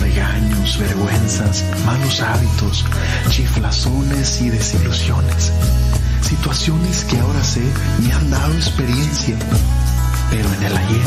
[0.00, 2.86] Regaños, vergüenzas, malos hábitos,
[3.28, 5.52] chiflazones y desilusiones.
[6.22, 7.60] Situaciones que ahora sé
[8.02, 9.36] me han dado experiencia,
[10.30, 11.06] pero en el ayer,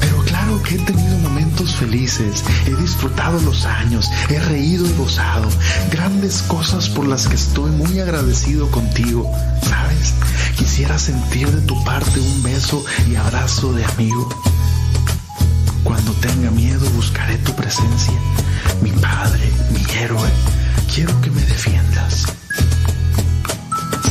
[0.00, 5.48] Pero claro que he tenido momentos felices, he disfrutado los años, he reído y gozado,
[5.90, 9.30] grandes cosas por las que estoy muy agradecido contigo,
[9.62, 10.14] ¿sabes?
[10.56, 14.28] Quisiera sentir de tu parte un beso y abrazo de amigo.
[15.82, 18.14] Cuando tenga miedo buscaré tu presencia,
[18.82, 20.28] mi padre, mi héroe,
[20.92, 22.26] quiero que me defiendas.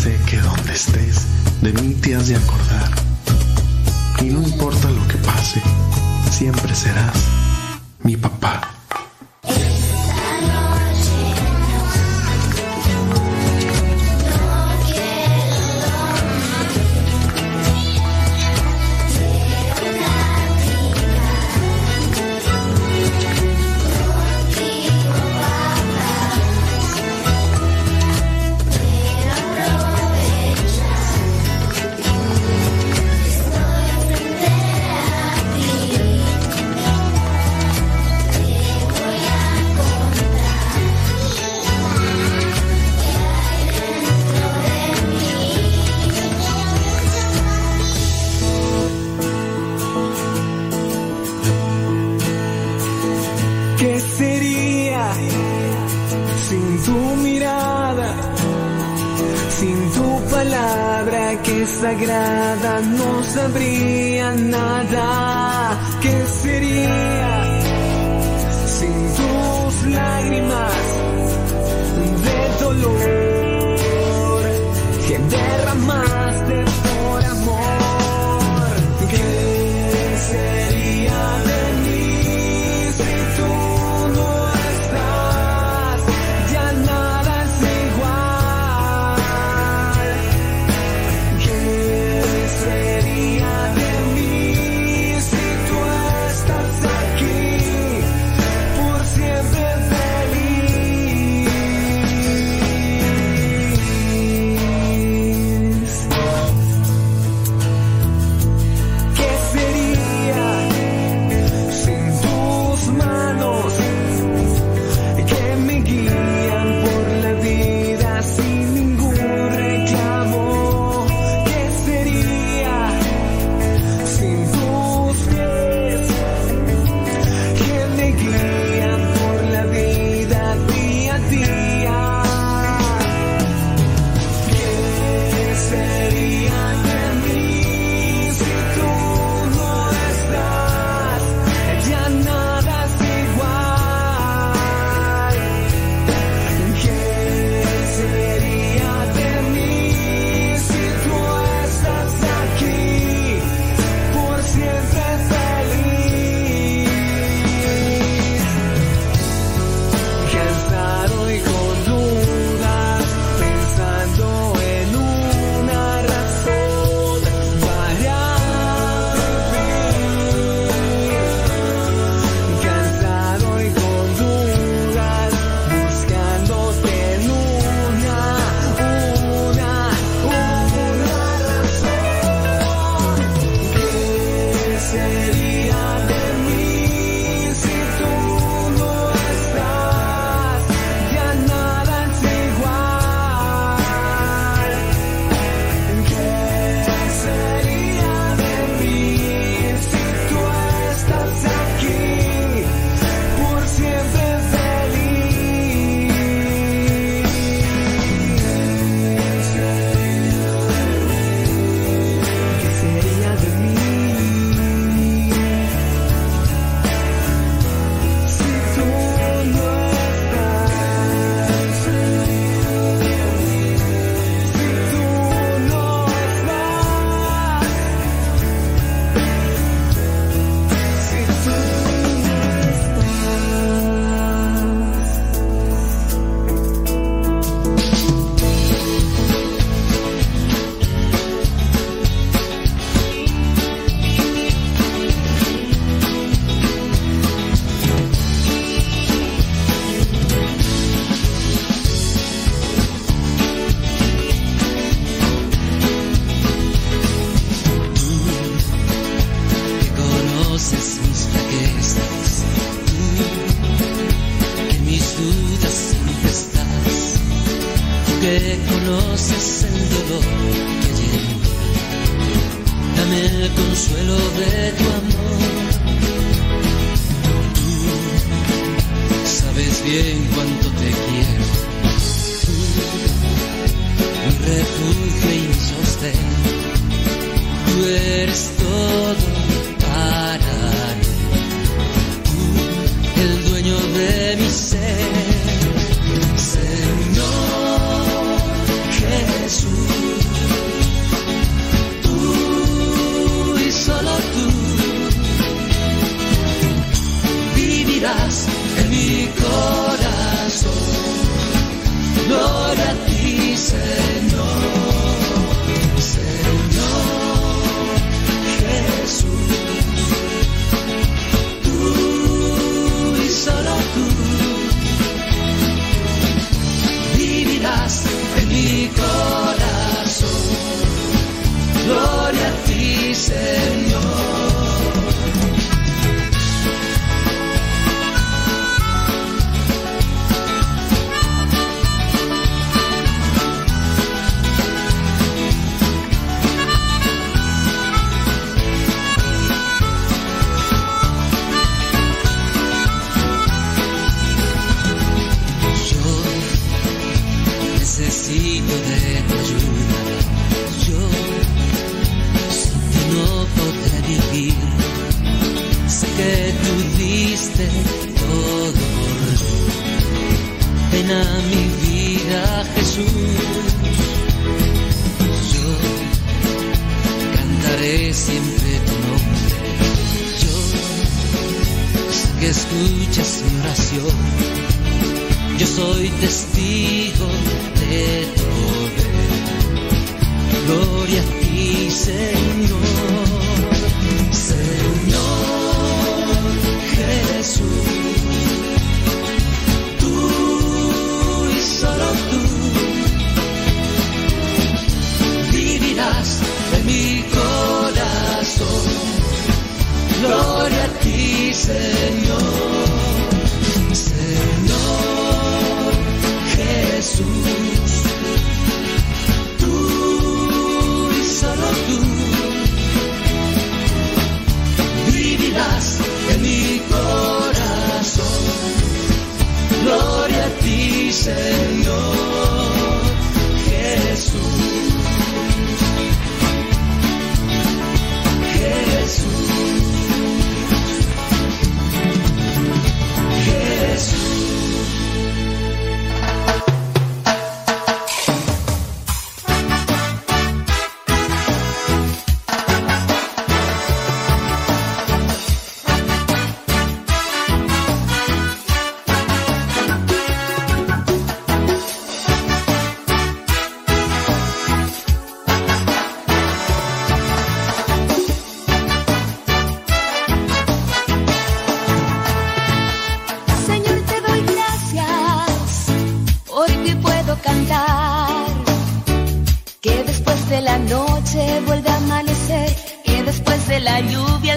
[0.01, 1.25] Sé que donde estés,
[1.61, 3.02] de mí te has de acordar.
[4.23, 5.61] Y no importa lo que pase,
[6.31, 7.27] siempre serás
[8.03, 8.72] mi papá.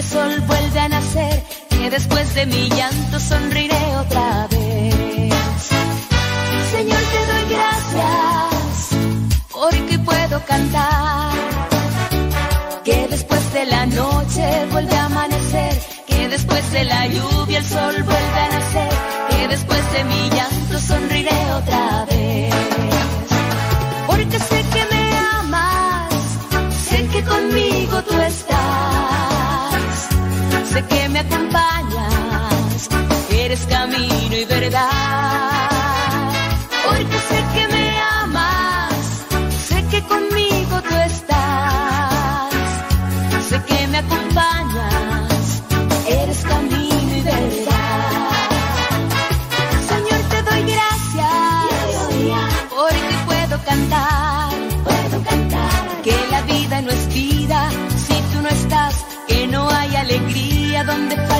[0.07, 3.66] sol vuelve a nacer, que después de mi llanto sonríe.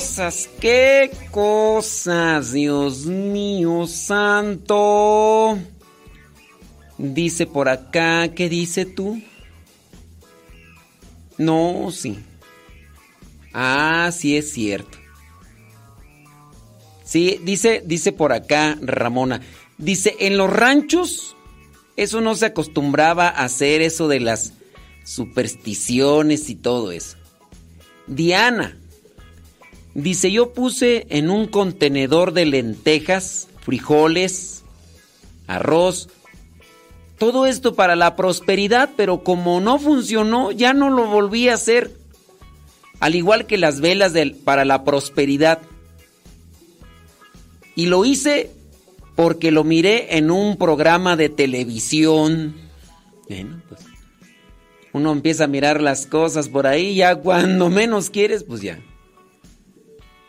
[0.00, 0.48] cosas!
[0.58, 2.52] ¡Qué cosas!
[2.52, 5.58] Dios mío santo.
[6.96, 9.20] Dice por acá, ¿qué dice tú?
[11.36, 12.18] No, sí.
[13.52, 14.96] Ah, sí es cierto.
[17.04, 19.42] Sí, dice, dice por acá Ramona.
[19.76, 21.36] Dice, en los ranchos,
[21.96, 24.54] eso no se acostumbraba a hacer eso de las
[25.04, 27.18] supersticiones y todo eso.
[28.06, 28.79] Diana,
[29.94, 34.62] dice, yo puse en un contenedor de lentejas, frijoles,
[35.46, 36.08] arroz,
[37.18, 41.92] todo esto para la prosperidad, pero como no funcionó, ya no lo volví a hacer.
[42.98, 45.60] Al igual que las velas del- para la prosperidad.
[47.74, 48.50] Y lo hice
[49.16, 52.54] porque lo miré en un programa de televisión.
[53.28, 53.80] Bueno, pues
[54.92, 58.80] uno empieza a mirar las cosas por ahí, ya cuando menos quieres, pues ya.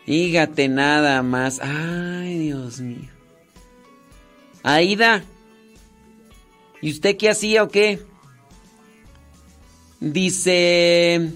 [0.06, 1.60] Fíjate nada más.
[1.60, 3.10] Ay, Dios mío.
[4.62, 5.24] Aida.
[6.80, 8.00] ¿Y usted qué hacía o qué?
[10.00, 11.30] Dice...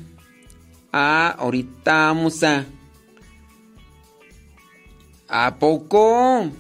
[0.93, 2.65] Ah, ahorita vamos a...
[5.29, 6.51] ¿A poco?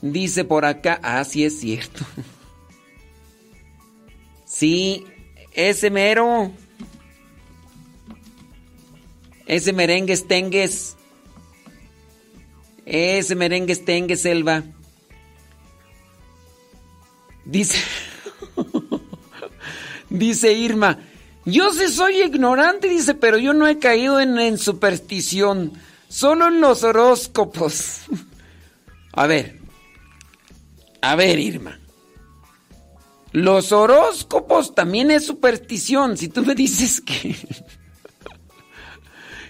[0.00, 0.98] Dice por acá...
[1.02, 2.04] Ah, sí es cierto.
[4.48, 5.04] Sí,
[5.52, 6.50] ese mero.
[9.48, 10.94] Ese merengue estengues.
[12.84, 14.62] Ese merengue estengues, Selva.
[17.46, 17.78] Dice.
[20.10, 20.98] dice Irma.
[21.46, 25.72] Yo sí soy ignorante, dice, pero yo no he caído en, en superstición.
[26.08, 28.02] Solo en los horóscopos.
[29.12, 29.58] A ver.
[31.00, 31.80] A ver, Irma.
[33.32, 36.18] Los horóscopos también es superstición.
[36.18, 37.34] Si tú me dices que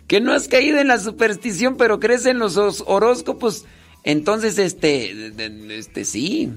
[0.08, 3.64] que no has caído en la superstición, pero crees en los os- horóscopos,
[4.02, 5.32] entonces este
[5.78, 6.50] este sí.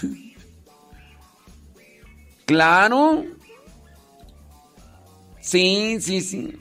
[2.46, 3.24] Claro.
[5.40, 6.56] Sí, sí, sí.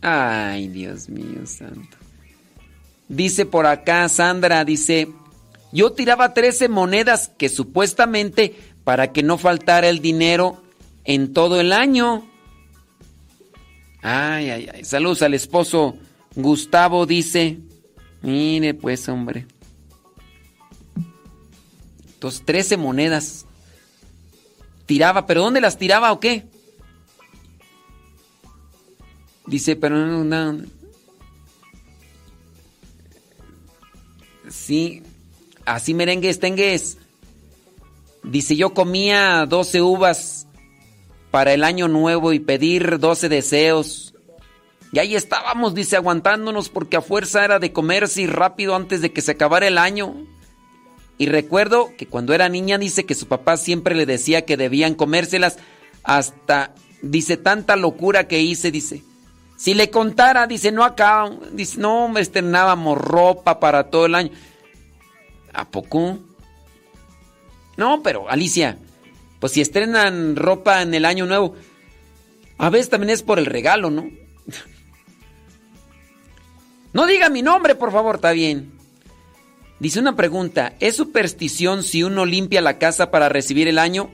[0.00, 1.96] Ay, Dios mío santo.
[3.08, 5.08] Dice por acá Sandra, dice,
[5.72, 8.54] yo tiraba 13 monedas que supuestamente
[8.84, 10.62] para que no faltara el dinero
[11.04, 12.27] en todo el año.
[14.02, 14.84] Ay, ay, ay.
[14.84, 15.96] Saludos al esposo
[16.34, 17.58] Gustavo, dice.
[18.22, 19.46] Mire pues, hombre.
[22.14, 23.46] Entonces, 13 monedas.
[24.86, 26.46] Tiraba, pero ¿dónde las tiraba o qué?
[29.46, 30.64] Dice, pero no, no.
[34.50, 35.02] Sí,
[35.64, 36.98] así merengues, tengues.
[38.24, 40.47] Dice, yo comía 12 uvas
[41.30, 44.14] para el año nuevo y pedir 12 deseos.
[44.92, 49.12] Y ahí estábamos, dice, aguantándonos porque a fuerza era de comerse y rápido antes de
[49.12, 50.14] que se acabara el año.
[51.18, 54.94] Y recuerdo que cuando era niña dice que su papá siempre le decía que debían
[54.94, 55.58] comérselas
[56.04, 59.02] hasta, dice, tanta locura que hice, dice.
[59.56, 64.30] Si le contara, dice, no acá, dice, no, me estrenábamos ropa para todo el año.
[65.52, 66.20] ¿A poco?
[67.76, 68.78] No, pero Alicia,
[69.40, 71.54] pues si estrenan ropa en el año nuevo,
[72.58, 74.10] a veces también es por el regalo, ¿no?
[76.90, 78.72] No diga mi nombre, por favor, está bien.
[79.78, 84.10] Dice una pregunta, ¿es superstición si uno limpia la casa para recibir el año?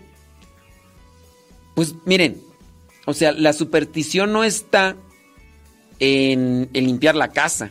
[1.74, 2.42] Pues miren,
[3.06, 4.96] o sea, la superstición no está
[6.00, 7.70] en, en limpiar la casa.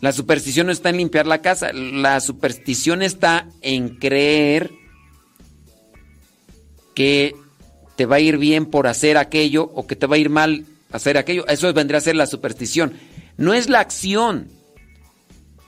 [0.00, 4.70] La superstición no está en limpiar la casa, la superstición está en creer
[6.98, 7.36] que
[7.94, 10.66] te va a ir bien por hacer aquello o que te va a ir mal
[10.90, 11.46] hacer aquello.
[11.46, 12.92] Eso vendría a ser la superstición.
[13.36, 14.48] No es la acción,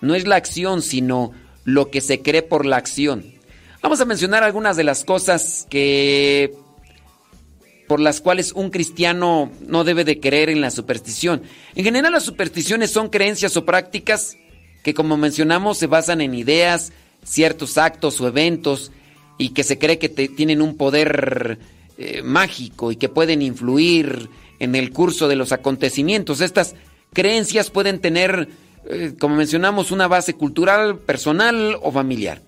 [0.00, 1.30] no es la acción, sino
[1.62, 3.24] lo que se cree por la acción.
[3.80, 6.52] Vamos a mencionar algunas de las cosas que
[7.86, 11.42] por las cuales un cristiano no debe de creer en la superstición.
[11.76, 14.36] En general las supersticiones son creencias o prácticas
[14.82, 16.92] que como mencionamos se basan en ideas,
[17.22, 18.90] ciertos actos o eventos
[19.40, 21.58] y que se cree que tienen un poder
[21.96, 26.42] eh, mágico y que pueden influir en el curso de los acontecimientos.
[26.42, 26.74] Estas
[27.14, 28.50] creencias pueden tener,
[28.84, 32.42] eh, como mencionamos, una base cultural, personal o familiar.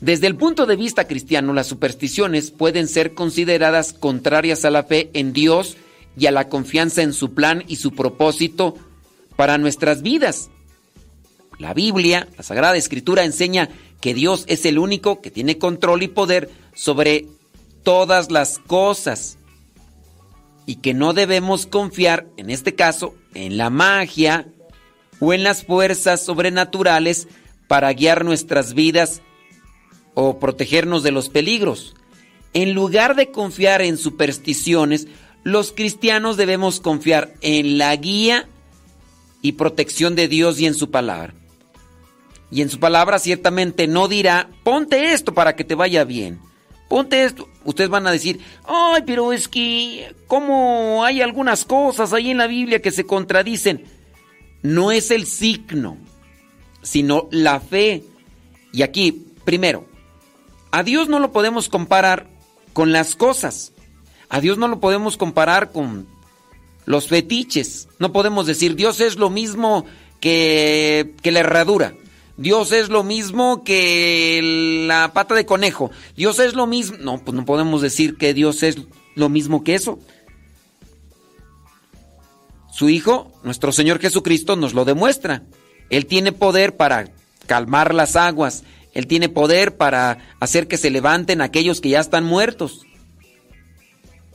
[0.00, 5.10] Desde el punto de vista cristiano, las supersticiones pueden ser consideradas contrarias a la fe
[5.12, 5.76] en Dios
[6.16, 8.76] y a la confianza en su plan y su propósito
[9.36, 10.48] para nuestras vidas.
[11.58, 13.68] La Biblia, la Sagrada Escritura, enseña
[14.00, 17.26] que Dios es el único que tiene control y poder sobre
[17.82, 19.38] todas las cosas
[20.66, 24.46] y que no debemos confiar, en este caso, en la magia
[25.18, 27.28] o en las fuerzas sobrenaturales
[27.66, 29.22] para guiar nuestras vidas
[30.14, 31.94] o protegernos de los peligros.
[32.52, 35.06] En lugar de confiar en supersticiones,
[35.44, 38.48] los cristianos debemos confiar en la guía
[39.42, 41.34] y protección de Dios y en su palabra.
[42.50, 46.40] Y en su palabra ciertamente no dirá, ponte esto para que te vaya bien.
[46.88, 47.48] Ponte esto.
[47.64, 52.48] Ustedes van a decir, ay, pero es que, ¿cómo hay algunas cosas ahí en la
[52.48, 53.84] Biblia que se contradicen?
[54.62, 55.98] No es el signo,
[56.82, 58.02] sino la fe.
[58.72, 59.86] Y aquí, primero,
[60.72, 62.28] a Dios no lo podemos comparar
[62.72, 63.72] con las cosas.
[64.28, 66.08] A Dios no lo podemos comparar con
[66.86, 67.88] los fetiches.
[68.00, 69.86] No podemos decir Dios es lo mismo
[70.20, 71.94] que, que la herradura.
[72.40, 74.40] Dios es lo mismo que
[74.86, 75.90] la pata de conejo.
[76.16, 76.96] Dios es lo mismo.
[76.98, 78.78] No, pues no podemos decir que Dios es
[79.14, 79.98] lo mismo que eso.
[82.72, 85.42] Su Hijo, nuestro Señor Jesucristo, nos lo demuestra.
[85.90, 87.10] Él tiene poder para
[87.46, 88.64] calmar las aguas.
[88.94, 92.86] Él tiene poder para hacer que se levanten aquellos que ya están muertos.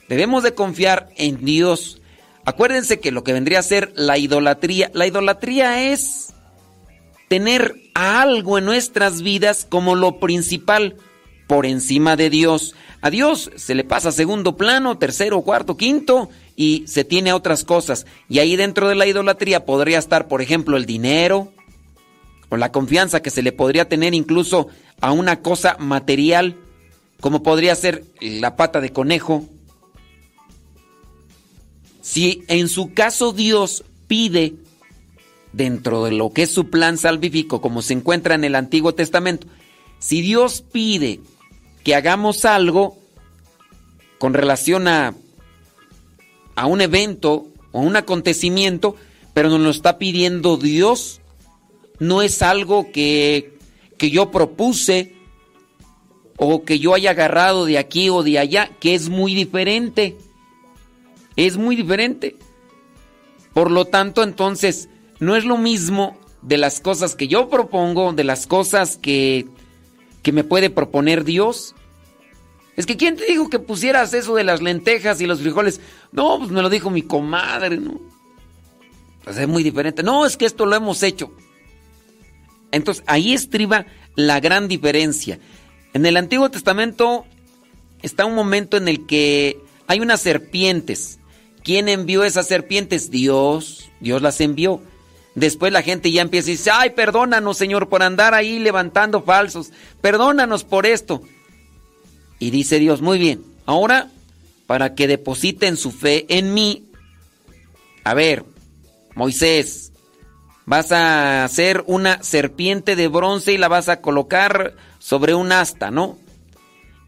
[0.07, 2.03] Debemos de confiar en Dios.
[2.45, 6.34] Acuérdense que lo que vendría a ser la idolatría, la idolatría es
[7.27, 10.97] tener a algo en nuestras vidas como lo principal
[11.47, 12.75] por encima de Dios.
[13.01, 17.63] A Dios se le pasa segundo plano, tercero, cuarto, quinto y se tiene a otras
[17.63, 18.05] cosas.
[18.29, 21.51] Y ahí dentro de la idolatría podría estar, por ejemplo, el dinero
[22.49, 24.67] o la confianza que se le podría tener incluso
[25.01, 26.55] a una cosa material,
[27.19, 29.45] como podría ser la pata de conejo.
[32.01, 34.53] Si en su caso Dios pide
[35.55, 39.47] dentro de lo que es su plan salvífico, como se encuentra en el Antiguo Testamento,
[39.99, 41.21] si Dios pide
[41.83, 42.97] que hagamos algo
[44.19, 45.15] con relación a,
[46.55, 48.97] a un evento o un acontecimiento,
[49.33, 51.21] pero nos lo está pidiendo Dios,
[51.99, 53.57] no es algo que,
[53.97, 55.15] que yo propuse
[56.37, 60.17] o que yo haya agarrado de aquí o de allá, que es muy diferente.
[61.37, 62.35] Es muy diferente.
[63.53, 68.23] Por lo tanto, entonces, no es lo mismo de las cosas que yo propongo, de
[68.23, 69.47] las cosas que,
[70.21, 71.75] que me puede proponer Dios.
[72.75, 75.79] Es que ¿quién te dijo que pusieras eso de las lentejas y los frijoles?
[76.11, 77.99] No, pues me lo dijo mi comadre, ¿no?
[79.23, 80.03] Pues es muy diferente.
[80.03, 81.31] No, es que esto lo hemos hecho.
[82.71, 83.85] Entonces, ahí estriba
[84.15, 85.39] la gran diferencia.
[85.93, 87.25] En el Antiguo Testamento
[88.01, 91.19] está un momento en el que hay unas serpientes.
[91.63, 93.09] ¿Quién envió esas serpientes?
[93.09, 93.89] Dios.
[93.99, 94.81] Dios las envió.
[95.35, 99.71] Después la gente ya empieza y dice, ay, perdónanos, Señor, por andar ahí levantando falsos.
[100.01, 101.21] Perdónanos por esto.
[102.39, 104.09] Y dice Dios, muy bien, ahora,
[104.65, 106.85] para que depositen su fe en mí,
[108.03, 108.45] a ver,
[109.13, 109.91] Moisés,
[110.65, 115.91] vas a hacer una serpiente de bronce y la vas a colocar sobre un asta,
[115.91, 116.17] ¿no?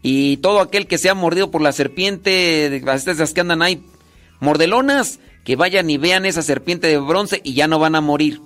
[0.02, 3.84] Y todo aquel que sea mordido por la serpiente, esas que andan ahí,
[4.40, 5.18] mordelonas,
[5.48, 8.42] que vayan y vean esa serpiente de bronce y ya no van a morir.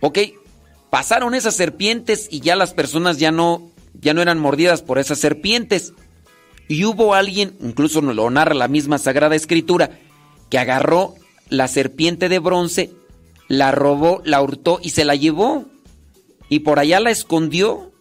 [0.00, 0.18] Ok,
[0.88, 5.18] pasaron esas serpientes y ya las personas ya no, ya no eran mordidas por esas
[5.18, 5.92] serpientes.
[6.66, 9.98] Y hubo alguien, incluso lo narra la misma Sagrada Escritura,
[10.48, 11.14] que agarró
[11.50, 12.90] la serpiente de bronce,
[13.48, 15.66] la robó, la hurtó y se la llevó.
[16.48, 17.92] Y por allá la escondió.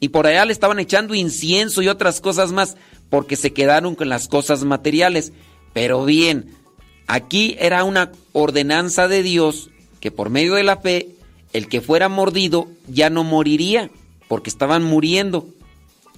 [0.00, 2.76] Y por allá le estaban echando incienso y otras cosas más,
[3.08, 5.32] porque se quedaron con las cosas materiales.
[5.72, 6.54] Pero bien,
[7.06, 11.10] aquí era una ordenanza de Dios que por medio de la fe,
[11.52, 13.90] el que fuera mordido ya no moriría,
[14.28, 15.46] porque estaban muriendo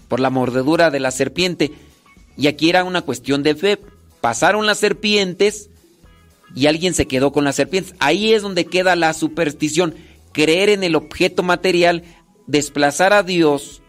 [0.08, 1.72] por la mordedura de la serpiente.
[2.36, 3.78] Y aquí era una cuestión de fe.
[4.20, 5.70] Pasaron las serpientes
[6.54, 7.94] y alguien se quedó con las serpientes.
[7.98, 9.94] Ahí es donde queda la superstición,
[10.32, 12.04] creer en el objeto material,
[12.46, 13.82] desplazar a Dios,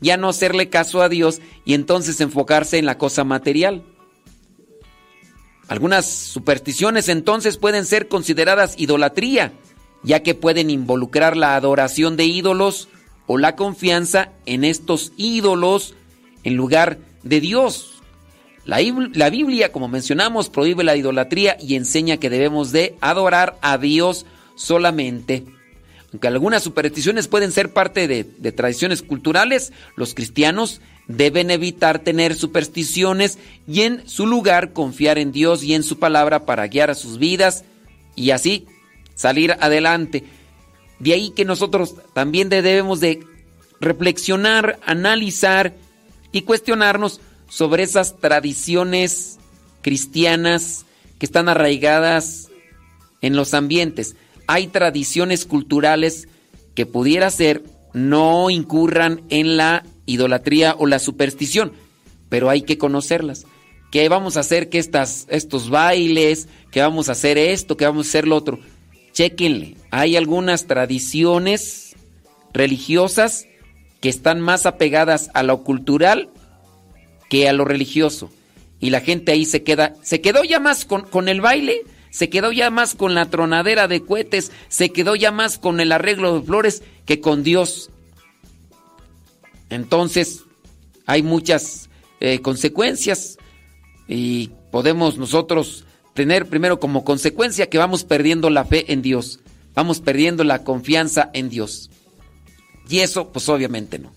[0.00, 3.82] ya no hacerle caso a Dios y entonces enfocarse en la cosa material.
[5.68, 9.52] Algunas supersticiones entonces pueden ser consideradas idolatría,
[10.02, 12.88] ya que pueden involucrar la adoración de ídolos
[13.26, 15.94] o la confianza en estos ídolos
[16.44, 18.02] en lugar de Dios.
[18.64, 24.24] La, Biblia, como mencionamos, prohíbe la idolatría y enseña que debemos de adorar a Dios
[24.54, 25.44] solamente.
[26.12, 32.34] Aunque algunas supersticiones pueden ser parte de, de tradiciones culturales, los cristianos deben evitar tener
[32.34, 36.94] supersticiones y en su lugar confiar en Dios y en su palabra para guiar a
[36.94, 37.64] sus vidas
[38.14, 38.66] y así
[39.14, 40.24] salir adelante.
[40.98, 43.20] De ahí que nosotros también debemos de
[43.80, 45.74] reflexionar, analizar
[46.30, 49.38] y cuestionarnos sobre esas tradiciones
[49.82, 50.86] cristianas
[51.18, 52.48] que están arraigadas
[53.20, 54.16] en los ambientes.
[54.46, 56.28] Hay tradiciones culturales
[56.74, 61.72] que pudiera ser no incurran en la idolatría o la superstición,
[62.28, 63.46] pero hay que conocerlas.
[63.90, 68.06] Que vamos a hacer que estas, estos bailes, que vamos a hacer esto, que vamos
[68.06, 68.58] a hacer lo otro.
[69.12, 71.94] Chequenle, hay algunas tradiciones
[72.54, 73.46] religiosas
[74.00, 76.30] que están más apegadas a lo cultural
[77.28, 78.30] que a lo religioso.
[78.80, 82.28] Y la gente ahí se queda, se quedó ya más con, con el baile, se
[82.28, 86.34] quedó ya más con la tronadera de cohetes, se quedó ya más con el arreglo
[86.34, 87.91] de flores que con Dios.
[89.72, 90.44] Entonces,
[91.06, 91.88] hay muchas
[92.20, 93.38] eh, consecuencias
[94.06, 99.40] y podemos nosotros tener primero como consecuencia que vamos perdiendo la fe en Dios,
[99.74, 101.90] vamos perdiendo la confianza en Dios.
[102.88, 104.12] Y eso, pues obviamente no.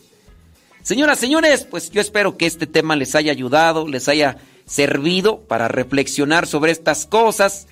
[0.83, 5.67] Señoras, señores, pues yo espero que este tema les haya ayudado, les haya servido para
[5.67, 7.67] reflexionar sobre estas cosas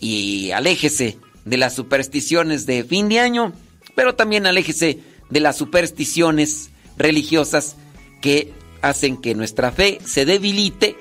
[0.00, 3.52] y aléjese de las supersticiones de fin de año,
[3.94, 5.00] pero también aléjese
[5.30, 7.76] de las supersticiones religiosas
[8.20, 8.52] que
[8.82, 10.96] hacen que nuestra fe se debilite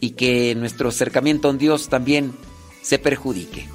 [0.00, 2.32] y que nuestro acercamiento a Dios también
[2.82, 3.68] se perjudique.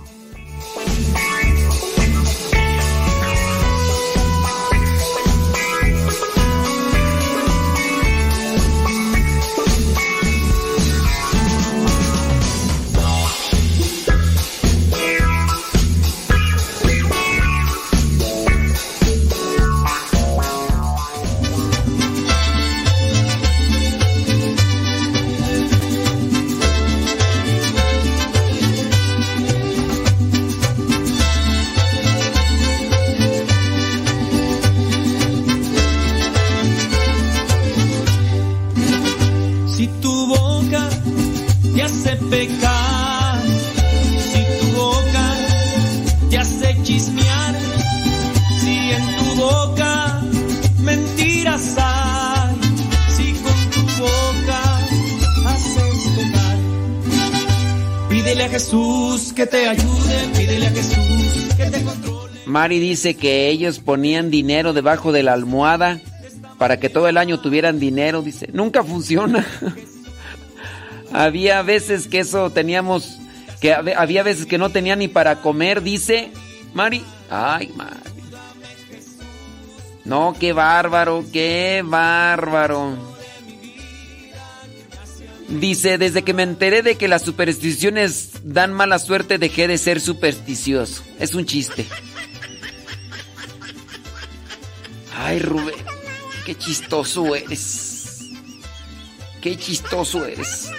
[58.10, 62.40] Pídele a Jesús que te ayude, pídele a Jesús que te controle.
[62.46, 66.00] Mari dice que ellos ponían dinero debajo de la almohada
[66.58, 68.22] para que todo el año tuvieran dinero.
[68.22, 69.46] Dice, nunca funciona.
[71.14, 73.18] había veces que eso teníamos,
[73.62, 76.32] que hab- había veces que no tenía ni para comer, dice
[76.74, 77.04] Mari.
[77.30, 77.98] Ay, Mari.
[80.04, 82.98] No, qué bárbaro, qué bárbaro.
[85.48, 90.00] Dice, desde que me enteré de que las supersticiones dan mala suerte, dejé de ser
[90.00, 91.04] supersticioso.
[91.20, 91.86] Es un chiste.
[95.18, 95.76] Ay, Rubén,
[96.46, 98.20] qué chistoso eres.
[99.42, 100.70] Qué chistoso eres.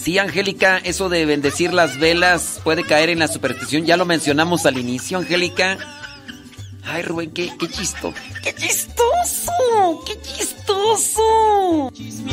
[0.00, 3.84] Sí, Angélica, eso de bendecir las velas puede caer en la superstición.
[3.84, 5.76] Ya lo mencionamos al inicio, Angélica.
[6.84, 8.14] Ay, Rubén, qué, qué chistoso.
[8.42, 9.52] ¡Qué chistoso!
[10.06, 11.90] ¡Qué chistoso!
[11.94, 12.24] Si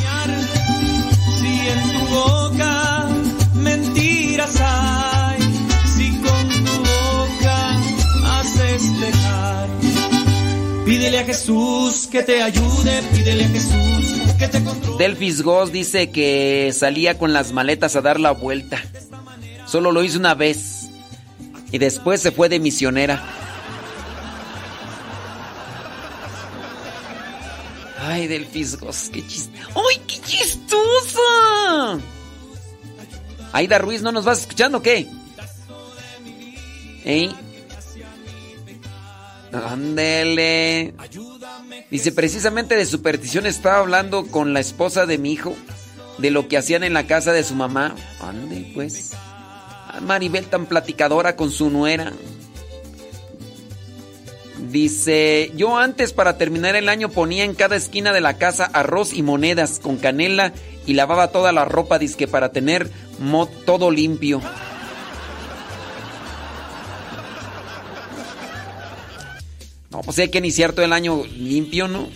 [1.68, 3.08] en tu boca
[3.54, 5.15] mentiras hay,
[10.86, 14.96] Pídele a Jesús que te ayude, pídele a Jesús que te controle.
[14.98, 18.80] Delphis Goss dice que salía con las maletas a dar la vuelta.
[19.66, 20.88] Solo lo hizo una vez.
[21.72, 23.20] Y después se fue de misionera.
[28.00, 29.58] Ay, Delphis Goss, qué chiste.
[29.74, 31.98] ¡Ay, qué chistosa!
[33.52, 35.08] Aida Ruiz, ¿no nos vas escuchando o qué?
[37.04, 37.32] ¿Eh?
[39.64, 40.94] Ándele.
[41.90, 45.54] Dice, precisamente de superstición estaba hablando con la esposa de mi hijo
[46.18, 47.94] de lo que hacían en la casa de su mamá.
[48.20, 49.12] Ande, pues.
[49.14, 52.12] Ah, Maribel tan platicadora con su nuera.
[54.70, 59.12] Dice, yo antes para terminar el año ponía en cada esquina de la casa arroz
[59.12, 60.52] y monedas con canela
[60.86, 62.90] y lavaba toda la ropa, disque para tener
[63.64, 64.40] todo limpio.
[69.96, 72.06] No, pues hay que iniciar todo el año limpio, ¿no?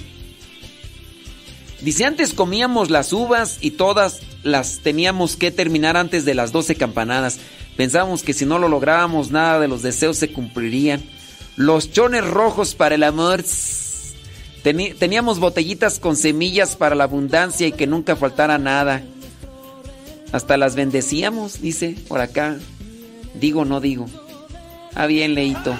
[1.81, 6.75] Dice, antes comíamos las uvas y todas las teníamos que terminar antes de las 12
[6.75, 7.39] campanadas.
[7.78, 11.02] Pensábamos que si no lo lográbamos, nada de los deseos se cumplirían.
[11.57, 13.42] Los chones rojos para el amor.
[14.62, 19.02] teníamos botellitas con semillas para la abundancia y que nunca faltara nada.
[20.33, 22.59] Hasta las bendecíamos, dice por acá.
[23.41, 24.07] Digo, no digo.
[24.94, 25.75] Ah, bien, leíto.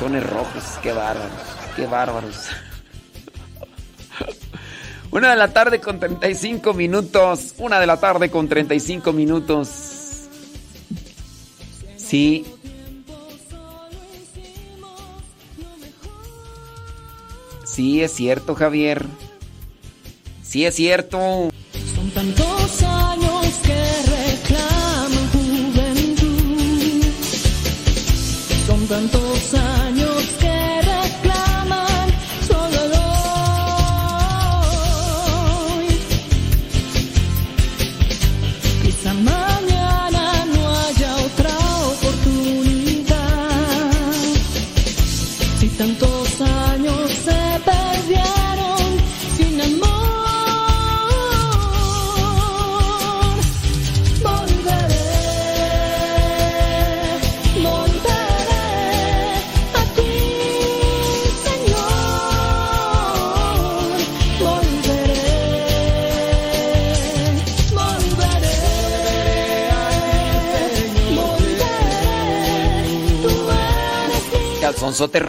[0.00, 1.30] Chones rojos, qué bárbaros,
[1.76, 2.48] qué bárbaros.
[5.10, 7.54] Una de la tarde con 35 minutos.
[7.58, 9.68] Una de la tarde con 35 minutos.
[11.98, 12.46] Sí.
[17.64, 19.04] Sí, es cierto, Javier.
[20.42, 21.18] Sí, es cierto.
[21.94, 27.04] Son tantos años que reclaman juventud.
[28.66, 29.29] Son tantos
[74.90, 75.22] Calzonzotes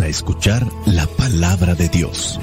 [0.00, 2.38] a escuchar la palabra de Dios.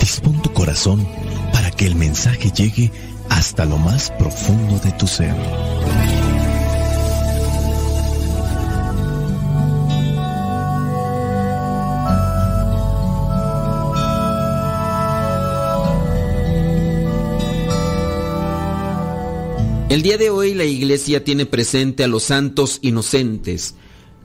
[0.00, 1.06] Dispón tu corazón
[1.52, 2.90] para que el mensaje llegue
[3.28, 5.34] hasta lo más profundo de tu ser.
[19.88, 23.74] El día de hoy la iglesia tiene presente a los santos inocentes.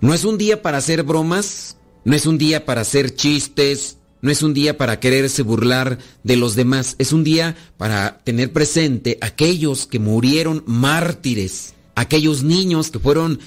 [0.01, 4.31] No es un día para hacer bromas, no es un día para hacer chistes, no
[4.31, 9.17] es un día para quererse burlar de los demás, es un día para tener presente
[9.21, 13.39] aquellos que murieron mártires, aquellos niños que fueron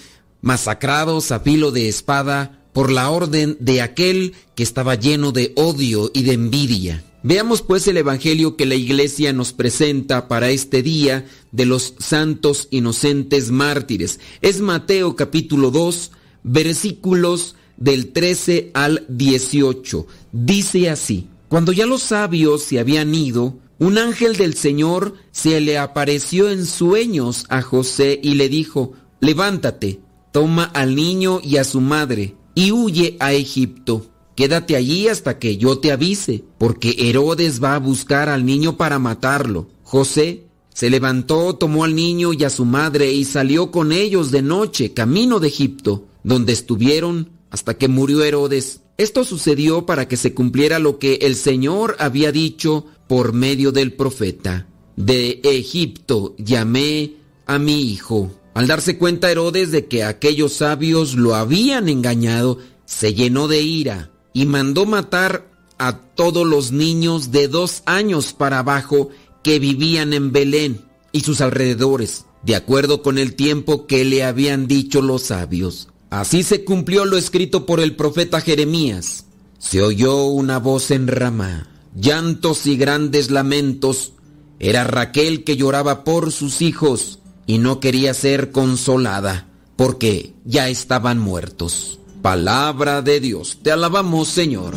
[0.43, 6.11] masacrados a filo de espada por la orden de aquel que estaba lleno de odio
[6.13, 7.05] y de envidia.
[7.23, 12.69] Veamos pues el Evangelio que la Iglesia nos presenta para este día de los santos
[12.71, 14.21] inocentes mártires.
[14.43, 16.13] Es Mateo capítulo 2,
[16.45, 20.07] versículos del 13 al 18.
[20.33, 25.79] Dice así, cuando ya los sabios se habían ido, un ángel del Señor se le
[25.79, 30.01] apareció en sueños a José y le dijo, levántate,
[30.33, 34.07] toma al niño y a su madre y huye a Egipto.
[34.35, 38.99] Quédate allí hasta que yo te avise, porque Herodes va a buscar al niño para
[38.99, 39.69] matarlo.
[39.83, 44.43] José se levantó, tomó al niño y a su madre y salió con ellos de
[44.43, 48.83] noche, camino de Egipto, donde estuvieron hasta que murió Herodes.
[48.99, 53.95] Esto sucedió para que se cumpliera lo que el Señor había dicho por medio del
[53.95, 54.67] profeta.
[54.97, 57.15] De Egipto llamé
[57.47, 58.31] a mi hijo.
[58.53, 64.11] Al darse cuenta Herodes de que aquellos sabios lo habían engañado, se llenó de ira
[64.35, 69.09] y mandó matar a todos los niños de dos años para abajo
[69.43, 74.67] que vivían en Belén y sus alrededores, de acuerdo con el tiempo que le habían
[74.67, 75.89] dicho los sabios.
[76.11, 79.25] Así se cumplió lo escrito por el profeta Jeremías.
[79.59, 84.13] Se oyó una voz en Ramá, llantos y grandes lamentos.
[84.59, 91.19] Era Raquel que lloraba por sus hijos y no quería ser consolada, porque ya estaban
[91.19, 91.99] muertos.
[92.23, 94.75] Palabra de Dios, te alabamos Señor.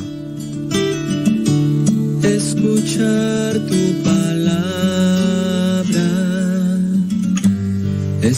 [2.24, 4.40] Escuchar tu palabra
[8.22, 8.38] es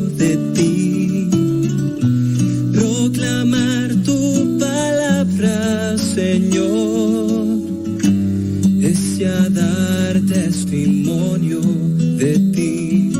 [10.71, 13.11] testimonio de ti,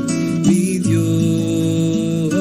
[0.45, 2.33] mi Dios.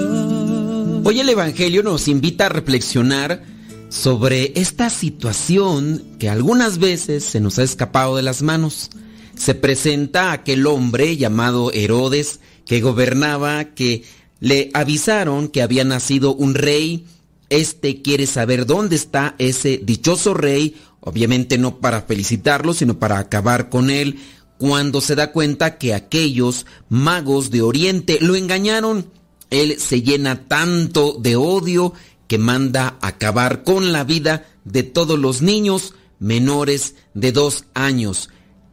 [1.04, 3.42] Hoy el Evangelio nos invita a reflexionar
[3.88, 8.90] sobre esta situación que algunas veces se nos ha escapado de las manos.
[9.34, 14.04] Se presenta aquel hombre llamado Herodes que gobernaba, que
[14.38, 17.04] le avisaron que había nacido un rey.
[17.48, 23.70] Este quiere saber dónde está ese dichoso rey, obviamente no para felicitarlo, sino para acabar
[23.70, 24.20] con él,
[24.60, 29.06] cuando se da cuenta que aquellos magos de Oriente lo engañaron.
[29.48, 31.94] Él se llena tanto de odio
[32.28, 38.28] que manda acabar con la vida de todos los niños menores de dos años.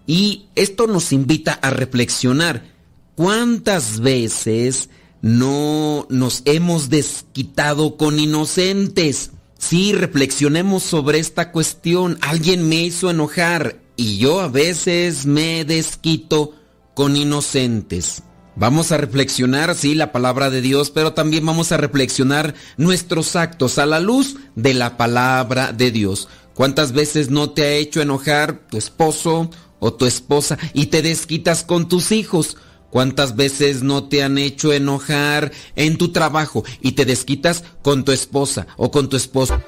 [0.06, 2.66] Y esto nos invita a reflexionar
[3.16, 4.90] cuántas veces
[5.22, 9.32] no nos hemos desquitado con inocentes.
[9.58, 12.18] Sí, reflexionemos sobre esta cuestión.
[12.20, 16.54] Alguien me hizo enojar y yo a veces me desquito
[16.94, 18.24] con inocentes.
[18.56, 23.78] Vamos a reflexionar, sí, la palabra de Dios, pero también vamos a reflexionar nuestros actos
[23.78, 26.28] a la luz de la palabra de Dios.
[26.54, 31.64] ¿Cuántas veces no te ha hecho enojar tu esposo o tu esposa y te desquitas
[31.64, 32.58] con tus hijos?
[32.90, 38.12] ¿Cuántas veces no te han hecho enojar en tu trabajo y te desquitas con tu
[38.12, 39.60] esposa o con tu esposo?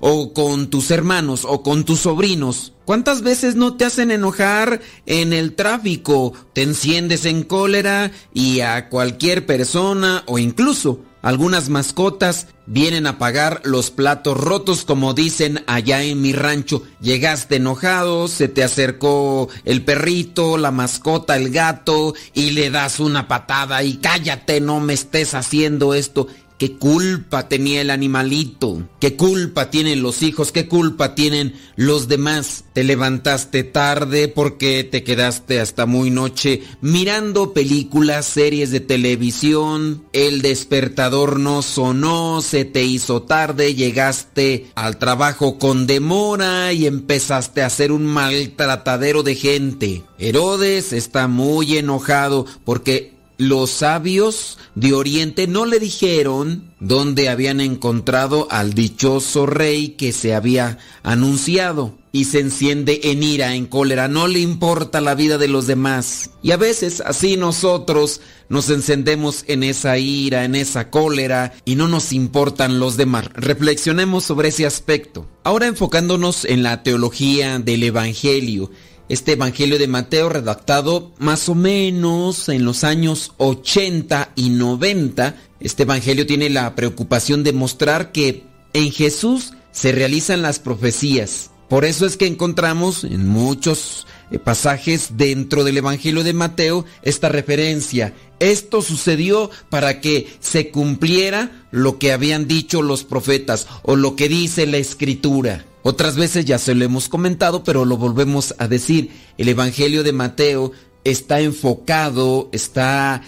[0.00, 2.72] o con tus hermanos o con tus sobrinos.
[2.90, 6.32] ¿Cuántas veces no te hacen enojar en el tráfico?
[6.52, 13.60] Te enciendes en cólera y a cualquier persona o incluso algunas mascotas vienen a pagar
[13.64, 16.82] los platos rotos como dicen allá en mi rancho.
[17.00, 23.28] Llegaste enojado, se te acercó el perrito, la mascota, el gato y le das una
[23.28, 26.26] patada y cállate, no me estés haciendo esto.
[26.60, 28.86] ¿Qué culpa tenía el animalito?
[29.00, 30.52] ¿Qué culpa tienen los hijos?
[30.52, 32.64] ¿Qué culpa tienen los demás?
[32.74, 40.42] Te levantaste tarde porque te quedaste hasta muy noche mirando películas, series de televisión, el
[40.42, 47.70] despertador no sonó, se te hizo tarde, llegaste al trabajo con demora y empezaste a
[47.70, 50.02] ser un maltratadero de gente.
[50.18, 58.46] Herodes está muy enojado porque los sabios de Oriente no le dijeron dónde habían encontrado
[58.50, 64.28] al dichoso rey que se había anunciado y se enciende en ira, en cólera, no
[64.28, 66.30] le importa la vida de los demás.
[66.42, 68.20] Y a veces así nosotros
[68.50, 73.30] nos encendemos en esa ira, en esa cólera y no nos importan los demás.
[73.32, 75.26] Reflexionemos sobre ese aspecto.
[75.44, 78.70] Ahora enfocándonos en la teología del Evangelio
[79.10, 85.34] este Evangelio de Mateo redactado más o menos en los años 80 y 90.
[85.58, 91.50] Este Evangelio tiene la preocupación de mostrar que en Jesús se realizan las profecías.
[91.68, 94.06] Por eso es que encontramos en muchos
[94.38, 98.14] pasajes dentro del Evangelio de Mateo esta referencia.
[98.38, 104.28] Esto sucedió para que se cumpliera lo que habían dicho los profetas o lo que
[104.28, 105.64] dice la escritura.
[105.82, 109.10] Otras veces ya se lo hemos comentado, pero lo volvemos a decir.
[109.38, 110.72] El Evangelio de Mateo
[111.04, 113.22] está enfocado, está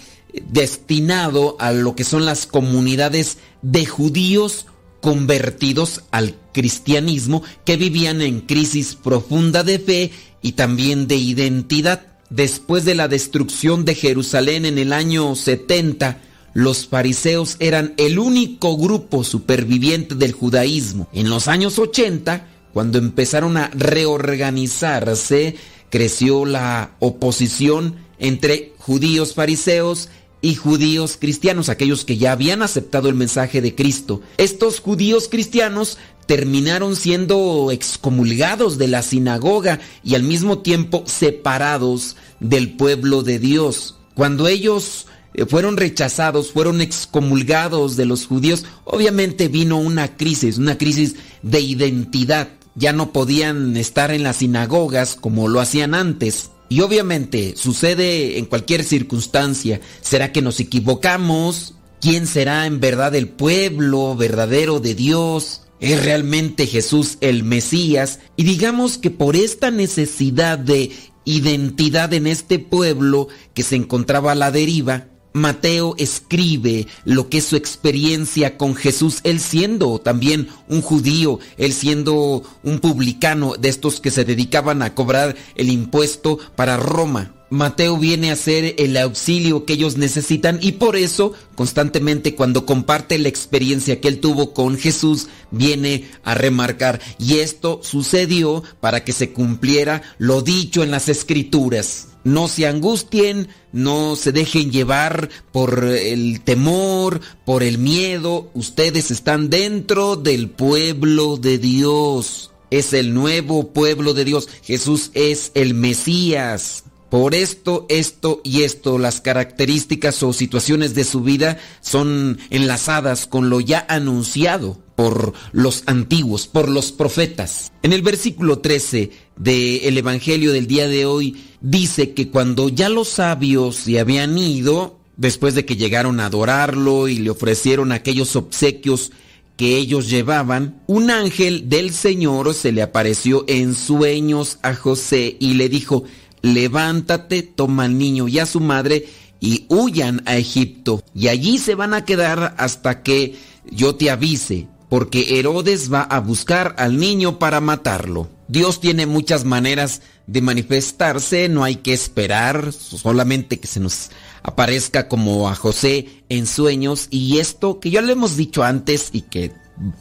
[0.49, 4.67] destinado a lo que son las comunidades de judíos
[5.01, 10.11] convertidos al cristianismo que vivían en crisis profunda de fe
[10.43, 12.05] y también de identidad.
[12.29, 16.19] Después de la destrucción de Jerusalén en el año 70,
[16.53, 21.07] los fariseos eran el único grupo superviviente del judaísmo.
[21.13, 25.55] En los años 80, cuando empezaron a reorganizarse,
[25.89, 30.09] creció la oposición entre judíos fariseos
[30.43, 34.21] y judíos cristianos, aquellos que ya habían aceptado el mensaje de Cristo.
[34.37, 42.75] Estos judíos cristianos terminaron siendo excomulgados de la sinagoga y al mismo tiempo separados del
[42.75, 43.95] pueblo de Dios.
[44.15, 50.77] Cuando ellos eh, fueron rechazados, fueron excomulgados de los judíos, obviamente vino una crisis, una
[50.77, 52.49] crisis de identidad.
[52.75, 56.49] Ya no podían estar en las sinagogas como lo hacían antes.
[56.73, 59.79] Y obviamente sucede en cualquier circunstancia.
[60.01, 61.75] ¿Será que nos equivocamos?
[62.01, 65.61] ¿Quién será en verdad el pueblo verdadero de Dios?
[65.79, 68.21] ¿Es realmente Jesús el Mesías?
[68.37, 70.91] Y digamos que por esta necesidad de
[71.25, 77.45] identidad en este pueblo que se encontraba a la deriva, Mateo escribe lo que es
[77.45, 83.99] su experiencia con Jesús, él siendo también un judío, él siendo un publicano de estos
[83.99, 87.33] que se dedicaban a cobrar el impuesto para Roma.
[87.49, 93.19] Mateo viene a ser el auxilio que ellos necesitan y por eso constantemente cuando comparte
[93.19, 99.13] la experiencia que él tuvo con Jesús viene a remarcar y esto sucedió para que
[99.13, 102.12] se cumpliera lo dicho en las escrituras.
[102.23, 108.49] No se angustien, no se dejen llevar por el temor, por el miedo.
[108.53, 112.51] Ustedes están dentro del pueblo de Dios.
[112.71, 114.47] Es el nuevo pueblo de Dios.
[114.63, 116.85] Jesús es el Mesías.
[117.13, 123.51] Por esto, esto y esto, las características o situaciones de su vida son enlazadas con
[123.51, 127.71] lo ya anunciado por los antiguos, por los profetas.
[127.83, 133.07] En el versículo 13 del Evangelio del día de hoy dice que cuando ya los
[133.07, 139.11] sabios se habían ido, después de que llegaron a adorarlo y le ofrecieron aquellos obsequios
[139.57, 145.53] que ellos llevaban, un ángel del Señor se le apareció en sueños a José y
[145.53, 146.03] le dijo,
[146.41, 149.07] levántate, toma al niño y a su madre
[149.39, 151.03] y huyan a Egipto.
[151.15, 153.35] Y allí se van a quedar hasta que
[153.71, 158.29] yo te avise, porque Herodes va a buscar al niño para matarlo.
[158.47, 164.11] Dios tiene muchas maneras de manifestarse, no hay que esperar solamente que se nos
[164.43, 169.21] aparezca como a José en sueños y esto que ya lo hemos dicho antes y
[169.21, 169.51] que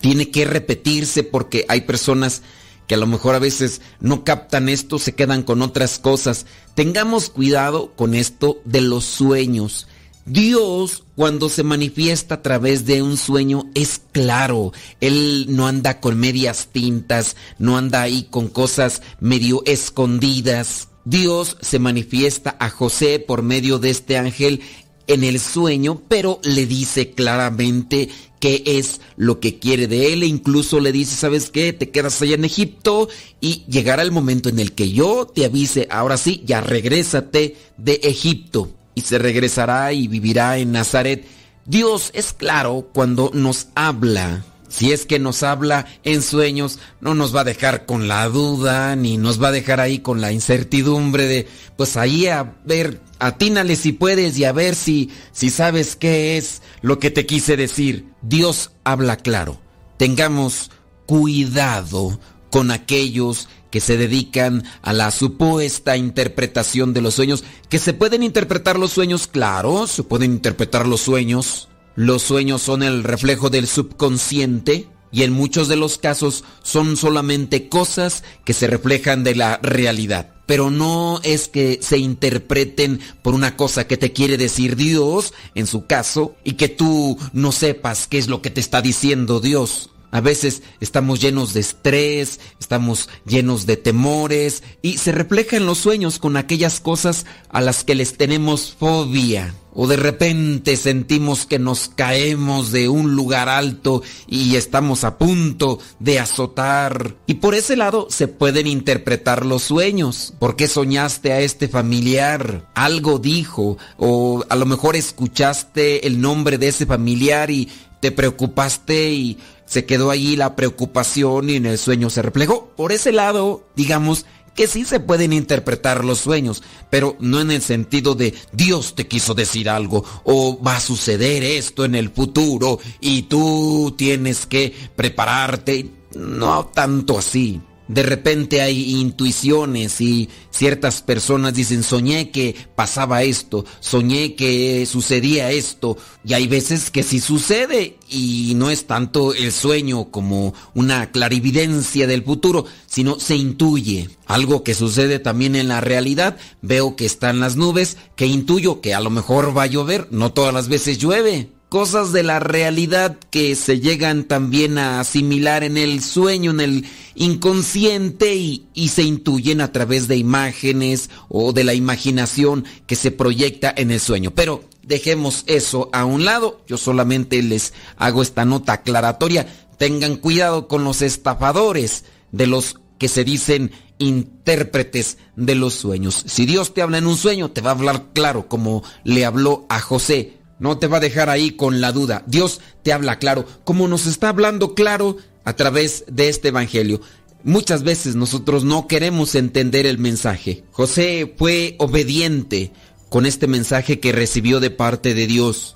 [0.02, 2.42] tiene que repetirse porque hay personas
[2.86, 6.44] que a lo mejor a veces no captan esto, se quedan con otras cosas.
[6.74, 9.88] Tengamos cuidado con esto de los sueños.
[10.26, 14.72] Dios cuando se manifiesta a través de un sueño es claro.
[15.00, 20.88] Él no anda con medias tintas, no anda ahí con cosas medio escondidas.
[21.04, 24.62] Dios se manifiesta a José por medio de este ángel
[25.06, 28.08] en el sueño, pero le dice claramente
[28.40, 31.72] qué es lo que quiere de él e incluso le dice, ¿sabes qué?
[31.72, 33.08] Te quedas allá en Egipto
[33.40, 38.00] y llegará el momento en el que yo te avise, ahora sí, ya regrésate de
[38.02, 41.26] Egipto y se regresará y vivirá en Nazaret.
[41.64, 44.44] Dios es claro cuando nos habla.
[44.68, 48.96] Si es que nos habla en sueños, no nos va a dejar con la duda,
[48.96, 51.46] ni nos va a dejar ahí con la incertidumbre de,
[51.76, 56.62] pues ahí a ver, atínale si puedes y a ver si, si sabes qué es
[56.80, 58.06] lo que te quise decir.
[58.22, 59.60] Dios habla claro.
[59.98, 60.70] Tengamos
[61.04, 62.18] cuidado
[62.50, 68.22] con aquellos que se dedican a la supuesta interpretación de los sueños, que se pueden
[68.22, 71.68] interpretar los sueños, claro, se pueden interpretar los sueños.
[71.96, 77.68] Los sueños son el reflejo del subconsciente y en muchos de los casos son solamente
[77.68, 80.34] cosas que se reflejan de la realidad.
[80.46, 85.66] Pero no es que se interpreten por una cosa que te quiere decir Dios, en
[85.66, 89.91] su caso, y que tú no sepas qué es lo que te está diciendo Dios.
[90.12, 95.78] A veces estamos llenos de estrés, estamos llenos de temores y se refleja en los
[95.78, 99.54] sueños con aquellas cosas a las que les tenemos fobia.
[99.74, 105.78] O de repente sentimos que nos caemos de un lugar alto y estamos a punto
[105.98, 107.14] de azotar.
[107.26, 110.34] Y por ese lado se pueden interpretar los sueños.
[110.38, 112.68] ¿Por qué soñaste a este familiar?
[112.74, 113.78] Algo dijo.
[113.96, 119.38] O a lo mejor escuchaste el nombre de ese familiar y te preocupaste y
[119.72, 122.66] se quedó ahí la preocupación y en el sueño se reflejó.
[122.76, 127.62] Por ese lado, digamos que sí se pueden interpretar los sueños, pero no en el
[127.62, 132.80] sentido de Dios te quiso decir algo o va a suceder esto en el futuro
[133.00, 135.90] y tú tienes que prepararte.
[136.14, 137.62] No tanto así.
[137.88, 145.50] De repente hay intuiciones y ciertas personas dicen, soñé que pasaba esto, soñé que sucedía
[145.50, 151.10] esto, y hay veces que sí sucede y no es tanto el sueño como una
[151.10, 154.08] clarividencia del futuro, sino se intuye.
[154.26, 158.94] Algo que sucede también en la realidad, veo que están las nubes, que intuyo que
[158.94, 163.16] a lo mejor va a llover, no todas las veces llueve cosas de la realidad
[163.30, 166.84] que se llegan también a asimilar en el sueño, en el
[167.14, 173.10] inconsciente y, y, se intuyen a través de imágenes o de la imaginación que se
[173.10, 174.32] proyecta en el sueño.
[174.34, 179.46] Pero dejemos eso a un lado, yo solamente les hago esta nota aclaratoria.
[179.78, 186.22] Tengan cuidado con los estafadores de los que se dicen intérpretes de los sueños.
[186.26, 189.64] Si Dios te habla en un sueño, te va a hablar claro como le habló
[189.70, 192.22] a José no te va a dejar ahí con la duda.
[192.28, 197.00] Dios te habla claro, como nos está hablando claro a través de este Evangelio.
[197.42, 200.62] Muchas veces nosotros no queremos entender el mensaje.
[200.70, 202.70] José fue obediente
[203.08, 205.74] con este mensaje que recibió de parte de Dios.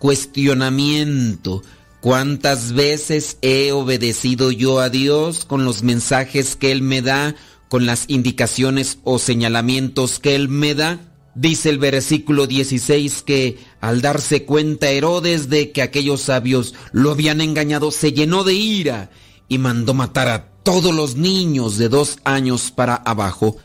[0.00, 1.62] Cuestionamiento.
[2.00, 7.36] ¿Cuántas veces he obedecido yo a Dios con los mensajes que Él me da,
[7.68, 11.13] con las indicaciones o señalamientos que Él me da?
[11.34, 17.40] Dice el versículo 16 que al darse cuenta Herodes de que aquellos sabios lo habían
[17.40, 19.10] engañado, se llenó de ira
[19.48, 23.56] y mandó matar a todos los niños de dos años para abajo.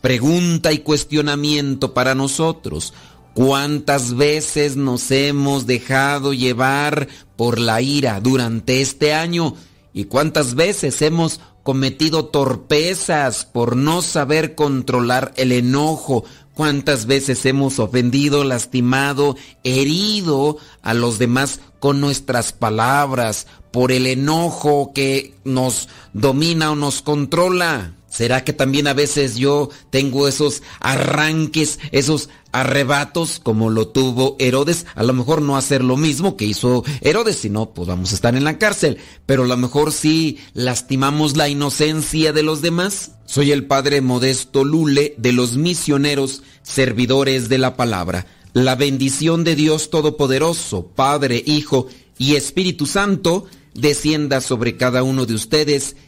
[0.00, 2.94] Pregunta y cuestionamiento para nosotros.
[3.34, 9.54] ¿Cuántas veces nos hemos dejado llevar por la ira durante este año?
[9.92, 16.24] ¿Y cuántas veces hemos cometido torpezas por no saber controlar el enojo,
[16.58, 24.90] cuántas veces hemos ofendido, lastimado, herido a los demás con nuestras palabras, por el enojo
[24.92, 27.94] que nos domina o nos controla.
[28.08, 34.86] ¿Será que también a veces yo tengo esos arranques, esos arrebatos como lo tuvo Herodes?
[34.94, 38.34] A lo mejor no hacer lo mismo que hizo Herodes, si no, pues vamos estar
[38.34, 38.98] en la cárcel.
[39.26, 43.12] Pero a lo mejor sí lastimamos la inocencia de los demás.
[43.26, 48.26] Soy el padre Modesto Lule de los misioneros servidores de la palabra.
[48.54, 55.34] La bendición de Dios Todopoderoso, Padre, Hijo y Espíritu Santo, descienda sobre cada uno de
[55.34, 55.94] ustedes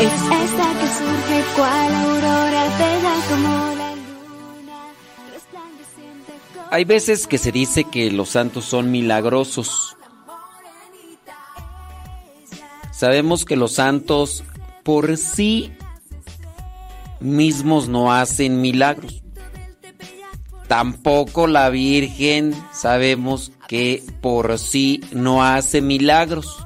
[0.00, 2.62] es esta que surge cual aurora,
[3.28, 3.94] como la
[6.70, 9.96] Hay veces que se dice que los santos son milagrosos.
[12.90, 14.42] Sabemos que los santos
[14.82, 15.72] por sí
[17.20, 19.22] mismos no hacen milagros.
[20.66, 26.63] Tampoco la Virgen sabemos que por sí no hace milagros.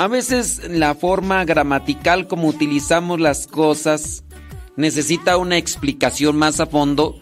[0.00, 4.24] A veces la forma gramatical como utilizamos las cosas
[4.74, 7.20] necesita una explicación más a fondo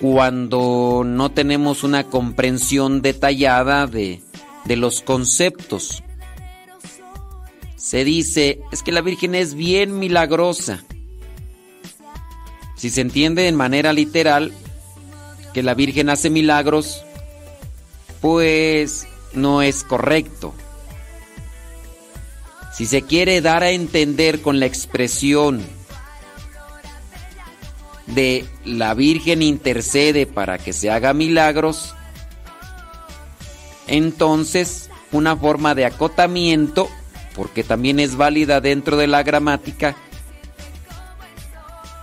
[0.00, 4.20] cuando no tenemos una comprensión detallada de,
[4.64, 6.02] de los conceptos.
[7.76, 10.82] Se dice, es que la Virgen es bien milagrosa.
[12.74, 14.52] Si se entiende en manera literal
[15.54, 17.04] que la Virgen hace milagros,
[18.20, 20.52] pues no es correcto.
[22.76, 25.64] Si se quiere dar a entender con la expresión
[28.04, 31.94] de la Virgen intercede para que se haga milagros,
[33.86, 36.90] entonces una forma de acotamiento,
[37.34, 39.96] porque también es válida dentro de la gramática,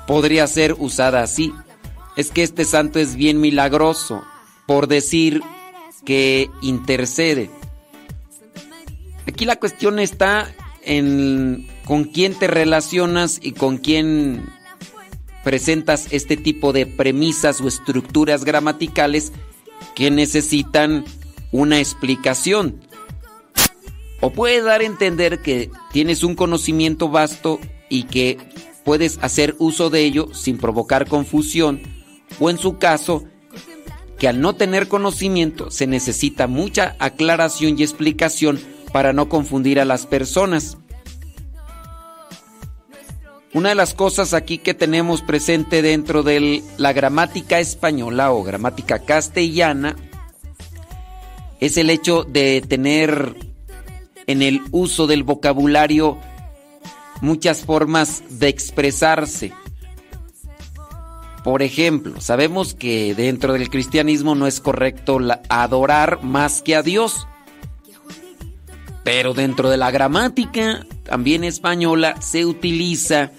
[0.08, 1.54] podría ser usada así.
[2.16, 4.24] Es que este santo es bien milagroso,
[4.66, 5.44] por decir
[6.04, 7.52] que intercede.
[9.28, 10.52] Aquí la cuestión está
[10.86, 14.46] en con quién te relacionas y con quién
[15.44, 19.34] presentas este tipo de premisas o estructuras gramaticales
[19.96, 21.04] que necesitan
[21.52, 22.80] una explicación.
[24.22, 28.38] O puede dar a entender que tienes un conocimiento vasto y que
[28.86, 31.82] puedes hacer uso de ello sin provocar confusión,
[32.40, 33.26] o en su caso,
[34.24, 38.58] que al no tener conocimiento se necesita mucha aclaración y explicación
[38.94, 40.78] para no confundir a las personas.
[43.54, 49.00] Una de las cosas aquí que tenemos presente dentro de la gramática española o gramática
[49.00, 49.98] castellana
[51.60, 53.36] es el hecho de tener
[54.26, 56.18] en el uso del vocabulario
[57.20, 59.52] muchas formas de expresarse.
[61.44, 67.28] Por ejemplo, sabemos que dentro del cristianismo no es correcto adorar más que a Dios.
[69.04, 73.32] Pero dentro de la gramática, también española, se utiliza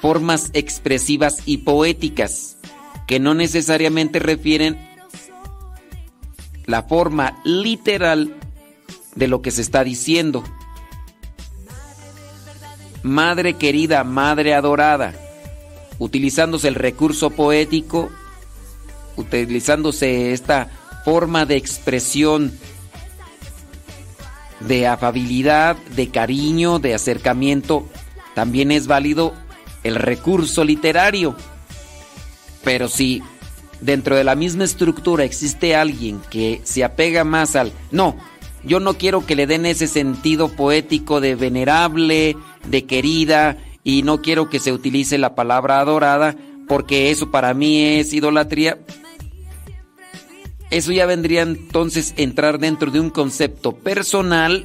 [0.00, 2.58] formas expresivas y poéticas
[3.06, 4.76] que no necesariamente refieren
[6.66, 8.34] la forma literal
[9.14, 10.42] de lo que se está diciendo.
[13.04, 15.14] Madre querida, madre adorada,
[16.02, 18.10] utilizándose el recurso poético,
[19.16, 20.68] utilizándose esta
[21.04, 22.58] forma de expresión
[24.58, 27.86] de afabilidad, de cariño, de acercamiento,
[28.34, 29.32] también es válido
[29.84, 31.36] el recurso literario.
[32.64, 33.22] Pero si
[33.80, 37.72] dentro de la misma estructura existe alguien que se apega más al...
[37.92, 38.16] No,
[38.64, 44.22] yo no quiero que le den ese sentido poético de venerable, de querida, y no
[44.22, 46.36] quiero que se utilice la palabra adorada,
[46.68, 48.78] porque eso para mí es idolatría.
[50.70, 54.64] Eso ya vendría entonces entrar dentro de un concepto personal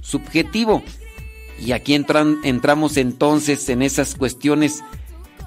[0.00, 0.82] subjetivo.
[1.58, 4.82] Y aquí entramos entonces en esas cuestiones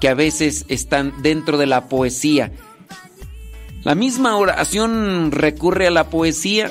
[0.00, 2.52] que a veces están dentro de la poesía.
[3.82, 6.70] La misma oración recurre a la poesía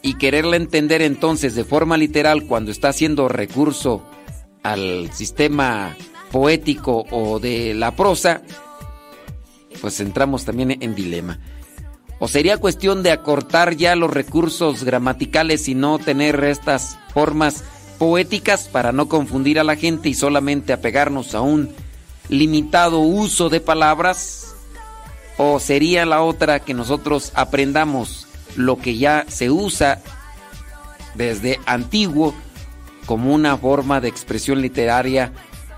[0.00, 4.04] y quererla entender entonces de forma literal cuando está haciendo recurso
[4.72, 5.96] al sistema
[6.30, 8.42] poético o de la prosa,
[9.80, 11.38] pues entramos también en dilema.
[12.20, 17.64] O sería cuestión de acortar ya los recursos gramaticales y no tener estas formas
[17.98, 21.70] poéticas para no confundir a la gente y solamente apegarnos a un
[22.28, 24.54] limitado uso de palabras?
[25.36, 30.02] ¿O sería la otra que nosotros aprendamos lo que ya se usa
[31.14, 32.34] desde antiguo
[33.08, 35.32] como una forma de expresión literaria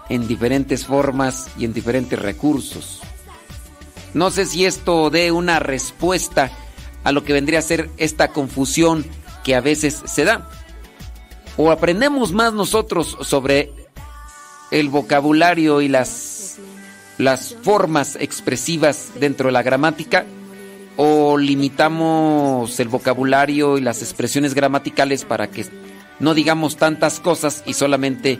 [0.08, 3.00] en diferentes formas y en diferentes recursos?
[4.14, 6.50] No sé si esto dé una respuesta
[7.04, 9.06] a lo que vendría a ser esta confusión
[9.44, 10.50] que a veces se da
[11.56, 13.72] o aprendemos más nosotros sobre
[14.72, 16.56] el vocabulario y las,
[17.16, 20.26] las formas expresivas dentro de la gramática
[20.96, 25.66] o limitamos el vocabulario y las expresiones gramaticales para que
[26.20, 28.38] no digamos tantas cosas y solamente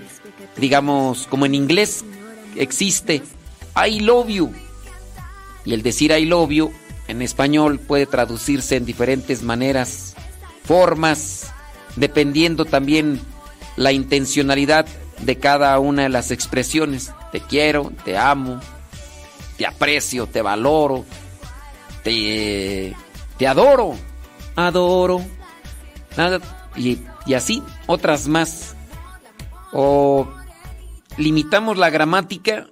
[0.56, 2.04] digamos como en inglés
[2.56, 3.22] existe
[3.74, 4.52] I love you.
[5.64, 6.72] Y el decir I love you
[7.08, 10.14] en español puede traducirse en diferentes maneras,
[10.64, 11.52] formas,
[11.96, 13.20] dependiendo también
[13.76, 14.86] la intencionalidad
[15.20, 17.12] de cada una de las expresiones.
[17.32, 18.60] Te quiero, te amo,
[19.56, 21.04] te aprecio, te valoro,
[22.02, 22.94] te,
[23.36, 23.94] te adoro,
[24.56, 25.20] adoro,
[26.16, 26.40] nada,
[26.76, 28.74] y, y así otras más.
[29.72, 30.28] O
[31.16, 32.66] limitamos la gramática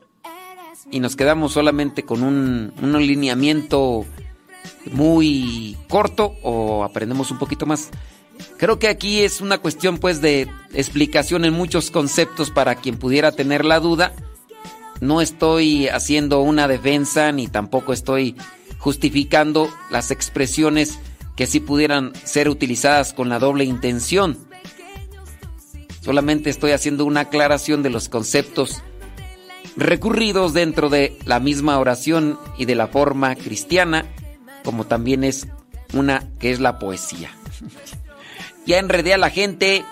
[0.90, 4.04] y nos quedamos solamente con un, un alineamiento
[4.92, 7.90] muy corto o aprendemos un poquito más.
[8.56, 13.32] Creo que aquí es una cuestión pues de explicación en muchos conceptos para quien pudiera
[13.32, 14.12] tener la duda.
[15.00, 18.36] No estoy haciendo una defensa ni tampoco estoy
[18.78, 20.98] justificando las expresiones
[21.38, 24.36] que sí pudieran ser utilizadas con la doble intención.
[26.00, 28.82] Solamente estoy haciendo una aclaración de los conceptos
[29.76, 34.04] recurridos dentro de la misma oración y de la forma cristiana,
[34.64, 35.46] como también es
[35.92, 37.30] una que es la poesía.
[38.66, 39.84] ya enredé a la gente,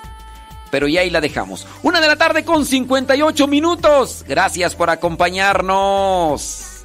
[0.73, 1.65] pero ya ahí la dejamos.
[1.84, 4.25] Una de la tarde con 58 minutos.
[4.26, 6.83] Gracias por acompañarnos.